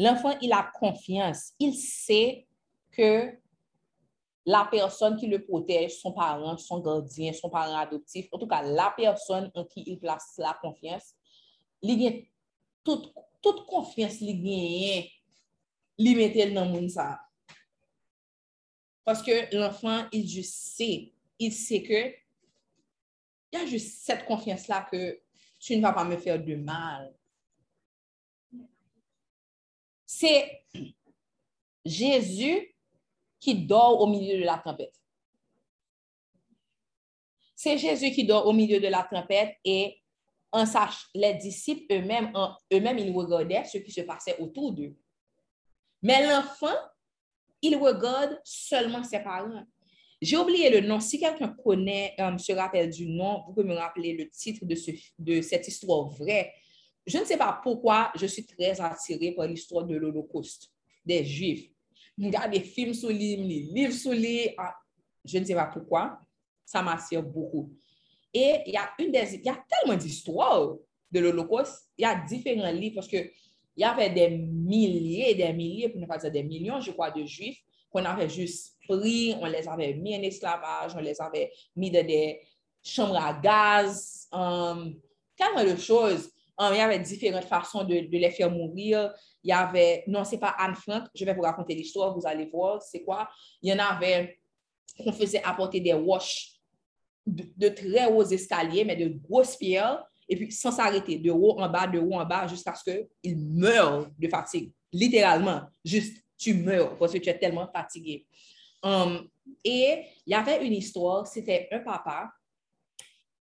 L'enfant, 0.00 0.34
il 0.40 0.50
a 0.50 0.70
confiance. 0.78 1.52
Il 1.58 1.74
sait 1.74 2.46
que 2.90 3.38
la 4.46 4.66
personne 4.70 5.14
qui 5.18 5.26
le 5.26 5.44
protège, 5.44 6.00
son 6.00 6.12
parent, 6.12 6.56
son 6.56 6.80
gardien, 6.80 7.34
son 7.34 7.50
parent 7.50 7.76
adoptif, 7.76 8.26
en 8.32 8.38
tout 8.38 8.46
cas, 8.46 8.62
la 8.62 8.94
personne 8.96 9.50
en 9.54 9.64
qui 9.66 9.84
il 9.86 9.98
place 9.98 10.36
la 10.38 10.56
confiance, 10.58 11.14
il 11.82 12.26
toute, 12.82 13.12
confiance 13.66 14.20
li 14.20 15.10
gagne, 15.98 16.16
mette 16.16 16.54
dans 16.54 16.64
le 16.64 16.88
ça. 16.88 17.20
Parce 19.04 19.22
que 19.22 19.54
l'enfant, 19.54 20.06
il 20.12 20.26
juste 20.26 20.76
sait, 20.78 21.12
il 21.38 21.52
sait 21.52 21.82
que 21.82 22.14
il 23.52 23.58
y 23.58 23.62
a 23.62 23.66
juste 23.66 24.02
cette 24.02 24.24
confiance-là 24.24 24.88
que 24.90 25.20
tu 25.58 25.76
ne 25.76 25.82
vas 25.82 25.92
pas 25.92 26.04
me 26.04 26.16
faire 26.16 26.42
de 26.42 26.54
mal. 26.54 27.12
C'est 30.20 30.66
Jésus 31.82 32.76
qui 33.38 33.54
dort 33.54 34.02
au 34.02 34.06
milieu 34.06 34.38
de 34.38 34.44
la 34.44 34.58
tempête. 34.58 34.94
C'est 37.56 37.78
Jésus 37.78 38.10
qui 38.10 38.24
dort 38.24 38.46
au 38.46 38.52
milieu 38.52 38.80
de 38.80 38.88
la 38.88 39.02
tempête 39.02 39.56
et 39.64 40.02
en 40.52 40.66
sache, 40.66 41.08
les 41.14 41.32
disciples 41.32 41.94
eux-mêmes, 41.94 42.34
eux-mêmes, 42.70 42.98
ils 42.98 43.10
regardaient 43.10 43.64
ce 43.64 43.78
qui 43.78 43.90
se 43.90 44.02
passait 44.02 44.38
autour 44.38 44.72
d'eux. 44.72 44.94
Mais 46.02 46.26
l'enfant, 46.26 46.76
il 47.62 47.76
regarde 47.76 48.38
seulement 48.44 49.02
ses 49.02 49.20
parents. 49.20 49.64
J'ai 50.20 50.36
oublié 50.36 50.68
le 50.68 50.86
nom. 50.86 51.00
Si 51.00 51.18
quelqu'un 51.18 51.56
connaît, 51.64 52.14
euh, 52.20 52.36
se 52.36 52.52
rappelle 52.52 52.90
du 52.90 53.08
nom, 53.08 53.42
vous 53.46 53.54
pouvez 53.54 53.68
me 53.68 53.74
rappeler 53.74 54.12
le 54.12 54.28
titre 54.28 54.66
de, 54.66 54.74
ce, 54.74 54.90
de 55.18 55.40
cette 55.40 55.66
histoire 55.66 56.10
vraie. 56.10 56.52
Je 57.06 57.18
ne 57.18 57.24
sais 57.24 57.36
pas 57.36 57.60
pourquoi 57.62 58.12
je 58.14 58.26
suis 58.26 58.46
très 58.46 58.80
attirée 58.80 59.32
par 59.32 59.46
l'histoire 59.46 59.84
de 59.84 59.96
l'Holocauste 59.96 60.70
des 61.04 61.24
Juifs 61.24 61.70
regarde 62.26 62.52
des 62.52 62.60
films 62.60 62.94
sur 62.94 63.08
lui, 63.08 63.36
des 63.36 63.60
livres 63.72 63.92
sur 63.92 64.12
lui. 64.12 64.50
Ah, 64.58 64.74
je 65.24 65.38
ne 65.38 65.44
sais 65.44 65.54
pas 65.54 65.66
pourquoi. 65.66 66.20
Ça 66.64 66.82
m'attire 66.82 67.22
beaucoup. 67.22 67.72
Et 68.32 68.60
il 68.66 68.74
y 68.74 68.76
a, 68.76 68.90
une 68.98 69.10
des, 69.10 69.34
il 69.34 69.44
y 69.44 69.48
a 69.48 69.64
tellement 69.68 69.96
d'histoires 69.96 70.76
de 71.10 71.20
l'Holocauste. 71.20 71.90
Il 71.98 72.02
y 72.02 72.04
a 72.04 72.14
différents 72.14 72.70
livres 72.70 72.96
parce 72.96 73.08
qu'il 73.08 73.30
y 73.76 73.84
avait 73.84 74.10
des 74.10 74.28
milliers, 74.28 75.34
des 75.34 75.52
milliers, 75.52 75.88
pour 75.88 76.00
ne 76.00 76.06
pas 76.06 76.18
dire 76.18 76.30
des 76.30 76.42
millions, 76.42 76.80
je 76.80 76.92
crois, 76.92 77.10
de 77.10 77.24
Juifs 77.24 77.58
qu'on 77.90 78.04
avait 78.04 78.28
juste 78.28 78.76
pris, 78.88 79.34
on 79.40 79.46
les 79.46 79.66
avait 79.66 79.94
mis 79.94 80.16
en 80.16 80.22
esclavage, 80.22 80.92
on 80.94 81.00
les 81.00 81.20
avait 81.20 81.50
mis 81.74 81.90
dans 81.90 82.06
des 82.06 82.40
chambres 82.84 83.16
à 83.16 83.32
gaz, 83.34 84.28
um, 84.30 84.94
tellement 85.36 85.64
de 85.64 85.76
choses. 85.76 86.30
Um, 86.60 86.74
il 86.74 86.76
y 86.76 86.80
avait 86.80 86.98
différentes 86.98 87.44
façons 87.44 87.84
de, 87.84 87.94
les 87.94 88.30
faire 88.30 88.50
mourir 88.50 89.14
il 89.42 89.48
y 89.48 89.52
avait, 89.52 90.04
non, 90.06 90.24
c'est 90.24 90.38
pas 90.38 90.54
Anne 90.58 90.74
Frank, 90.74 91.04
je 91.14 91.24
vais 91.24 91.32
vous 91.32 91.42
raconter 91.42 91.74
l'histoire, 91.74 92.14
vous 92.14 92.26
allez 92.26 92.46
voir, 92.46 92.82
c'est 92.82 93.02
quoi? 93.02 93.28
Il 93.62 93.70
y 93.70 93.72
en 93.72 93.78
avait, 93.78 94.38
on 94.98 95.12
faisait 95.12 95.42
apporter 95.42 95.80
des 95.80 95.94
wash 95.94 96.60
de, 97.26 97.68
très 97.68 98.06
hauts 98.06 98.24
escaliers, 98.24 98.84
mais 98.84 98.96
de 98.96 99.08
grosses 99.08 99.56
pierres, 99.56 100.04
et 100.28 100.36
puis 100.36 100.52
sans 100.52 100.72
s'arrêter, 100.72 101.16
de 101.18 101.30
haut 101.30 101.58
en 101.58 101.68
bas, 101.68 101.86
de 101.86 101.98
haut 101.98 102.14
en 102.14 102.24
bas, 102.24 102.46
jusqu'à 102.46 102.74
ce 102.74 103.06
qu'il 103.22 103.38
meure 103.38 104.08
de 104.18 104.28
fatigue. 104.28 104.70
Littéralement, 104.92 105.62
juste, 105.84 106.22
tu 106.36 106.54
meurs 106.54 106.96
parce 106.98 107.12
que 107.12 107.18
tu 107.18 107.28
es 107.28 107.38
tellement 107.38 107.68
fatigué. 107.72 108.26
Um, 108.82 109.28
et 109.64 110.04
il 110.26 110.30
y 110.30 110.34
avait 110.34 110.66
une 110.66 110.72
histoire, 110.72 111.26
c'était 111.26 111.68
un 111.70 111.80
papa 111.80 112.30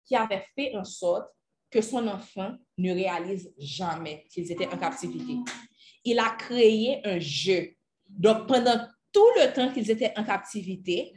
qui 0.05 0.15
avait 0.15 0.45
fait 0.55 0.75
en 0.77 0.85
sorte 0.85 1.29
que 1.75 1.83
son 1.83 2.07
enfant 2.07 2.55
ne 2.79 2.93
réalise 2.93 3.53
jamais 3.59 4.25
qu'ils 4.31 4.51
étaient 4.53 4.68
en 4.68 4.79
captivité 4.79 5.37
il 6.05 6.18
a 6.18 6.31
créé 6.31 7.01
un 7.05 7.18
jeu. 7.18 7.75
Donc, 8.07 8.47
pendant 8.47 8.87
tout 9.12 9.29
le 9.37 9.53
temps 9.53 9.72
qu'ils 9.72 9.91
étaient 9.91 10.12
en 10.16 10.25
captivité, 10.25 11.14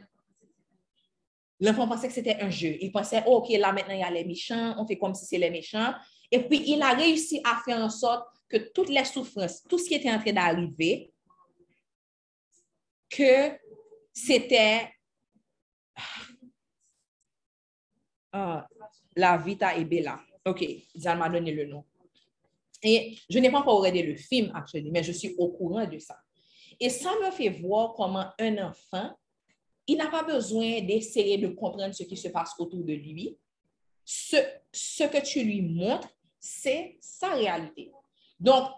l'enfant 1.60 1.86
pensait 1.86 2.08
que 2.08 2.14
c'était 2.14 2.40
un 2.40 2.50
jeu. 2.50 2.76
Il 2.80 2.90
pensait, 2.90 3.22
oh, 3.26 3.36
OK, 3.38 3.50
là 3.50 3.72
maintenant, 3.72 3.94
il 3.94 4.00
y 4.00 4.02
a 4.02 4.10
les 4.10 4.24
méchants, 4.24 4.74
on 4.78 4.86
fait 4.86 4.98
comme 4.98 5.14
si 5.14 5.26
c'est 5.26 5.38
les 5.38 5.50
méchants. 5.50 5.94
Et 6.30 6.42
puis, 6.42 6.62
il 6.66 6.82
a 6.82 6.94
réussi 6.94 7.40
à 7.44 7.60
faire 7.64 7.78
en 7.78 7.90
sorte 7.90 8.26
que 8.48 8.56
toutes 8.72 8.88
les 8.88 9.04
souffrances, 9.04 9.62
tout 9.68 9.78
ce 9.78 9.88
qui 9.88 9.94
était 9.94 10.10
en 10.10 10.18
train 10.18 10.32
d'arriver, 10.32 11.12
que 13.10 13.58
c'était 14.12 14.90
ah, 18.32 18.66
la 19.16 19.36
Vita 19.36 19.76
et 19.76 19.84
Bella. 19.84 20.18
OK, 20.48 20.64
ça 20.96 21.14
m'a 21.14 21.28
donné 21.28 21.52
le 21.52 21.66
nom. 21.66 21.84
Et 22.82 23.16
je 23.28 23.38
n'ai 23.38 23.50
pas 23.50 23.58
encore 23.58 23.80
regardé 23.80 24.02
le 24.02 24.16
film, 24.16 24.52
actuellement, 24.54 24.90
mais 24.92 25.02
je 25.02 25.12
suis 25.12 25.34
au 25.36 25.48
courant 25.48 25.86
de 25.86 25.98
ça. 25.98 26.16
Et 26.80 26.90
ça 26.90 27.10
me 27.24 27.30
fait 27.30 27.48
voir 27.48 27.94
comment 27.94 28.26
un 28.38 28.58
enfant, 28.68 29.10
il 29.86 29.96
n'a 29.96 30.08
pas 30.08 30.22
besoin 30.22 30.80
d'essayer 30.82 31.38
de 31.38 31.48
comprendre 31.48 31.94
ce 31.94 32.04
qui 32.04 32.16
se 32.16 32.28
passe 32.28 32.52
autour 32.58 32.84
de 32.84 32.92
lui. 32.92 33.36
Ce, 34.04 34.36
que 35.06 35.26
tu 35.26 35.42
lui 35.42 35.62
montres, 35.62 36.08
c'est 36.38 36.96
sa 37.00 37.34
réalité. 37.34 37.90
Donc, 38.38 38.68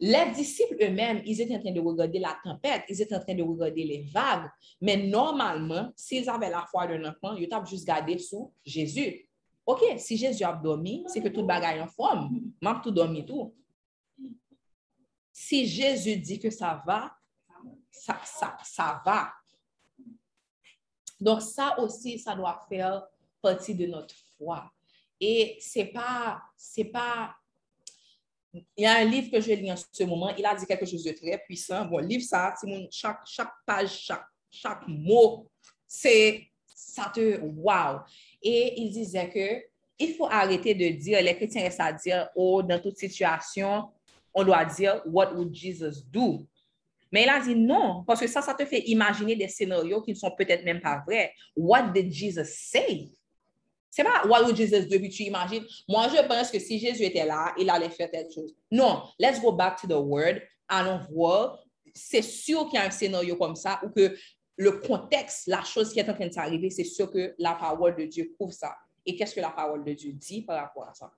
les 0.00 0.30
disciples 0.30 0.76
eux-mêmes, 0.80 1.22
ils 1.26 1.40
étaient 1.40 1.56
en 1.56 1.60
train 1.60 1.72
de 1.72 1.80
regarder 1.80 2.20
la 2.20 2.38
tempête, 2.44 2.84
ils 2.88 3.02
étaient 3.02 3.16
en 3.16 3.20
train 3.20 3.34
de 3.34 3.42
regarder 3.42 3.82
les 3.82 4.02
vagues, 4.02 4.48
mais 4.80 4.96
normalement, 4.96 5.90
s'ils 5.96 6.28
avaient 6.30 6.50
la 6.50 6.64
foi 6.70 6.86
d'un 6.86 7.04
enfant, 7.04 7.34
ils 7.34 7.52
avaient 7.52 7.66
juste 7.66 7.84
gardé 7.84 8.16
sous 8.18 8.52
Jésus. 8.64 9.27
OK, 9.68 9.82
si 9.98 10.16
Jésus 10.16 10.44
a 10.44 10.54
dormi, 10.54 11.04
c'est 11.08 11.20
que 11.20 11.28
tout 11.28 11.42
le 11.42 11.46
bagage 11.46 11.78
en 11.78 11.86
forme. 11.86 12.40
M'a 12.58 12.80
tout 12.82 12.90
dormi 12.90 13.26
tout. 13.26 13.54
si 15.30 15.66
Jésus 15.66 16.16
dit 16.16 16.38
que 16.38 16.48
ça 16.48 16.82
va, 16.86 17.14
ça, 17.90 18.18
ça, 18.24 18.56
ça 18.64 19.02
va. 19.04 19.30
Donc, 21.20 21.42
ça 21.42 21.78
aussi, 21.78 22.18
ça 22.18 22.34
doit 22.34 22.58
faire 22.66 23.06
partie 23.42 23.74
de 23.74 23.84
notre 23.84 24.14
foi. 24.38 24.72
Et 25.20 25.58
c'est 25.60 25.84
pas, 25.84 26.40
c'est 26.56 26.86
pas, 26.86 27.36
il 28.54 28.64
y 28.78 28.86
a 28.86 28.96
un 28.96 29.04
livre 29.04 29.30
que 29.30 29.38
je 29.38 29.52
lis 29.52 29.70
en 29.70 29.76
ce 29.76 30.04
moment, 30.04 30.34
il 30.34 30.46
a 30.46 30.54
dit 30.54 30.64
quelque 30.64 30.86
chose 30.86 31.04
de 31.04 31.12
très 31.12 31.36
puissant. 31.44 31.84
Bon, 31.84 31.98
livre 31.98 32.24
ça, 32.24 32.54
chaque, 32.90 33.26
chaque 33.26 33.52
page, 33.66 34.00
chaque, 34.00 34.26
chaque 34.50 34.88
mot, 34.88 35.46
c'est, 35.86 36.48
ça 36.64 37.12
te, 37.14 37.38
wow. 37.42 38.00
Et 38.50 38.80
il 38.80 38.90
disait 38.90 39.28
que 39.28 39.62
il 39.98 40.14
faut 40.14 40.26
arrêter 40.26 40.74
de 40.74 40.88
dire, 40.96 41.20
les 41.20 41.34
chrétiens 41.34 41.62
restent 41.62 41.80
à 41.80 41.92
dire, 41.92 42.28
oh, 42.34 42.62
dans 42.62 42.80
toute 42.80 42.96
situation, 42.96 43.88
on 44.32 44.42
doit 44.42 44.64
dire, 44.64 45.02
what 45.04 45.34
would 45.34 45.54
Jesus 45.54 46.02
do? 46.10 46.46
Mais 47.12 47.24
il 47.24 47.28
a 47.28 47.40
dit 47.40 47.54
non, 47.54 48.04
parce 48.06 48.20
que 48.20 48.26
ça, 48.26 48.40
ça 48.40 48.54
te 48.54 48.64
fait 48.64 48.80
imaginer 48.86 49.36
des 49.36 49.48
scénarios 49.48 50.00
qui 50.00 50.12
ne 50.12 50.16
sont 50.16 50.30
peut-être 50.30 50.64
même 50.64 50.80
pas 50.80 51.02
vrais. 51.06 51.32
What 51.54 51.90
did 51.94 52.10
Jesus 52.10 52.44
say? 52.44 53.10
C'est 53.90 54.04
pas 54.04 54.26
what 54.26 54.44
would 54.44 54.56
Jesus 54.56 54.86
do, 54.86 54.98
puis 54.98 55.10
tu 55.10 55.24
imagines. 55.24 55.64
Moi, 55.86 56.08
je 56.08 56.26
pense 56.26 56.50
que 56.50 56.58
si 56.58 56.78
Jésus 56.78 57.02
était 57.02 57.26
là, 57.26 57.54
il 57.58 57.68
allait 57.68 57.90
faire 57.90 58.10
telle 58.10 58.30
chose. 58.32 58.54
Non, 58.70 59.02
let's 59.18 59.40
go 59.40 59.52
back 59.52 59.78
to 59.80 59.86
the 59.86 60.00
word. 60.00 60.40
Allons 60.68 61.00
voir. 61.10 61.58
C'est 61.94 62.22
sûr 62.22 62.66
qu'il 62.66 62.78
y 62.78 62.82
a 62.82 62.86
un 62.86 62.90
scénario 62.90 63.36
comme 63.36 63.56
ça 63.56 63.80
ou 63.84 63.90
que 63.90 64.16
le 64.58 64.72
contexte, 64.72 65.46
la 65.46 65.62
chose 65.62 65.92
qui 65.92 66.00
est 66.00 66.10
en 66.10 66.14
train 66.14 66.26
de 66.26 66.32
s'arriver, 66.32 66.68
c'est 66.68 66.82
sûr 66.82 67.10
que 67.10 67.34
la 67.38 67.54
parole 67.54 67.94
de 67.94 68.04
Dieu 68.04 68.32
prouve 68.34 68.50
ça. 68.52 68.76
Et 69.06 69.14
qu'est-ce 69.14 69.34
que 69.36 69.40
la 69.40 69.50
parole 69.50 69.84
de 69.84 69.92
Dieu 69.92 70.12
dit 70.12 70.42
par 70.42 70.60
rapport 70.60 70.88
à 70.88 70.94
ça? 70.94 71.12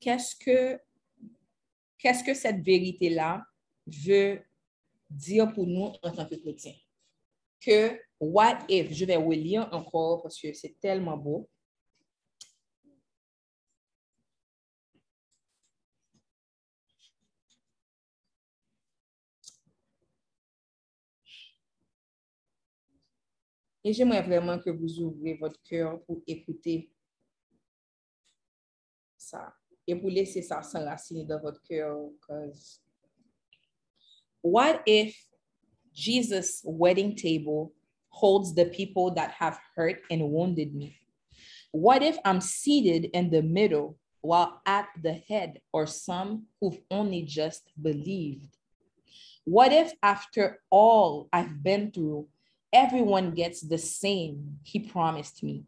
qu'est-ce 0.00 0.34
que, 0.34 0.80
qu'est-ce 1.98 2.24
que 2.24 2.34
cette 2.34 2.62
vérité-là 2.62 3.44
veut 3.86 4.42
dire 5.08 5.52
pour 5.52 5.68
nous 5.68 5.92
en 6.02 6.10
tant 6.10 6.26
que 6.26 6.34
chrétiens? 6.34 6.74
Que 7.60 8.00
what 8.18 8.58
if, 8.68 8.92
je 8.92 9.04
vais 9.04 9.14
relire 9.16 9.68
encore 9.70 10.22
parce 10.22 10.40
que 10.40 10.52
c'est 10.52 10.80
tellement 10.80 11.16
beau. 11.16 11.48
Et 23.82 23.92
j'aimerais 23.92 24.22
vraiment 24.22 24.58
que 24.58 24.70
vous 24.70 25.00
ouvrez 25.00 25.34
votre 25.34 25.60
cœur 25.62 26.02
pour 26.04 26.22
écouter 26.26 26.90
ça 29.16 29.54
et 29.86 30.42
ça 30.42 30.62
s'enraciner 30.62 31.24
dans 31.24 31.40
votre 31.40 31.62
cœur. 31.62 31.98
What 34.42 34.82
if 34.86 35.26
Jesus' 35.92 36.62
wedding 36.64 37.14
table 37.14 37.72
holds 38.10 38.54
the 38.54 38.66
people 38.66 39.12
that 39.14 39.32
have 39.38 39.58
hurt 39.76 40.00
and 40.10 40.30
wounded 40.30 40.74
me? 40.74 40.96
What 41.72 42.02
if 42.02 42.18
I'm 42.24 42.40
seated 42.40 43.10
in 43.12 43.30
the 43.30 43.42
middle 43.42 43.96
while 44.22 44.60
at 44.66 44.88
the 45.02 45.12
head 45.12 45.60
are 45.72 45.86
some 45.86 46.46
who've 46.60 46.80
only 46.90 47.22
just 47.22 47.70
believed? 47.80 48.56
What 49.44 49.72
if 49.72 49.92
after 50.02 50.60
all 50.70 51.28
I've 51.32 51.62
been 51.62 51.90
through, 51.90 52.28
everyone 52.72 53.32
gets 53.32 53.60
the 53.60 53.78
same 53.78 54.58
he 54.62 54.80
promised 54.80 55.42
me, 55.42 55.64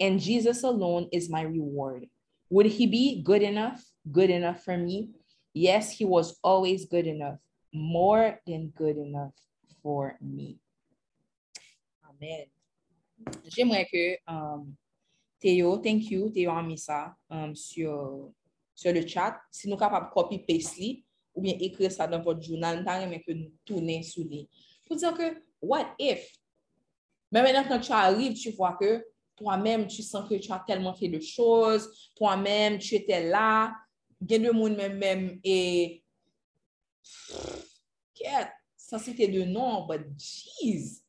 and 0.00 0.20
Jesus 0.20 0.62
alone 0.62 1.08
is 1.12 1.28
my 1.28 1.42
reward? 1.42 2.06
Would 2.50 2.66
he 2.66 2.86
be 2.86 3.22
good 3.22 3.42
enough? 3.42 3.84
Good 4.10 4.30
enough 4.30 4.62
for 4.62 4.76
me? 4.76 5.10
Yes, 5.52 5.90
he 5.90 6.04
was 6.04 6.38
always 6.42 6.84
good 6.86 7.06
enough, 7.06 7.38
more 7.72 8.40
than 8.46 8.68
good 8.76 8.96
enough 8.96 9.32
for 9.82 10.16
me. 10.20 10.58
Amen. 12.04 12.46
J'aimerais 13.48 13.86
que 13.90 14.18
um, 14.28 14.76
Théo, 15.42 15.82
thank 15.82 16.10
you, 16.10 16.30
Théo 16.30 16.50
a 16.50 16.62
mis 16.62 16.76
ça 16.76 17.14
um, 17.30 17.54
sur, 17.54 18.32
sur 18.74 18.92
le 18.92 19.06
chat. 19.06 19.40
Si 19.50 19.68
nous 19.68 19.76
capables 19.76 20.06
de 20.06 20.12
copy-paste 20.12 21.04
ou 21.34 21.42
bien 21.42 21.56
écrire 21.58 21.90
ça 21.90 22.06
dans 22.06 22.22
votre 22.22 22.42
journal, 22.42 22.78
nous 22.78 23.18
que 23.20 23.32
nous 23.32 23.52
tourner 23.64 24.02
sous 24.02 24.24
lui. 24.24 24.48
Pour 24.86 24.96
dire 24.96 25.14
que, 25.14 25.42
what 25.60 25.94
if? 25.98 26.36
Mais 27.36 27.42
maintenant, 27.42 27.68
quand 27.68 27.80
tu 27.80 27.92
arrives, 27.92 28.32
tu 28.32 28.50
vois 28.52 28.78
que 28.80 29.04
toi-même, 29.36 29.86
tu 29.86 30.02
sens 30.02 30.26
que 30.26 30.36
tu 30.36 30.50
as 30.50 30.64
tellement 30.66 30.94
fait 30.94 31.08
de 31.08 31.20
choses, 31.20 32.10
toi-même, 32.14 32.78
tu 32.78 32.94
étais 32.94 33.28
là, 33.28 33.74
gen 34.26 34.42
de 34.42 34.50
moun 34.50 34.74
même 34.74 34.96
même 34.96 35.38
et 35.44 36.02
ça 38.74 38.98
c'était 38.98 39.28
de 39.28 39.42
but 39.42 40.06
jeez. 40.18 41.02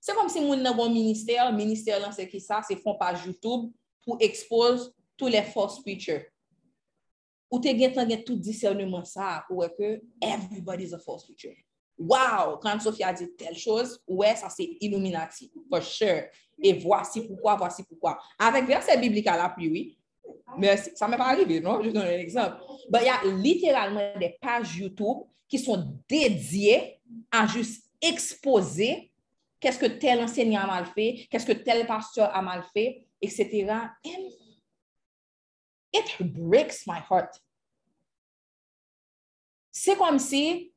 C'est 0.00 0.14
comme 0.14 0.30
si 0.30 0.40
nan 0.40 0.74
bon 0.74 0.88
ministère, 0.88 1.52
ministère 1.52 2.10
c'est 2.10 2.26
qui 2.26 2.40
ça, 2.40 2.62
c'est 2.66 2.76
font 2.76 2.96
page 2.96 3.26
YouTube 3.26 3.70
pour 4.02 4.16
expose 4.18 4.94
tous 5.14 5.26
les 5.26 5.42
false 5.42 5.82
preachers. 5.82 6.30
Ou 7.50 7.60
te 7.60 7.68
gen 7.68 8.24
tout 8.24 8.36
discernement 8.36 9.04
ça 9.04 9.44
pour 9.46 9.66
que 9.76 10.00
everybody's 10.22 10.94
a 10.94 10.98
false 10.98 11.24
preacher. 11.24 11.54
Wow, 11.98 12.58
quand 12.60 12.78
Sophie 12.80 13.04
a 13.04 13.12
dit 13.12 13.28
telle 13.36 13.56
chose, 13.56 14.02
ouais, 14.06 14.36
ça 14.36 14.50
c'est 14.50 14.76
Illuminati, 14.80 15.50
for 15.70 15.82
sure. 15.82 16.24
Et 16.62 16.74
voici 16.74 17.26
pourquoi, 17.26 17.56
voici 17.56 17.82
pourquoi. 17.84 18.18
Avec 18.38 18.66
verset 18.66 18.98
biblique 18.98 19.26
à 19.26 19.36
l'appui, 19.36 19.68
oui. 19.68 19.98
Mais 20.58 20.76
ça 20.76 21.06
ne 21.06 21.12
m'est 21.12 21.16
pas 21.16 21.28
arrivé, 21.28 21.60
non? 21.60 21.82
Je 21.82 21.90
donne 21.90 22.06
un 22.06 22.18
exemple. 22.18 22.62
il 22.92 23.02
y 23.02 23.08
a 23.08 23.24
littéralement 23.24 24.12
des 24.18 24.36
pages 24.40 24.76
YouTube 24.76 25.18
qui 25.48 25.58
sont 25.58 25.98
dédiées 26.08 27.00
à 27.30 27.46
juste 27.46 27.90
exposer 28.00 29.12
qu'est-ce 29.60 29.78
que 29.78 29.86
tel 29.86 30.20
enseignant 30.20 30.62
a 30.62 30.66
mal 30.66 30.86
fait, 30.86 31.26
qu'est-ce 31.30 31.46
que 31.46 31.52
tel 31.52 31.86
pasteur 31.86 32.34
a 32.34 32.42
mal 32.42 32.64
fait, 32.72 33.06
etc. 33.20 33.70
And 34.04 34.30
it 35.92 36.16
breaks 36.20 36.86
my 36.86 36.98
heart. 37.10 37.40
C'est 39.70 39.96
comme 39.96 40.18
si 40.18 40.72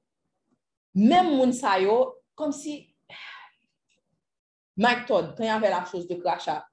même 0.99 1.35
moun 1.35 1.51
comme 2.35 2.51
si 2.51 2.93
Mike 4.77 5.05
Todd, 5.07 5.33
quand 5.35 5.43
il 5.43 5.47
y 5.47 5.49
avait 5.49 5.69
la 5.69 5.83
chose 5.85 6.07
de 6.07 6.15
crachat, 6.15 6.65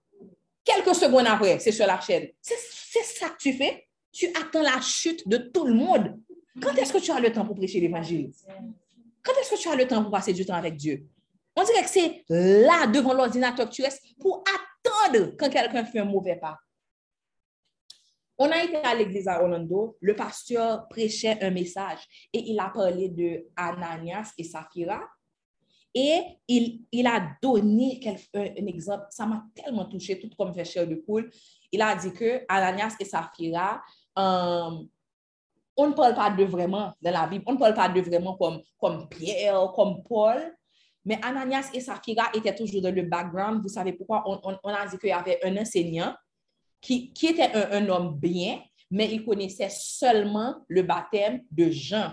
quelques 0.64 0.94
secondes 0.94 1.26
après, 1.26 1.58
c'est 1.58 1.72
sur 1.72 1.86
la 1.86 2.00
chaîne. 2.00 2.28
C'est 2.40 2.56
ça 3.02 3.30
que 3.30 3.36
tu 3.38 3.52
fais? 3.52 3.88
Tu 4.12 4.26
attends 4.28 4.62
la 4.62 4.80
chute 4.80 5.26
de 5.28 5.36
tout 5.38 5.66
le 5.66 5.74
monde. 5.74 6.18
Quand 6.62 6.74
est-ce 6.74 6.92
que 6.92 6.98
tu 6.98 7.10
as 7.10 7.20
le 7.20 7.32
temps 7.32 7.44
pour 7.44 7.56
prêcher 7.56 7.80
l'évangile? 7.80 8.30
Quand 9.22 9.32
est-ce 9.40 9.50
que 9.50 9.60
tu 9.60 9.68
as 9.68 9.76
le 9.76 9.86
temps 9.86 10.02
pour 10.02 10.10
passer 10.10 10.32
du 10.32 10.46
temps 10.46 10.54
avec 10.54 10.76
Dieu? 10.76 11.06
On 11.56 11.64
dirait 11.64 11.82
que 11.82 11.90
c'est 11.90 12.24
là, 12.28 12.86
devant 12.86 13.12
l'ordinateur 13.12 13.68
que 13.68 13.74
tu 13.74 13.82
restes, 13.82 14.02
pour 14.20 14.44
attendre 14.46 15.34
quand 15.38 15.50
quelqu'un 15.50 15.84
fait 15.84 15.98
un 15.98 16.04
mauvais 16.04 16.36
pas. 16.36 16.56
On 18.38 18.50
a 18.50 18.62
été 18.62 18.76
à 18.76 18.94
l'église 18.94 19.28
à 19.28 19.42
Orlando, 19.42 19.96
le 20.00 20.14
pasteur 20.14 20.86
prêchait 20.88 21.42
un 21.42 21.50
message 21.50 22.28
et 22.32 22.50
il 22.50 22.60
a 22.60 22.68
parlé 22.68 23.08
de 23.08 23.46
Ananias 23.56 24.32
et 24.36 24.44
Saphira. 24.44 25.00
Et 25.94 26.22
il, 26.46 27.06
a 27.06 27.26
donné 27.40 27.98
un, 28.34 28.66
exemple, 28.66 29.06
ça 29.08 29.24
m'a 29.24 29.46
tellement 29.54 29.86
touché, 29.86 30.20
tout 30.20 30.28
comme 30.36 30.52
fait 30.52 30.66
cher 30.66 30.86
de 30.86 30.96
poule. 30.96 31.30
Il 31.72 31.80
a 31.80 31.96
dit 31.96 32.12
que 32.12 32.44
Ananias 32.48 32.96
et 33.00 33.06
Saphira, 33.06 33.82
euh, 34.18 34.84
on 35.74 35.86
ne 35.88 35.94
parle 35.94 36.14
pas 36.14 36.28
de 36.28 36.44
vraiment 36.44 36.92
dans 37.00 37.10
la 37.10 37.26
Bible, 37.26 37.44
on 37.46 37.54
ne 37.54 37.58
parle 37.58 37.72
pas 37.72 37.88
de 37.88 38.02
vraiment 38.02 38.36
comme, 38.36 38.60
comme 38.78 39.08
Pierre, 39.08 39.72
comme 39.74 40.02
Paul, 40.02 40.54
mais 41.06 41.18
Ananias 41.22 41.70
et 41.72 41.80
Saphira 41.80 42.30
étaient 42.34 42.54
toujours 42.54 42.82
dans 42.82 42.94
le 42.94 43.02
background. 43.02 43.62
Vous 43.62 43.68
savez 43.68 43.92
pourquoi? 43.92 44.24
On, 44.26 44.68
a 44.68 44.86
dit 44.86 44.98
qu'il 44.98 45.10
y 45.10 45.12
avait 45.12 45.38
un 45.44 45.56
enseignant 45.56 46.14
qui, 46.86 47.26
était 47.26 47.52
un, 47.52 47.88
homme 47.88 48.16
bien, 48.16 48.60
mais 48.90 49.10
il 49.10 49.24
connaissait 49.24 49.68
seulement 49.70 50.54
le 50.68 50.82
baptême 50.82 51.42
de 51.50 51.68
Jean. 51.70 52.12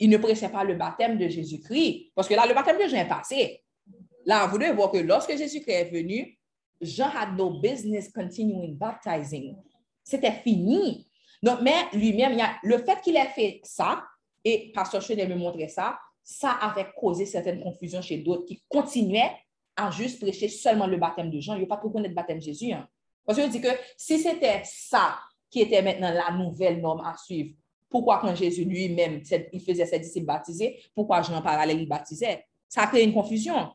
Il 0.00 0.10
ne 0.10 0.16
prêchait 0.16 0.48
pas 0.48 0.64
le 0.64 0.74
baptême 0.74 1.18
de 1.18 1.28
Jésus-Christ, 1.28 2.12
parce 2.14 2.28
que 2.28 2.34
là, 2.34 2.46
le 2.46 2.54
baptême 2.54 2.78
de 2.78 2.88
Jean 2.88 2.98
est 2.98 3.08
passé. 3.08 3.62
Là, 4.24 4.46
vous 4.46 4.58
devez 4.58 4.72
voir 4.72 4.90
que 4.90 4.98
lorsque 4.98 5.36
Jésus-Christ 5.36 5.72
est 5.72 5.90
venu, 5.90 6.36
Jean 6.80 7.10
had 7.14 7.36
no 7.36 7.60
business 7.60 8.10
continuing 8.12 8.76
baptizing. 8.76 9.56
C'était 10.02 10.32
fini. 10.32 11.08
Donc, 11.42 11.60
mais 11.62 11.84
lui-même, 11.92 12.36
le 12.62 12.78
fait 12.78 13.00
qu'il 13.00 13.16
ait 13.16 13.26
fait 13.26 13.60
ça, 13.62 14.02
et 14.44 14.72
Pasteur 14.74 15.02
Chenet 15.02 15.26
me 15.26 15.36
montrait 15.36 15.68
ça, 15.68 15.98
ça 16.22 16.52
avait 16.52 16.88
causé 16.96 17.24
certaines 17.24 17.62
confusions 17.62 18.02
chez 18.02 18.18
d'autres 18.18 18.46
qui 18.46 18.62
continuaient 18.68 19.32
à 19.76 19.90
juste 19.90 20.20
prêcher 20.20 20.48
seulement 20.48 20.86
le 20.86 20.96
baptême 20.96 21.30
de 21.30 21.38
Jean. 21.40 21.54
Il 21.54 21.58
n'y 21.58 21.64
a 21.64 21.68
pas 21.68 21.76
pour 21.76 21.92
connaître 21.92 22.10
le 22.10 22.16
baptême 22.16 22.38
de 22.38 22.42
Jésus. 22.42 22.72
Hein. 22.72 22.88
Parce 23.28 23.38
que 23.38 23.44
je 23.44 23.50
dis 23.50 23.60
que 23.60 23.68
si 23.94 24.18
c'était 24.18 24.62
ça 24.64 25.18
qui 25.50 25.60
était 25.60 25.82
maintenant 25.82 26.10
la 26.10 26.34
nouvelle 26.34 26.80
norme 26.80 27.02
à 27.04 27.14
suivre, 27.14 27.54
pourquoi 27.90 28.20
quand 28.20 28.34
Jésus 28.34 28.64
lui-même, 28.64 29.20
il 29.52 29.60
faisait 29.60 29.84
ses 29.84 29.98
disciples 29.98 30.24
baptisés, 30.24 30.80
pourquoi 30.94 31.20
Jean 31.20 31.42
parallèle, 31.42 31.78
il 31.78 31.86
baptisait? 31.86 32.46
Ça 32.66 32.84
a 32.84 32.86
créé 32.86 33.04
une 33.04 33.12
confusion. 33.12 33.68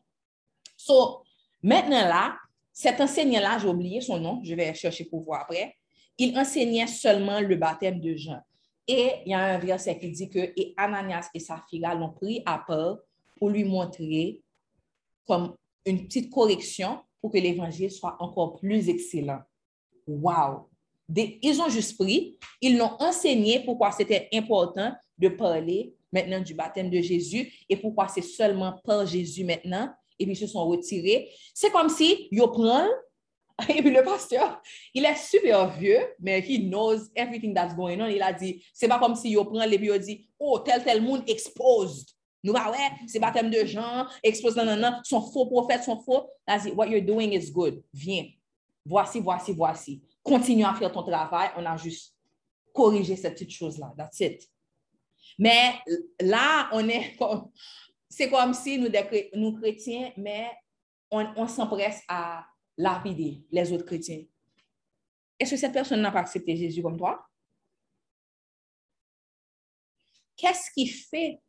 So, 0.75 1.23
Maintenant 1.61 2.07
là, 2.07 2.35
cet 2.71 2.99
enseignant-là, 2.99 3.59
j'ai 3.59 3.67
oublié 3.67 4.01
son 4.01 4.19
nom, 4.19 4.41
je 4.43 4.55
vais 4.55 4.73
chercher 4.73 5.05
pour 5.05 5.21
voir 5.21 5.41
après, 5.41 5.75
il 6.17 6.35
enseignait 6.35 6.87
seulement 6.87 7.39
le 7.39 7.55
baptême 7.55 7.99
de 7.99 8.15
Jean. 8.15 8.41
Et 8.87 9.11
il 9.23 9.31
y 9.31 9.35
a 9.35 9.39
un 9.39 9.59
verset 9.59 9.99
qui 9.99 10.09
dit 10.09 10.31
que 10.31 10.39
et 10.39 10.73
Ananias 10.77 11.29
et 11.35 11.39
Saphira 11.39 11.93
l'ont 11.93 12.11
pris 12.11 12.41
à 12.43 12.57
part 12.57 12.97
pour 13.37 13.51
lui 13.51 13.65
montrer 13.65 14.41
comme 15.27 15.55
une 15.85 16.07
petite 16.07 16.31
correction 16.31 16.99
pour 17.23 17.31
que 17.31 17.37
l'évangile 17.37 17.89
soit 17.89 18.17
encore 18.19 18.57
plus 18.57 18.89
excellent. 18.89 19.39
Wow! 20.05 20.67
Ils 21.15 21.61
ont 21.61 21.69
juste 21.69 21.97
pris, 21.97 22.37
ils 22.59 22.77
l'ont 22.77 22.97
enseigné 22.99 23.61
pourquoi 23.63 23.93
c'était 23.93 24.27
important 24.33 24.91
de 25.17 25.29
parler 25.29 25.95
maintenant 26.11 26.41
du 26.41 26.53
baptême 26.53 26.89
de 26.89 26.99
Jésus 26.99 27.65
et 27.69 27.77
pourquoi 27.77 28.09
c'est 28.09 28.21
seulement 28.21 28.73
par 28.83 29.05
Jésus 29.05 29.45
maintenant, 29.45 29.89
et 30.19 30.25
puis 30.25 30.33
ils 30.33 30.37
se 30.37 30.47
sont 30.47 30.65
retirés. 30.65 31.29
C'est 31.53 31.71
comme 31.71 31.87
si 31.87 32.27
ils 32.29 32.41
prennent, 32.41 32.89
et 33.69 33.81
puis 33.81 33.91
le 33.91 34.03
pasteur, 34.03 34.61
il 34.93 35.05
est 35.05 35.15
super 35.15 35.69
vieux, 35.77 36.01
mais 36.19 36.41
he 36.41 36.59
knows 36.59 37.09
everything 37.15 37.53
that's 37.53 37.73
going 37.73 38.01
on. 38.01 38.07
Il 38.07 38.21
a 38.21 38.33
dit, 38.33 38.65
c'est 38.73 38.89
pas 38.89 38.99
comme 38.99 39.15
si 39.15 39.31
ils 39.31 39.45
prennent 39.45 39.71
et 39.71 39.77
puis 39.77 39.91
il 39.93 39.99
dit, 39.99 40.27
oh, 40.37 40.59
tel 40.59 40.83
tel 40.83 41.01
monde 41.01 41.23
exposed. 41.25 42.09
Nous, 42.43 42.51
bah 42.51 42.69
ouais, 42.69 43.07
c'est 43.07 43.19
baptême 43.19 43.49
de 43.49 43.65
Jean, 43.65 44.05
expose, 44.21 44.55
non, 44.57 44.65
non, 44.65 44.75
non, 44.75 44.99
son 45.03 45.21
faux 45.21 45.45
prophètes 45.45 45.83
sont 45.83 45.99
faux. 46.01 46.29
Dit, 46.47 46.71
what 46.71 46.87
you're 46.87 47.05
doing 47.05 47.31
is 47.31 47.51
good. 47.51 47.81
Viens. 47.93 48.27
Voici, 48.85 49.21
voici, 49.21 49.53
voici. 49.53 50.03
Continue 50.21 50.65
à 50.65 50.73
faire 50.73 50.91
ton 50.91 51.03
travail. 51.03 51.51
On 51.55 51.65
a 51.65 51.77
juste 51.77 52.13
corrigé 52.73 53.15
cette 53.15 53.33
petite 53.33 53.51
chose-là. 53.51 53.93
That's 53.97 54.19
it. 54.19 54.49
Mais 55.39 55.75
là, 56.19 56.69
on 56.73 56.87
est 56.89 57.15
comme, 57.17 57.49
c'est 58.09 58.29
comme 58.29 58.53
si 58.53 58.77
nous, 58.77 58.89
nous 59.35 59.57
chrétiens, 59.57 60.11
mais 60.17 60.51
on, 61.09 61.25
on 61.37 61.47
s'empresse 61.47 62.01
à 62.09 62.45
lapider 62.77 63.45
les 63.51 63.71
autres 63.71 63.85
chrétiens. 63.85 64.23
Est-ce 65.39 65.51
que 65.51 65.57
cette 65.57 65.73
personne 65.73 66.01
n'a 66.01 66.11
pas 66.11 66.19
accepté 66.19 66.57
Jésus 66.57 66.81
comme 66.81 66.97
toi? 66.97 67.25
Qu'est-ce 70.35 70.71
qui 70.71 70.87
fait? 70.87 71.39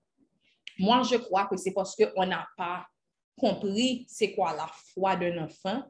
Moi, 0.78 1.02
je 1.02 1.16
crois 1.16 1.46
que 1.46 1.56
c'est 1.56 1.72
parce 1.72 1.94
qu'on 1.96 2.26
n'a 2.26 2.46
pas 2.56 2.86
compris 3.36 4.06
c'est 4.08 4.32
quoi 4.32 4.54
la 4.54 4.68
foi 4.92 5.16
d'un 5.16 5.44
enfant 5.44 5.82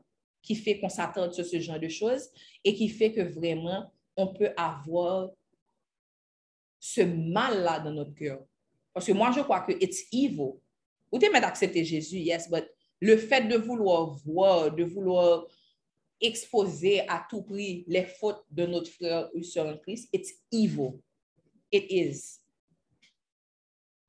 qui 0.42 0.54
fait 0.54 0.78
qu'on 0.78 0.88
s'attarde 0.88 1.32
sur 1.32 1.44
ce 1.44 1.58
genre 1.60 1.80
de 1.80 1.88
choses 1.88 2.28
et 2.62 2.74
qui 2.74 2.88
fait 2.88 3.12
que 3.12 3.20
vraiment 3.20 3.92
on 4.16 4.28
peut 4.28 4.50
avoir 4.56 5.30
ce 6.78 7.00
mal-là 7.00 7.80
dans 7.80 7.92
notre 7.92 8.14
cœur. 8.14 8.44
Parce 8.92 9.06
que 9.06 9.12
moi, 9.12 9.32
je 9.32 9.40
crois 9.40 9.60
que 9.60 9.72
it's 9.72 10.04
evil. 10.12 10.52
Vous 11.10 11.18
t'aimez 11.18 11.40
d'accepter 11.40 11.84
Jésus, 11.84 12.18
yes, 12.18 12.50
but 12.50 12.64
le 13.00 13.16
fait 13.16 13.48
de 13.48 13.56
vouloir 13.56 14.10
voir, 14.24 14.74
de 14.74 14.84
vouloir 14.84 15.46
exposer 16.20 17.00
à 17.08 17.26
tout 17.28 17.42
prix 17.42 17.84
les 17.86 18.04
fautes 18.04 18.44
de 18.50 18.66
notre 18.66 18.90
frère 18.90 19.28
ou 19.34 19.42
sœur 19.42 19.66
en 19.66 19.78
Christ, 19.78 20.08
it's 20.12 20.32
evil. 20.52 21.00
It 21.72 21.90
is. 21.90 22.43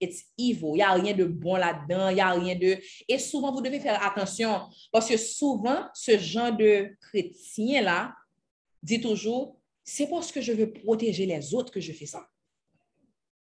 It's 0.05 0.23
evil. 0.37 0.71
Il 0.73 0.75
n'y 0.75 0.81
a 0.81 0.91
rien 0.91 1.13
de 1.13 1.25
bon 1.25 1.55
là-dedans, 1.55 2.09
il 2.09 2.15
n'y 2.15 2.21
a 2.21 2.31
rien 2.31 2.55
de... 2.55 2.77
Et 3.07 3.19
souvent, 3.19 3.51
vous 3.51 3.61
devez 3.61 3.79
faire 3.79 4.01
attention 4.03 4.61
parce 4.91 5.09
que 5.09 5.17
souvent, 5.17 5.87
ce 5.93 6.17
genre 6.17 6.51
de 6.51 6.95
chrétien-là 7.01 8.13
dit 8.81 9.01
toujours, 9.01 9.57
c'est 9.83 10.07
parce 10.07 10.31
que 10.31 10.41
je 10.41 10.53
veux 10.53 10.71
protéger 10.71 11.25
les 11.25 11.53
autres 11.53 11.71
que 11.71 11.79
je 11.79 11.91
fais 11.91 12.05
ça. 12.05 12.27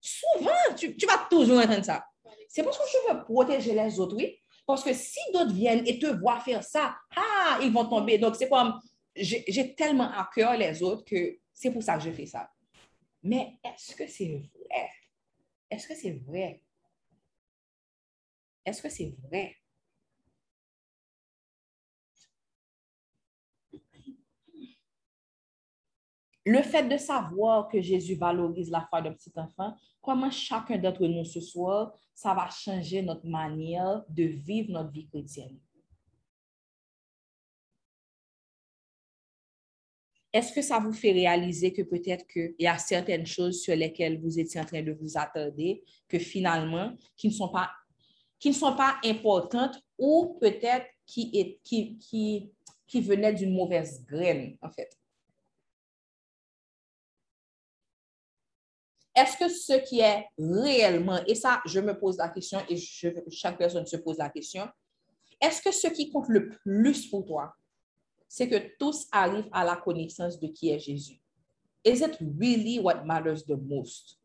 Souvent, 0.00 0.76
tu, 0.76 0.96
tu 0.96 1.06
vas 1.06 1.26
toujours 1.30 1.58
entendre 1.58 1.84
ça. 1.84 2.04
C'est 2.48 2.62
parce 2.62 2.78
que 2.78 2.84
je 2.92 3.12
veux 3.12 3.24
protéger 3.24 3.74
les 3.74 3.98
autres, 3.98 4.16
oui. 4.16 4.38
Parce 4.66 4.84
que 4.84 4.92
si 4.92 5.20
d'autres 5.32 5.52
viennent 5.52 5.86
et 5.86 5.98
te 5.98 6.06
voient 6.06 6.40
faire 6.40 6.62
ça, 6.62 6.96
ah, 7.16 7.58
ils 7.62 7.72
vont 7.72 7.86
tomber. 7.86 8.18
Donc, 8.18 8.36
c'est 8.36 8.48
comme, 8.48 8.80
j'ai 9.14 9.44
j'ai 9.48 9.74
tellement 9.74 10.10
à 10.10 10.28
cœur 10.34 10.56
les 10.56 10.82
autres 10.82 11.04
que 11.04 11.38
c'est 11.52 11.70
pour 11.70 11.82
ça 11.82 11.96
que 11.96 12.04
je 12.04 12.10
fais 12.10 12.26
ça. 12.26 12.48
Mais 13.22 13.58
est-ce 13.64 13.94
que 13.94 14.06
c'est 14.06 14.26
vrai? 14.26 14.90
Est-ce 15.72 15.88
que 15.88 15.94
c'est 15.94 16.12
vrai? 16.12 16.60
Est-ce 18.66 18.82
que 18.82 18.90
c'est 18.90 19.16
vrai? 19.22 19.56
Le 26.44 26.60
fait 26.60 26.86
de 26.86 26.98
savoir 26.98 27.68
que 27.68 27.80
Jésus 27.80 28.16
valorise 28.16 28.70
la 28.70 28.82
foi 28.82 29.00
d'un 29.00 29.14
petit 29.14 29.32
enfant, 29.36 29.74
comment 30.02 30.30
chacun 30.30 30.76
d'entre 30.76 31.06
nous 31.06 31.24
ce 31.24 31.40
soir, 31.40 31.94
ça 32.12 32.34
va 32.34 32.50
changer 32.50 33.00
notre 33.00 33.26
manière 33.26 34.04
de 34.10 34.24
vivre 34.24 34.72
notre 34.72 34.90
vie 34.90 35.06
chrétienne? 35.06 35.58
Est-ce 40.32 40.52
que 40.52 40.62
ça 40.62 40.78
vous 40.78 40.94
fait 40.94 41.12
réaliser 41.12 41.72
que 41.74 41.82
peut-être 41.82 42.26
qu'il 42.26 42.54
y 42.58 42.66
a 42.66 42.78
certaines 42.78 43.26
choses 43.26 43.60
sur 43.60 43.76
lesquelles 43.76 44.18
vous 44.18 44.38
étiez 44.38 44.60
en 44.60 44.64
train 44.64 44.82
de 44.82 44.92
vous 44.92 45.18
attarder, 45.18 45.84
que 46.08 46.18
finalement, 46.18 46.96
qui 47.16 47.28
ne 47.28 47.32
sont 47.34 47.50
pas, 47.50 48.98
importantes 49.04 49.78
ou 49.98 50.38
peut-être 50.40 50.86
qui, 51.06 52.50
venaient 52.94 53.34
d'une 53.34 53.54
mauvaise 53.54 54.02
graine, 54.06 54.56
en 54.62 54.70
fait? 54.70 54.90
Est-ce 59.14 59.36
que 59.36 59.48
ce 59.50 59.86
qui 59.86 60.00
est 60.00 60.24
réellement, 60.38 61.22
et 61.26 61.34
ça, 61.34 61.60
je 61.66 61.80
me 61.80 61.98
pose 61.98 62.16
la 62.16 62.30
question 62.30 62.58
et 62.70 62.78
chaque 62.78 63.58
personne 63.58 63.84
se 63.84 63.98
pose 63.98 64.16
la 64.16 64.30
question, 64.30 64.66
est-ce 65.38 65.60
que 65.60 65.72
ce 65.72 65.88
qui 65.88 66.08
compte 66.08 66.28
le 66.28 66.48
plus 66.48 67.10
pour 67.10 67.26
toi, 67.26 67.54
c'est 68.34 68.48
que 68.48 68.74
tous 68.78 69.06
arrivent 69.12 69.50
à 69.52 69.62
la 69.62 69.76
connaissance 69.76 70.40
de 70.40 70.46
qui 70.46 70.70
est 70.70 70.78
Jésus? 70.78 71.20
Is 71.84 72.00
it 72.00 72.16
really 72.18 72.78
what 72.78 73.04
matters 73.04 73.44
the 73.44 73.58
most? 73.60 74.18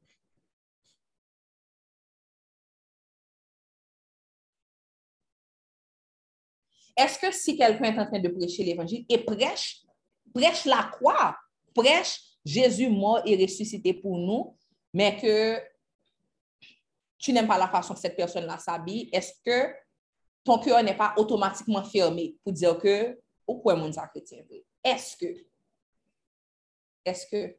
Est-ce 6.95 7.19
que 7.19 7.33
si 7.33 7.57
quelqu'un 7.57 7.83
est 7.93 7.99
en 7.99 8.05
train 8.05 8.21
de 8.21 8.29
prêcher 8.29 8.63
l'évangile 8.63 9.05
et 9.09 9.17
prêche, 9.17 9.83
prêche 10.33 10.63
la 10.63 10.83
croix, 10.83 11.35
prêche 11.75 12.21
Jésus 12.45 12.89
mort 12.89 13.21
et 13.25 13.35
ressuscité 13.35 13.93
pour 13.93 14.17
nous, 14.17 14.57
mais 14.93 15.17
que 15.17 15.61
tu 17.17 17.33
n'aimes 17.33 17.47
pas 17.47 17.57
la 17.57 17.67
façon 17.67 17.93
que 17.93 17.99
cette 17.99 18.15
personne-là 18.15 18.57
s'habille, 18.57 19.09
est-ce 19.11 19.33
que 19.43 19.75
ton 20.45 20.59
cœur 20.59 20.81
n'est 20.81 20.95
pas 20.95 21.13
automatiquement 21.17 21.83
fermé 21.83 22.37
pour 22.41 22.53
dire 22.53 22.77
que, 22.77 23.19
ou 23.47 23.55
quoi 23.59 23.75
mon 23.75 23.91
ça 23.91 24.07
chrétien 24.07 24.43
vrai? 24.43 24.63
Est-ce 24.83 25.15
que, 25.15 25.25
est-ce 27.05 27.25
que, 27.27 27.57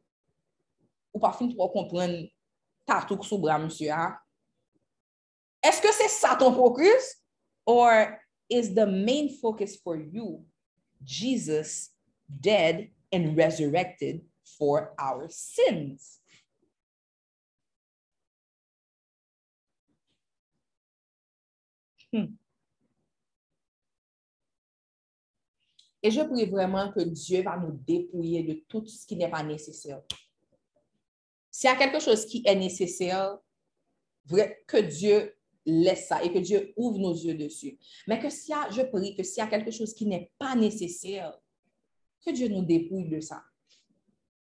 ou 1.13 1.19
pas 1.19 1.33
fin 1.33 1.49
pour 1.49 1.71
comprendre 1.71 2.27
ta 2.85 3.03
tout 3.07 3.21
sous 3.23 3.39
bras, 3.39 3.57
monsieur, 3.57 3.91
hein? 3.91 4.17
Est-ce 5.61 5.81
que 5.81 5.91
c'est 5.91 6.07
ça 6.07 6.35
ton 6.37 6.53
focus? 6.53 7.17
Or 7.65 8.17
is 8.49 8.73
the 8.73 8.85
main 8.85 9.29
focus 9.41 9.77
for 9.77 9.97
you 9.97 10.45
Jesus 11.03 11.91
dead 12.27 12.91
and 13.11 13.35
resurrected 13.35 14.21
for 14.57 14.93
our 14.97 15.27
sins? 15.29 16.19
Hmm. 22.11 22.37
Et 26.01 26.11
je 26.11 26.21
prie 26.21 26.45
vraiment 26.45 26.91
que 26.91 27.01
Dieu 27.01 27.43
va 27.43 27.57
nous 27.57 27.77
dépouiller 27.85 28.43
de 28.43 28.53
tout 28.67 28.85
ce 28.85 29.05
qui 29.05 29.15
n'est 29.15 29.29
pas 29.29 29.43
nécessaire. 29.43 30.01
S'il 31.51 31.69
y 31.69 31.73
a 31.73 31.75
quelque 31.75 31.99
chose 31.99 32.25
qui 32.25 32.41
est 32.45 32.55
nécessaire, 32.55 33.37
que 34.67 34.81
Dieu 34.81 35.35
laisse 35.65 36.07
ça 36.07 36.23
et 36.23 36.31
que 36.31 36.39
Dieu 36.39 36.73
ouvre 36.77 36.99
nos 36.99 37.13
yeux 37.13 37.35
dessus. 37.35 37.77
Mais 38.07 38.19
que 38.19 38.29
s'il 38.29 38.51
y 38.51 38.53
a, 38.53 38.69
je 38.69 38.81
prie 38.83 39.15
que 39.15 39.23
s'il 39.23 39.43
y 39.43 39.45
a 39.45 39.47
quelque 39.47 39.71
chose 39.71 39.93
qui 39.93 40.05
n'est 40.05 40.31
pas 40.37 40.55
nécessaire, 40.55 41.37
que 42.25 42.31
Dieu 42.31 42.47
nous 42.47 42.63
dépouille 42.63 43.09
de 43.09 43.19
ça. 43.19 43.43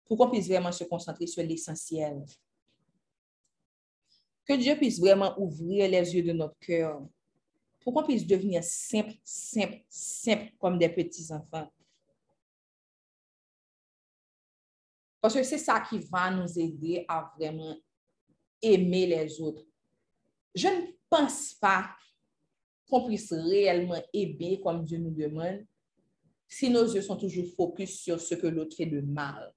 Pour 0.05 0.17
qu'on 0.17 0.29
puisse 0.29 0.47
vraiment 0.47 0.71
se 0.71 0.83
concentrer 0.83 1.27
sur 1.27 1.43
l'essentiel. 1.43 2.23
Que 4.45 4.53
Dieu 4.53 4.75
puisse 4.75 4.99
vraiment 4.99 5.39
ouvrir 5.39 5.89
les 5.89 6.15
yeux 6.15 6.23
de 6.23 6.31
notre 6.31 6.57
cœur 6.59 7.01
pour 7.89 8.03
qu'on 8.03 8.07
puisse 8.07 8.27
devenir 8.27 8.63
simple, 8.63 9.15
simple, 9.23 9.83
simple 9.89 10.51
comme 10.59 10.77
des 10.77 10.89
petits 10.89 11.33
enfants. 11.33 11.67
Parce 15.19 15.33
que 15.33 15.41
c'est 15.41 15.57
ça 15.57 15.81
qui 15.81 15.97
va 15.97 16.29
nous 16.29 16.59
aider 16.59 17.03
à 17.07 17.33
vraiment 17.35 17.75
aimer 18.61 19.07
les 19.07 19.41
autres. 19.41 19.65
Je 20.53 20.67
ne 20.67 20.91
pense 21.09 21.55
pas 21.55 21.89
qu'on 22.87 23.07
puisse 23.07 23.33
réellement 23.33 24.01
aimer 24.13 24.61
comme 24.61 24.85
Dieu 24.85 24.99
nous 24.99 25.09
demande 25.09 25.65
si 26.47 26.69
nos 26.69 26.93
yeux 26.93 27.01
sont 27.01 27.17
toujours 27.17 27.47
focus 27.55 28.01
sur 28.01 28.21
ce 28.21 28.35
que 28.35 28.45
l'autre 28.45 28.75
fait 28.75 28.85
de 28.85 29.01
mal. 29.01 29.51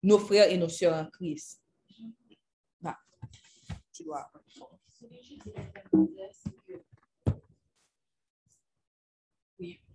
Nos 0.00 0.20
frères 0.20 0.48
et 0.48 0.56
nos 0.56 0.68
sœurs 0.68 0.94
en 0.94 1.10
Christ. 1.10 1.60
Va. 2.80 2.96
Tu. 3.92 4.04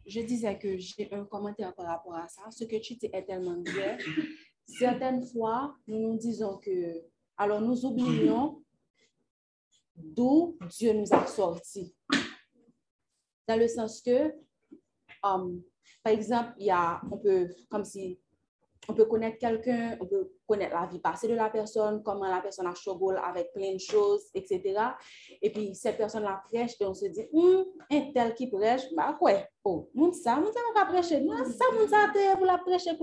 Je 0.05 0.21
disais 0.21 0.57
que 0.57 0.77
j'ai 0.77 1.11
un 1.11 1.25
commentaire 1.25 1.73
par 1.73 1.87
rapport 1.87 2.15
à 2.15 2.27
ça. 2.27 2.43
Ce 2.51 2.63
que 2.63 2.79
tu 2.79 2.95
dis 2.95 3.09
est 3.11 3.25
tellement 3.25 3.61
vrai. 3.61 3.97
Certaines 4.67 5.25
fois, 5.27 5.75
nous 5.87 5.99
nous 5.99 6.17
disons 6.17 6.57
que, 6.57 7.03
alors 7.37 7.61
nous 7.61 7.85
oublions 7.85 8.63
d'où 9.95 10.57
Dieu 10.69 10.93
nous 10.93 11.13
a 11.13 11.25
sortis. 11.25 11.95
Dans 13.47 13.59
le 13.59 13.67
sens 13.67 14.01
que, 14.01 14.33
um, 15.23 15.61
par 16.03 16.13
exemple, 16.13 16.53
il 16.59 16.67
y 16.67 16.71
a, 16.71 17.01
on 17.11 17.17
peut, 17.17 17.47
comme 17.69 17.85
si 17.85 18.19
on 18.87 18.93
peut 18.93 19.05
connaître 19.05 19.37
quelqu'un, 19.37 19.97
on 19.99 20.05
peut 20.05 20.31
connaître 20.47 20.75
la 20.75 20.87
vie 20.87 20.99
passée 20.99 21.27
de 21.27 21.35
la 21.35 21.49
personne, 21.49 22.01
comment 22.03 22.27
la 22.27 22.41
personne 22.41 22.67
a 22.67 22.75
struggle 22.75 23.19
avec 23.23 23.53
plein 23.53 23.73
de 23.73 23.79
choses, 23.79 24.23
etc. 24.33 24.79
Et 25.41 25.51
puis, 25.51 25.75
cette 25.75 25.97
personne 25.97 26.23
la 26.23 26.41
prêche 26.49 26.73
et 26.79 26.85
on 26.85 26.93
se 26.93 27.05
dit, 27.05 27.27
hum, 27.33 27.65
un 27.91 28.11
tel 28.13 28.33
qui 28.33 28.47
prêche, 28.47 28.83
bah 28.95 29.17
ouais, 29.21 29.47
oh, 29.63 29.89
moun 29.93 30.13
ça, 30.13 30.35
moun 30.35 30.51
ça 30.53 30.59
va 30.75 30.85
prêcher, 30.85 31.21
non, 31.21 31.37
ça, 31.45 31.65
moun 31.73 31.87
ça, 31.87 32.11
pour 32.35 32.45
la 32.45 32.57
prêcher 32.57 32.95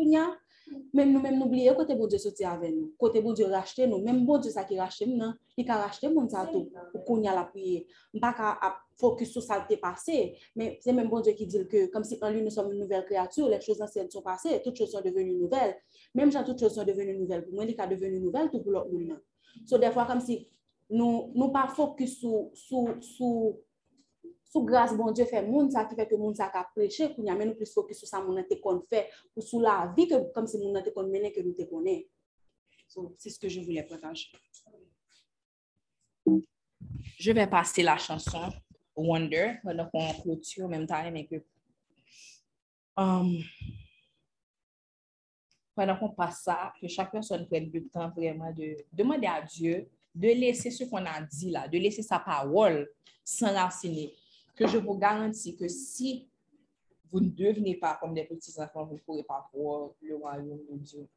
pour 0.73 0.81
nous. 0.81 0.87
Même 0.93 1.12
nous-mêmes, 1.12 1.39
n'oublions 1.39 1.75
côté 1.75 1.95
bon 1.95 2.07
Dieu 2.07 2.18
sorti 2.18 2.45
avec 2.45 2.75
nous. 2.75 2.93
Côté 2.99 3.20
bon 3.20 3.33
Dieu 3.33 3.47
racheter 3.47 3.87
nous. 3.87 3.99
Même 3.99 4.25
bon 4.25 4.39
Dieu 4.39 4.51
ça 4.51 4.64
qui 4.64 4.79
rachète 4.79 5.09
nous, 5.09 5.33
il 5.57 5.70
a 5.70 5.77
racheté 5.77 6.09
mon 6.09 6.29
ça 6.29 6.49
tout 6.51 6.70
pour 6.93 7.05
qu'on 7.05 7.23
y 7.23 7.29
a 7.29 7.35
la 7.35 7.45
prière. 7.45 7.83
Pas 8.20 8.33
qu'à 8.33 8.59
focus 8.99 9.33
sur 9.33 9.43
ça 9.43 9.64
qui 9.68 9.77
passé, 9.77 10.37
mais 10.55 10.79
c'est 10.81 10.93
même 10.93 11.09
bon 11.09 11.20
Dieu 11.20 11.33
qui 11.33 11.47
dit 11.47 11.66
que 11.66 11.87
comme 11.87 12.05
si 12.05 12.18
en 12.23 12.31
lui 12.31 12.43
nous 12.43 12.51
sommes 12.51 12.73
une 12.73 12.81
nouvelle 12.81 13.05
créature, 13.05 13.49
les 13.49 13.61
choses 13.61 13.81
anciennes 13.83 14.11
sont 14.11 14.23
passées, 14.23 14.61
toutes 14.62 14.77
choses 14.77 14.93
sont 14.93 15.01
devenues 15.01 15.35
nouvelles. 15.37 15.77
Même 16.14 16.33
quand 16.33 16.45
toutes 16.45 16.61
choses 16.61 16.75
sont 16.75 16.85
devenues 16.85 17.18
nouvelles, 17.18 17.45
pour 17.45 17.55
moi, 17.55 17.64
il 17.64 17.70
est 17.70 17.87
devenu 17.87 18.20
nouvelle 18.20 18.51
tout 18.51 18.61
pour 18.61 18.73
l'autre 18.73 18.91
monde. 18.91 19.18
So 19.66 19.79
des 19.79 19.91
fois 19.91 20.07
comme 20.07 20.20
si 20.20 20.49
nous 20.91 21.31
nous 21.35 21.49
pas 21.51 21.68
focus 21.68 22.18
sur 22.18 22.51
sur 22.55 22.97
sur 23.01 23.57
sous 24.53 24.65
grâce 24.65 24.95
bon 24.95 25.11
Dieu 25.13 25.25
fait 25.25 25.43
monde 25.43 25.73
ça 25.73 25.87
qui 25.87 25.95
fait 25.95 26.07
que 26.07 26.15
monde 26.15 26.37
ça 26.37 26.51
a 26.53 26.65
prêché 26.65 27.09
pour 27.09 27.25
nous 27.25 27.45
nous 27.45 27.55
plus 27.55 27.73
focus 27.73 27.99
sur 27.99 28.07
ça 28.07 28.21
mon 28.21 28.43
te 28.43 28.55
qu'on 28.61 28.81
fait 28.83 29.09
ou 29.35 29.41
sur 29.41 29.61
la 29.61 29.93
vie 29.97 30.07
que 30.07 30.31
comme 30.33 30.47
si 30.47 30.59
monde 30.59 30.85
te 30.85 30.91
qu'on 30.91 31.05
mener 31.05 31.33
que 31.33 31.41
nous 31.41 31.55
te 31.55 31.63
connaît. 31.63 32.07
So, 32.87 33.15
c'est 33.17 33.31
ce 33.31 33.39
que 33.39 33.49
je 33.49 33.61
voulais 33.61 33.83
partager. 33.83 34.29
Je 37.19 37.33
vais 37.33 37.47
passer 37.47 37.83
la 37.83 37.97
chanson 37.97 38.53
Wonder 38.95 39.55
pendant 39.63 39.89
qu'on 39.89 40.13
clôture 40.21 40.69
même 40.69 40.87
temps 40.87 41.11
mais 41.11 41.25
que 41.27 41.37
um, 42.99 43.43
pendant 45.75 45.97
qu'on 45.97 46.11
passe 46.11 46.43
ça 46.43 46.75
que 46.79 46.87
chaque 46.89 47.11
personne 47.11 47.47
prenne 47.47 47.71
le 47.73 47.89
temps 47.89 48.11
vraiment 48.11 48.53
de 48.53 48.77
demander 48.93 49.29
à 49.29 49.41
Dieu 49.41 49.89
de 50.15 50.29
laisser 50.29 50.71
ce 50.71 50.85
qu'on 50.85 51.07
a 51.07 51.23
dit 51.23 51.51
là, 51.51 51.67
de 51.69 51.79
laisser 51.79 52.03
sa 52.03 52.19
parole 52.19 52.87
s'enraciner 53.25 54.13
que 54.57 54.67
je 54.67 54.79
vous 54.79 54.99
garantis 54.99 55.57
que 55.57 55.69
si 55.69 56.29
vous 57.11 57.21
ne 57.21 57.29
devenez 57.29 57.77
pas 57.77 57.99
comme 58.01 58.15
des 58.15 58.25
petits-enfants, 58.25 58.87
vous 58.87 58.95
ne 58.95 59.01
pourrez 59.01 59.23
pas 59.23 59.49
voir 59.53 59.91
le 60.01 60.17
royaume 60.17 60.65
de 60.71 60.77
Dieu. 60.79 61.09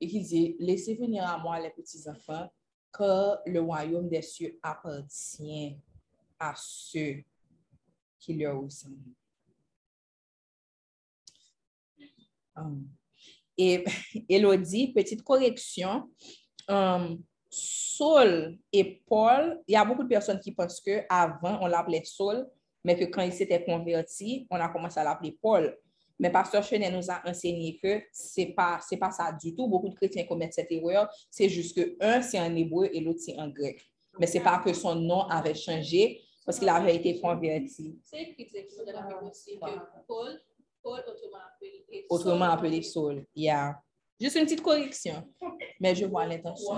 Et 0.00 0.08
qu'il 0.08 0.24
dit, 0.24 0.56
laissez 0.58 0.96
venir 0.96 1.24
à 1.24 1.38
moi 1.38 1.60
les 1.60 1.70
petits-enfants, 1.70 2.50
que 2.92 3.50
le 3.50 3.60
royaume 3.60 4.08
des 4.08 4.22
cieux 4.22 4.58
appartient 4.62 5.78
à 6.38 6.54
ceux 6.56 7.22
qui 8.18 8.34
leur 8.34 8.60
ressemblent. 8.60 9.14
Um, 12.56 12.88
et 13.56 13.84
Elodie, 14.28 14.92
petite 14.92 15.22
correction, 15.22 16.10
um, 16.68 17.22
Saul 17.50 18.58
et 18.72 19.02
Paul, 19.06 19.62
il 19.66 19.72
y 19.72 19.76
a 19.76 19.84
beaucoup 19.84 20.02
de 20.02 20.08
personnes 20.08 20.40
qui 20.40 20.52
pensent 20.52 20.80
qu'avant, 20.80 21.58
on 21.62 21.66
l'appelait 21.66 22.04
Saul, 22.04 22.48
mais 22.84 22.96
que 22.96 23.04
quand 23.06 23.22
il 23.22 23.32
s'était 23.32 23.64
converti, 23.64 24.46
on 24.50 24.56
a 24.56 24.68
commencé 24.68 25.00
à 25.00 25.04
l'appeler 25.04 25.36
Paul. 25.40 25.76
Mais 26.18 26.30
Pasteur 26.30 26.62
Chenet 26.62 26.90
nous 26.90 27.10
a 27.10 27.22
enseigné 27.28 27.78
que 27.82 28.02
ce 28.12 28.40
n'est 28.40 28.54
pas, 28.54 28.78
pas 29.00 29.10
ça 29.10 29.32
du 29.32 29.54
tout. 29.56 29.66
Beaucoup 29.66 29.88
de 29.88 29.94
chrétiens 29.94 30.24
commettent 30.24 30.52
cette 30.52 30.70
erreur. 30.70 31.08
C'est 31.30 31.48
juste 31.48 31.76
que 31.76 31.96
un, 32.00 32.22
c'est 32.22 32.38
en 32.38 32.54
hébreu 32.54 32.88
et 32.92 33.00
l'autre, 33.00 33.20
c'est 33.20 33.36
en 33.36 33.48
grec. 33.48 33.82
Mais 34.20 34.26
ce 34.26 34.34
n'est 34.34 34.44
pas 34.44 34.58
que 34.58 34.72
son 34.72 34.94
nom 34.94 35.22
avait 35.22 35.54
changé 35.54 36.20
parce 36.46 36.58
qu'il 36.58 36.68
avait 36.68 36.94
été 36.94 37.20
converti. 37.20 37.98
C'est 38.04 38.22
écrit 38.22 38.48
la 38.86 39.02
Bible 39.02 39.28
aussi 39.28 39.58
que 39.58 39.70
Paul, 40.06 40.40
Paul 40.82 41.00
autrement 41.08 41.38
appelé 41.52 41.84
Saul. 41.88 42.04
Autrement 42.10 42.44
appelé 42.44 42.82
Saul, 42.82 43.26
yeah. 43.34 43.80
Juste 44.20 44.36
une 44.36 44.44
petite 44.44 44.62
correction, 44.62 45.24
mais 45.80 45.94
je 45.94 46.06
vois 46.06 46.24
l'intention. 46.24 46.76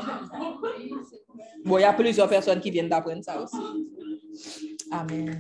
Bon, 1.64 1.76
il 1.76 1.82
y 1.82 1.84
a 1.84 1.92
plusieurs 1.92 2.28
personnes 2.28 2.60
qui 2.60 2.70
viennent 2.70 2.88
d'apprendre 2.88 3.22
ça 3.22 3.42
aussi. 3.42 4.72
Amen. 4.90 5.38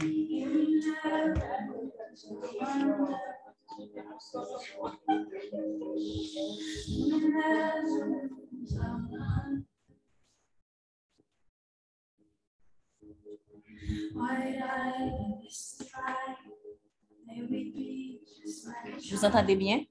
Vous 19.10 19.24
entendez 19.24 19.56
bien? 19.56 19.84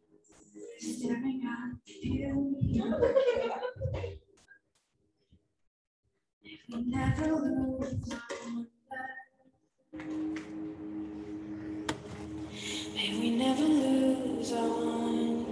May 12.96 13.10
we 13.20 13.30
never 13.38 13.64
lose 13.64 14.52
our 14.54 14.68
wonder. 14.68 15.46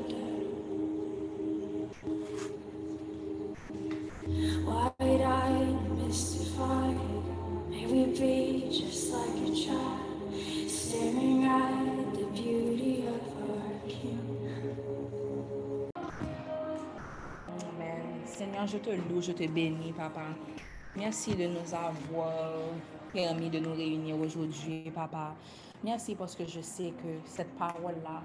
Wide-eyed, 4.65 5.97
mystified, 5.97 6.99
may 7.69 7.85
we 7.85 8.05
be 8.17 8.69
just 8.71 9.11
like 9.11 9.35
a 9.35 9.55
child, 9.55 10.33
staring 10.67 11.43
at 11.45 12.13
the 12.13 12.25
beauty 12.33 13.05
of 13.07 13.21
our 13.49 13.73
King. 13.87 14.61
Amen. 17.47 18.03
Seigneur, 18.25 18.67
je 18.67 18.79
te 18.79 18.97
loue, 19.09 19.21
je 19.21 19.33
te 19.33 19.47
bénis, 19.47 19.93
Papa. 19.93 20.35
Merci 20.95 21.33
de 21.33 21.47
nous 21.47 21.73
avoir 21.73 22.51
permis 23.11 23.49
de 23.49 23.57
nous 23.57 23.73
réunir 23.73 24.15
aujourd'hui, 24.15 24.91
Papa. 24.93 25.33
Merci 25.83 26.13
parce 26.13 26.35
que 26.35 26.45
je 26.45 26.61
sais 26.61 26.91
que 26.91 27.17
cette 27.25 27.51
parole-là 27.57 28.21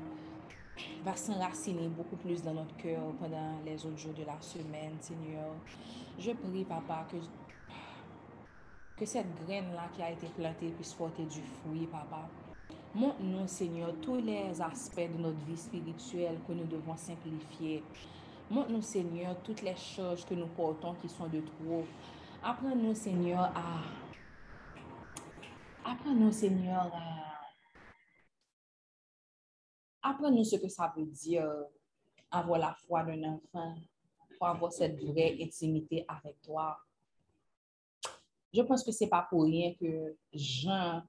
va 1.03 1.17
s'enraciner 1.17 1.89
beaucoup 1.89 2.17
plus 2.17 2.43
dans 2.43 2.53
notre 2.53 2.77
cœur 2.77 3.01
pendant 3.19 3.59
les 3.65 3.87
autres 3.87 3.97
jours 3.97 4.13
de 4.13 4.23
la 4.25 4.39
semaine, 4.43 4.93
Seigneur. 5.01 5.55
Je 6.19 6.33
prie, 6.33 6.65
Papa, 6.65 7.07
que, 7.11 7.17
que 8.99 9.07
cette 9.07 9.35
graine-là 9.47 9.89
qui 9.97 10.03
a 10.03 10.11
été 10.11 10.27
plantée 10.27 10.69
puisse 10.69 10.93
porter 10.93 11.25
du 11.25 11.41
fruit, 11.41 11.87
Papa. 11.87 12.29
Montre-nous, 12.95 13.49
Seigneur, 13.49 13.95
tous 14.03 14.17
les 14.17 14.61
aspects 14.61 15.11
de 15.11 15.23
notre 15.23 15.43
vie 15.47 15.57
spirituelle 15.57 16.37
que 16.47 16.53
nous 16.53 16.67
devons 16.67 16.99
simplifier. 16.99 17.83
Montre-nous, 18.51 18.83
Seigneur, 18.83 19.37
toutes 19.43 19.63
les 19.63 19.77
choses 19.77 20.27
que 20.27 20.35
nous 20.35 20.49
portons 20.49 20.95
qui 21.01 21.09
sont 21.09 21.29
de 21.29 21.41
trop. 21.41 21.87
Apprends-nous, 22.49 22.95
Seigneur, 22.95 23.53
à... 23.55 23.83
Apprends-nous, 25.85 26.33
Seigneur, 26.33 26.91
à... 26.95 27.43
Apprends-nous 30.01 30.45
ce 30.45 30.57
que 30.57 30.69
ça 30.69 30.91
veut 30.97 31.05
dire 31.05 31.47
avoir 32.31 32.59
la 32.59 32.73
foi 32.73 33.05
d'un 33.05 33.23
enfant, 33.35 33.77
pour 34.39 34.47
avoir 34.47 34.73
cette 34.73 34.99
vraie 34.99 35.37
intimité 35.43 36.07
avec 36.09 36.41
toi. 36.41 36.79
Je 38.55 38.63
pense 38.63 38.83
que 38.83 38.93
c'est 38.93 39.11
pas 39.11 39.27
pour 39.29 39.45
rien 39.45 39.75
que 39.75 40.17
Jean, 40.33 41.03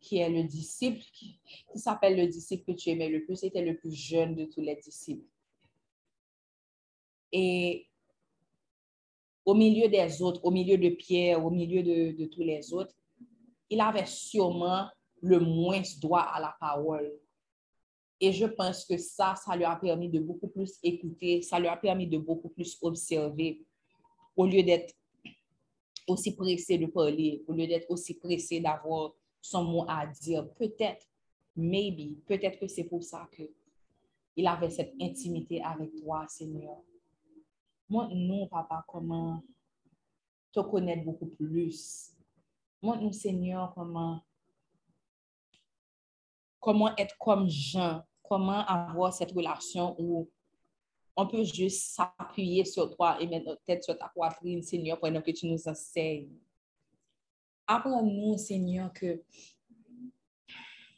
qui 0.00 0.18
est 0.18 0.28
le 0.28 0.42
disciple, 0.42 1.04
qui, 1.12 1.38
qui 1.70 1.78
s'appelle 1.78 2.16
le 2.16 2.26
disciple 2.26 2.64
que 2.64 2.76
tu 2.76 2.90
aimais 2.90 3.10
le 3.10 3.24
plus, 3.24 3.44
était 3.44 3.64
le 3.64 3.76
plus 3.76 3.92
jeune 3.92 4.34
de 4.34 4.46
tous 4.46 4.60
les 4.60 4.74
disciples. 4.74 5.30
Et 7.30 7.86
au 9.50 9.54
milieu 9.54 9.88
des 9.88 10.22
autres, 10.22 10.40
au 10.44 10.52
milieu 10.52 10.78
de 10.78 10.90
Pierre, 10.90 11.44
au 11.44 11.50
milieu 11.50 11.82
de, 11.82 12.24
tous 12.26 12.42
les 12.42 12.72
autres, 12.72 12.94
il 13.68 13.80
avait 13.80 14.06
sûrement 14.06 14.86
le 15.20 15.40
moins 15.40 15.82
droit 16.00 16.20
à 16.20 16.40
la 16.40 16.54
parole. 16.60 17.10
Et 18.20 18.32
je 18.32 18.46
pense 18.46 18.84
que 18.84 18.96
ça, 18.96 19.34
ça 19.34 19.56
lui 19.56 19.64
a 19.64 19.74
permis 19.74 20.08
de 20.08 20.20
beaucoup 20.20 20.46
plus 20.46 20.78
écouter, 20.84 21.42
ça 21.42 21.58
lui 21.58 21.66
a 21.66 21.76
permis 21.76 22.06
de 22.06 22.18
beaucoup 22.18 22.50
plus 22.50 22.78
observer, 22.80 23.64
au 24.36 24.46
lieu 24.46 24.62
d'être 24.62 24.94
aussi 26.06 26.36
pressé 26.36 26.78
de 26.78 26.86
parler, 26.86 27.42
au 27.48 27.52
lieu 27.52 27.66
d'être 27.66 27.90
aussi 27.90 28.14
pressé 28.14 28.60
d'avoir 28.60 29.14
son 29.40 29.64
mot 29.64 29.84
à 29.88 30.06
dire. 30.06 30.48
Peut-être, 30.54 31.08
maybe, 31.56 32.20
peut-être 32.24 32.60
que 32.60 32.68
c'est 32.68 32.84
pour 32.84 33.02
ça 33.02 33.28
que 33.32 33.42
il 34.36 34.46
avait 34.46 34.70
cette 34.70 34.94
intimité 35.00 35.60
avec 35.60 35.96
toi, 35.96 36.24
Seigneur. 36.28 36.76
Montre-nous, 37.90 38.46
Papa, 38.46 38.84
comment 38.86 39.42
te 40.52 40.60
connaître 40.60 41.04
beaucoup 41.04 41.26
plus? 41.26 42.12
Montre-nous, 42.80 43.12
Seigneur, 43.12 43.74
comment 43.74 44.22
comment 46.60 46.94
être 46.96 47.16
comme 47.18 47.48
Jean, 47.48 48.04
comment 48.22 48.64
avoir 48.66 49.12
cette 49.12 49.32
relation 49.32 49.96
où 49.98 50.30
on 51.16 51.26
peut 51.26 51.42
juste 51.42 51.94
s'appuyer 51.94 52.64
sur 52.64 52.94
toi 52.94 53.20
et 53.20 53.26
mettre 53.26 53.46
notre 53.46 53.62
tête 53.64 53.82
sur 53.82 53.98
ta 53.98 54.08
poitrine, 54.08 54.62
Seigneur, 54.62 55.00
pendant 55.00 55.20
que 55.20 55.30
tu 55.32 55.46
nous 55.46 55.66
enseignes? 55.66 56.30
Apprends-nous, 57.66 58.38
Seigneur, 58.38 58.92
que 58.92 59.22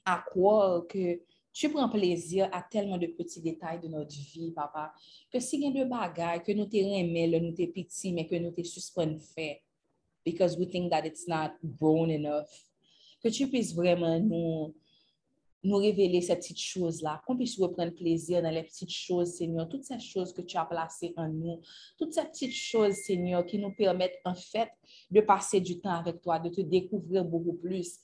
à 0.04 0.18
croire 0.18 0.86
que 0.86 1.20
tu 1.52 1.68
prends 1.70 1.88
plaisir 1.88 2.48
à 2.52 2.62
tellement 2.62 2.98
de 2.98 3.06
petits 3.06 3.40
détails 3.40 3.80
de 3.80 3.88
notre 3.88 4.14
vie, 4.14 4.52
papa, 4.52 4.92
que 5.30 5.38
si 5.38 5.56
il 5.56 5.74
y 5.74 5.80
a 5.80 5.84
de 5.84 5.88
bagailles 5.88 6.42
que 6.42 6.52
nous 6.52 6.66
te 6.66 6.76
remet, 6.76 7.40
nous 7.40 7.52
te 7.52 7.66
petits, 7.66 8.12
mais 8.12 8.26
que 8.26 8.36
nous 8.36 8.50
te 8.50 8.62
suspendons 8.62 9.18
fait, 9.18 9.62
because 10.24 10.56
we 10.56 10.66
think 10.66 10.90
that 10.90 11.04
it's 11.04 11.28
not 11.28 11.52
grown 11.62 12.10
enough, 12.10 12.48
que 13.22 13.28
tu 13.28 13.48
puisses 13.48 13.74
vraiment 13.74 14.18
nous, 14.18 14.74
nous 15.64 15.76
révéler 15.76 16.20
ces 16.20 16.36
petites 16.36 16.58
choses-là, 16.58 17.22
qu'on 17.26 17.36
puisse 17.36 17.60
reprendre 17.60 17.94
plaisir 17.94 18.42
dans 18.42 18.50
les 18.50 18.64
petites 18.64 18.90
choses, 18.90 19.34
Seigneur, 19.34 19.68
toutes 19.68 19.84
ces 19.84 20.00
choses 20.00 20.32
que 20.32 20.42
tu 20.42 20.56
as 20.56 20.64
placées 20.64 21.12
en 21.16 21.28
nous, 21.28 21.60
toutes 21.98 22.12
ces 22.14 22.24
petites 22.24 22.54
choses, 22.54 22.94
Seigneur, 22.94 23.44
qui 23.46 23.58
nous 23.58 23.72
permettent 23.72 24.18
en 24.24 24.34
fait 24.34 24.70
de 25.10 25.20
passer 25.20 25.60
du 25.60 25.78
temps 25.78 25.94
avec 25.94 26.20
toi, 26.20 26.38
de 26.38 26.48
te 26.48 26.62
découvrir 26.62 27.24
beaucoup 27.24 27.54
plus, 27.54 27.98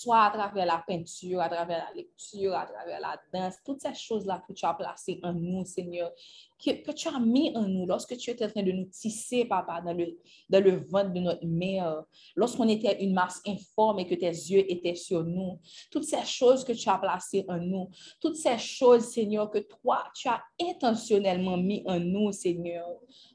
soit 0.00 0.24
à 0.24 0.30
travers 0.30 0.66
la 0.66 0.82
peinture, 0.86 1.40
à 1.40 1.48
travers 1.48 1.84
la 1.88 1.94
lecture, 1.94 2.54
à 2.54 2.66
travers 2.66 3.00
la 3.00 3.20
danse, 3.32 3.56
toutes 3.64 3.80
ces 3.80 3.94
choses-là 3.94 4.42
que 4.46 4.52
tu 4.52 4.64
as 4.64 4.74
placées 4.74 5.20
en 5.22 5.32
nous, 5.34 5.64
Seigneur, 5.64 6.10
que, 6.58 6.92
tu 6.92 7.08
as 7.08 7.18
mis 7.20 7.52
en 7.54 7.68
nous 7.68 7.86
lorsque 7.86 8.16
tu 8.16 8.30
étais 8.30 8.46
en 8.46 8.50
train 8.50 8.62
de 8.62 8.72
nous 8.72 8.86
tisser, 8.86 9.44
Papa, 9.44 9.82
dans 9.82 9.92
le, 9.92 10.18
dans 10.48 10.62
le 10.62 10.86
ventre 10.88 11.12
de 11.12 11.20
notre 11.20 11.44
mère, 11.46 12.02
lorsqu'on 12.34 12.68
était 12.68 13.02
une 13.02 13.12
masse 13.12 13.40
informe 13.46 13.98
et 13.98 14.06
que 14.06 14.14
tes 14.14 14.26
yeux 14.26 14.70
étaient 14.70 14.94
sur 14.94 15.22
nous, 15.24 15.58
toutes 15.90 16.04
ces 16.04 16.24
choses 16.24 16.64
que 16.64 16.72
tu 16.72 16.88
as 16.88 16.98
placées 16.98 17.44
en 17.48 17.58
nous, 17.58 17.90
toutes 18.20 18.36
ces 18.36 18.58
choses, 18.58 19.04
Seigneur, 19.04 19.50
que 19.50 19.58
toi, 19.58 20.04
tu 20.14 20.28
as 20.28 20.42
intentionnellement 20.60 21.56
mis 21.56 21.82
en 21.86 22.00
nous, 22.00 22.32
Seigneur. 22.32 22.86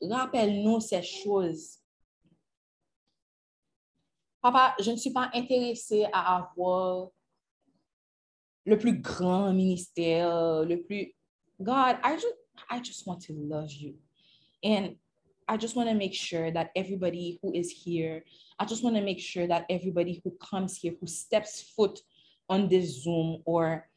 Rappelle-nous 0.01 0.79
ces 0.79 1.03
choses. 1.03 1.84
Papa, 4.45 4.75
je 4.79 4.91
ne 4.91 4.95
suis 4.95 5.09
pas 5.09 5.31
intéressée 5.33 6.05
à 6.13 6.37
avoir 6.37 7.09
le 8.63 8.77
plus 8.77 8.99
grand 8.99 9.51
ministère, 9.51 10.63
le 10.63 10.83
plus... 10.83 11.15
God, 11.59 11.97
I 12.03 12.13
just, 12.13 12.35
I 12.69 12.79
just 12.79 13.07
want 13.07 13.21
to 13.21 13.33
love 13.33 13.71
you. 13.71 13.95
And 14.63 14.97
I 15.47 15.57
just 15.57 15.75
want 15.75 15.89
to 15.89 15.95
make 15.95 16.13
sure 16.13 16.51
that 16.51 16.69
everybody 16.75 17.39
who 17.41 17.53
is 17.55 17.71
here, 17.71 18.23
I 18.59 18.65
just 18.65 18.83
want 18.83 18.95
to 18.97 19.01
make 19.01 19.19
sure 19.19 19.47
that 19.47 19.65
everybody 19.67 20.21
who 20.23 20.29
comes 20.37 20.77
here, 20.77 20.93
who 21.01 21.07
steps 21.07 21.73
foot 21.75 22.01
on 22.47 22.69
this 22.69 23.01
Zoom 23.01 23.41
or 23.45 23.89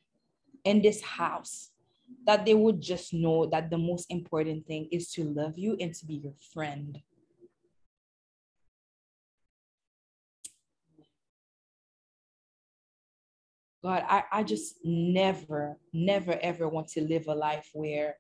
in 0.64 0.80
this 0.80 1.03
house, 1.03 1.72
that 2.24 2.46
they 2.46 2.55
would 2.55 2.80
just 2.80 3.12
know 3.12 3.44
that 3.44 3.68
the 3.68 3.76
most 3.76 4.07
important 4.11 4.66
thing 4.66 4.88
is 4.90 5.12
to 5.12 5.24
love 5.24 5.59
you 5.59 5.76
and 5.78 5.92
to 5.96 6.07
be 6.07 6.14
your 6.14 6.32
friend. 6.55 7.03
God, 13.89 14.05
I, 14.07 14.22
I 14.30 14.43
just 14.43 14.84
never, 14.84 15.78
never, 15.95 16.39
ever 16.43 16.68
want 16.68 16.89
to 16.89 17.01
live 17.01 17.26
a 17.26 17.34
life 17.34 17.70
where 17.72 18.16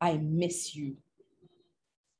I 0.00 0.16
miss 0.16 0.74
you. 0.74 0.96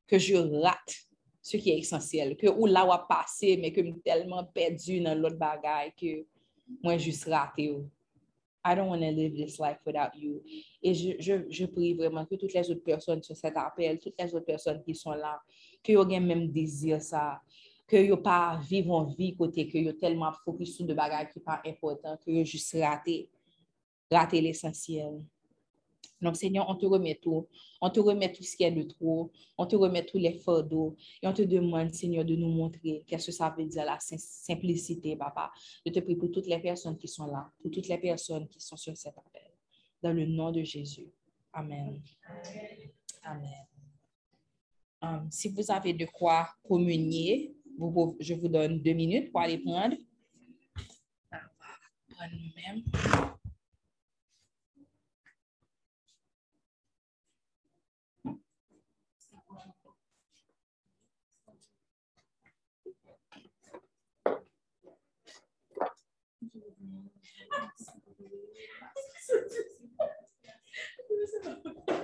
Que 0.07 0.19
je 0.19 0.37
rate 0.37 0.95
ce 1.41 1.57
qui 1.57 1.71
est 1.71 1.79
essentiel. 1.79 2.37
Que 2.37 2.49
ou 2.49 2.67
là 2.67 2.85
ou 2.85 2.93
passé, 3.09 3.57
mais 3.57 3.73
que 3.73 3.83
je 3.83 3.91
tellement 4.05 4.45
perdu 4.45 5.01
dans 5.01 5.19
l'autre 5.19 5.39
bagaille 5.39 5.95
que 5.99 6.27
moi 6.83 6.99
juste 6.99 7.25
raté. 7.25 7.75
I 8.67 8.75
don't 8.75 8.89
want 8.89 9.01
to 9.01 9.11
live 9.11 9.35
this 9.35 9.59
life 9.59 9.79
without 9.87 10.15
you. 10.15 10.43
Et 10.83 10.93
je, 10.93 11.13
je, 11.19 11.49
je 11.49 11.65
prie 11.65 11.95
vraiment 11.95 12.27
que 12.27 12.35
toutes 12.35 12.53
les 12.53 12.71
autres 12.71 12.85
personnes 12.85 13.23
sur 13.23 13.35
cet 13.35 13.57
appel, 13.57 13.99
toutes 13.99 14.21
les 14.21 14.35
autres 14.35 14.45
personnes 14.45 14.83
qui 14.83 14.95
sont 14.95 15.13
là, 15.13 15.41
que 15.83 15.93
vous 15.95 16.05
même 16.05 16.53
désir 16.53 17.01
ça, 17.01 17.41
que 17.87 17.97
yo 17.97 18.17
pas 18.17 18.59
vivre 18.59 18.93
en 18.93 19.05
vie 19.05 19.37
côté 19.37 19.69
que 19.69 19.79
yo 19.79 19.93
tellement 19.93 20.33
focus 20.45 20.77
sur 20.77 20.87
de 20.87 20.95
bagages 20.95 21.33
qui 21.33 21.41
pas 21.41 21.61
important 21.67 22.17
que 22.17 22.31
yo 22.31 22.45
juste 22.45 22.77
raté 22.81 23.31
raté 24.11 24.41
l'essentiel. 24.41 25.25
Donc, 26.21 26.37
Seigneur, 26.37 26.67
on 26.69 26.75
te 26.75 26.87
remet 26.87 27.19
tout. 27.21 27.47
On 27.81 27.91
te 27.91 28.01
remet 28.01 28.33
tout 28.33 28.43
ce 28.43 28.57
qui 28.57 28.65
est 28.65 28.71
de 28.71 28.83
trop. 28.83 29.31
On 29.59 29.67
te 29.67 29.77
remet 29.77 30.07
tous 30.07 30.19
les 30.19 30.33
fardeaux. 30.33 30.97
Et 31.23 31.29
on 31.29 31.33
te 31.35 31.43
demande, 31.43 31.93
Seigneur, 31.93 32.25
de 32.25 32.35
nous 32.35 32.49
montrer 32.49 33.05
qu'est-ce 33.07 33.27
que 33.27 33.33
ça 33.33 33.55
veut 33.57 33.67
dire 33.67 33.85
la 33.85 33.99
simplicité, 34.01 35.17
papa. 35.17 35.53
Je 35.85 35.93
te 35.93 36.01
prie 36.01 36.17
pour 36.17 36.31
toutes 36.31 36.47
les 36.47 36.59
personnes 36.59 36.97
qui 36.97 37.09
sont 37.09 37.27
là, 37.27 37.51
pour 37.61 37.71
toutes 37.71 37.89
les 37.89 37.99
personnes 37.99 38.49
qui 38.49 38.61
sont 38.61 38.77
sur 38.77 38.97
cet 38.97 39.19
appel. 39.19 39.51
Dans 40.03 40.13
le 40.13 40.25
nom 40.25 40.51
de 40.51 40.63
Jésus. 40.63 41.13
Amen. 41.53 42.03
Amen. 43.23 43.67
Um, 45.03 45.29
si 45.31 45.49
vous 45.49 45.71
avez 45.71 45.93
de 45.93 46.07
quoi 46.07 46.49
communier, 46.67 47.55
je 48.21 48.35
vous 48.35 48.49
donne 48.49 48.81
deux 48.81 48.93
minutes 48.93 49.31
pour 49.33 49.41
aller 49.41 49.59
prendre. 49.59 49.97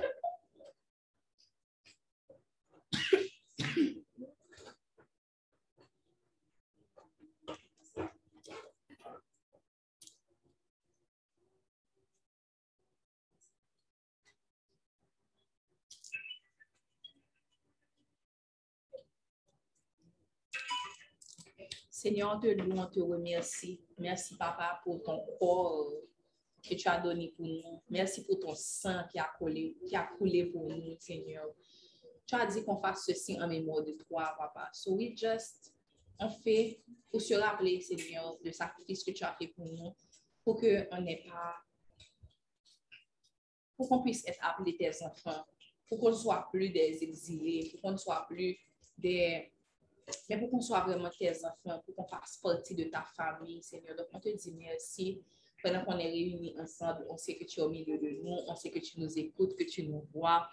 Seigneur, 22.00 22.34
on 22.34 22.40
te 22.40 22.46
loue, 22.46 22.78
on 22.78 22.86
te 22.86 22.98
remercie. 22.98 23.78
Merci, 23.98 24.34
Papa, 24.34 24.80
pour 24.82 25.02
ton 25.02 25.22
corps 25.38 25.92
que 26.66 26.74
tu 26.74 26.88
as 26.88 26.98
donné 26.98 27.28
pour 27.36 27.46
nous. 27.46 27.82
Merci 27.90 28.24
pour 28.24 28.40
ton 28.40 28.54
sang 28.54 29.02
qui 29.12 29.18
a 29.18 29.30
coulé, 29.36 29.76
qui 29.86 29.94
a 29.94 30.04
coulé 30.16 30.46
pour 30.46 30.66
nous, 30.66 30.96
Seigneur. 30.98 31.44
Tu 32.24 32.34
as 32.34 32.46
dit 32.46 32.64
qu'on 32.64 32.80
fasse 32.80 33.04
ceci 33.04 33.38
en 33.38 33.46
mémoire 33.46 33.84
de 33.84 33.92
toi, 33.92 34.34
Papa. 34.38 34.70
So 34.72 34.94
we 34.94 35.14
just, 35.14 35.74
on 36.18 36.30
fait 36.30 36.80
pour 37.10 37.20
se 37.20 37.34
rappeler, 37.34 37.82
Seigneur, 37.82 38.34
le 38.42 38.50
sacrifice 38.50 39.04
que 39.04 39.10
tu 39.10 39.22
as 39.22 39.34
fait 39.34 39.48
pour 39.48 39.66
nous, 39.66 39.94
pour 40.42 40.58
qu'on 40.58 41.02
n'ait 41.02 41.22
pas, 41.28 41.56
pour 43.76 43.90
qu'on 43.90 44.02
puisse 44.02 44.26
être 44.26 44.40
appelés 44.40 44.74
tes 44.74 45.04
enfants, 45.04 45.44
pour 45.86 46.00
qu'on 46.00 46.08
ne 46.08 46.14
soit 46.14 46.48
plus 46.50 46.70
des 46.70 46.98
exilés, 47.02 47.68
pour 47.72 47.82
qu'on 47.82 47.92
ne 47.92 47.98
soit 47.98 48.24
plus 48.26 48.56
des 48.96 49.52
mais 50.28 50.38
pour 50.38 50.50
qu'on 50.50 50.60
soit 50.60 50.80
vraiment 50.80 51.10
tes 51.10 51.30
enfants, 51.44 51.82
pour 51.84 51.94
qu'on 51.94 52.06
fasse 52.06 52.38
partie 52.42 52.74
de 52.74 52.84
ta 52.84 53.04
famille, 53.16 53.62
Seigneur. 53.62 53.96
Donc, 53.96 54.06
on 54.12 54.20
te 54.20 54.28
dit 54.28 54.54
merci. 54.56 55.22
Pendant 55.62 55.84
qu'on 55.84 55.98
est 55.98 56.10
réunis 56.10 56.56
ensemble, 56.58 57.04
on 57.10 57.18
sait 57.18 57.36
que 57.36 57.44
tu 57.44 57.60
es 57.60 57.62
au 57.62 57.68
milieu 57.68 57.98
de 57.98 58.08
nous, 58.22 58.38
on 58.46 58.56
sait 58.56 58.70
que 58.70 58.78
tu 58.78 58.98
nous 58.98 59.18
écoutes, 59.18 59.54
que 59.56 59.64
tu 59.64 59.82
nous 59.82 60.06
vois, 60.10 60.48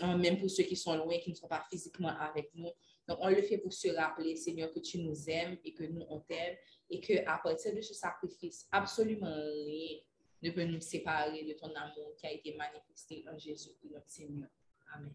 Euh, 0.00 0.16
même 0.16 0.38
pour 0.38 0.50
ceux 0.50 0.62
qui 0.62 0.74
sont 0.76 0.96
loin, 0.96 1.18
qui 1.18 1.30
ne 1.30 1.34
sont 1.34 1.48
pas 1.48 1.64
physiquement 1.70 2.08
avec 2.18 2.50
nous. 2.54 2.70
Donc, 3.06 3.18
on 3.20 3.28
le 3.28 3.42
fait 3.42 3.58
pour 3.58 3.72
se 3.72 3.88
rappeler, 3.88 4.36
Seigneur, 4.36 4.72
que 4.72 4.80
tu 4.80 4.98
nous 4.98 5.28
aimes 5.28 5.58
et 5.64 5.74
que 5.74 5.84
nous, 5.84 6.04
on 6.08 6.20
t'aime 6.20 6.56
et 6.88 7.00
qu'à 7.00 7.38
partir 7.42 7.74
de 7.74 7.80
ce 7.82 7.92
sacrifice, 7.92 8.66
absolument 8.70 9.34
rien 9.34 9.98
ne 10.42 10.50
peut 10.50 10.64
nous 10.64 10.80
séparer 10.80 11.44
de 11.44 11.52
ton 11.52 11.72
amour 11.74 12.14
qui 12.16 12.26
a 12.26 12.32
été 12.32 12.54
manifesté 12.54 13.24
en 13.30 13.38
Jésus, 13.38 13.70
notre 13.90 14.08
Seigneur. 14.08 14.48
Amen. 14.94 15.14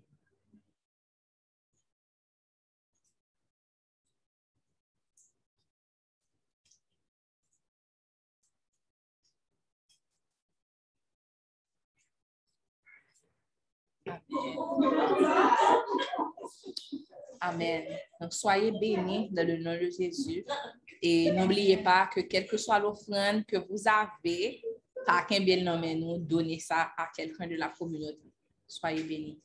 Amen. 17.40 17.84
Donc, 18.20 18.34
soyez 18.34 18.72
bénis 18.72 19.30
dans 19.32 19.48
le 19.48 19.58
nom 19.58 19.74
de 19.74 19.90
Jésus. 19.90 20.46
Et 21.02 21.32
n'oubliez 21.32 21.78
pas 21.78 22.08
que 22.08 22.22
quelle 22.22 22.48
que 22.48 22.58
soit 22.58 22.80
l'offrande 22.80 23.46
que 23.46 23.58
vous 23.58 23.88
avez, 23.88 24.64
à 25.06 25.24
qu'un 25.24 25.42
bien 25.42 25.64
nommé 25.64 25.96
nous, 25.96 26.18
donnez 26.18 26.60
ça 26.60 26.92
à 26.98 27.10
quelqu'un 27.16 27.48
de 27.48 27.56
la 27.56 27.70
communauté. 27.70 28.34
Soyez 28.68 29.04
bénis. 29.04 29.42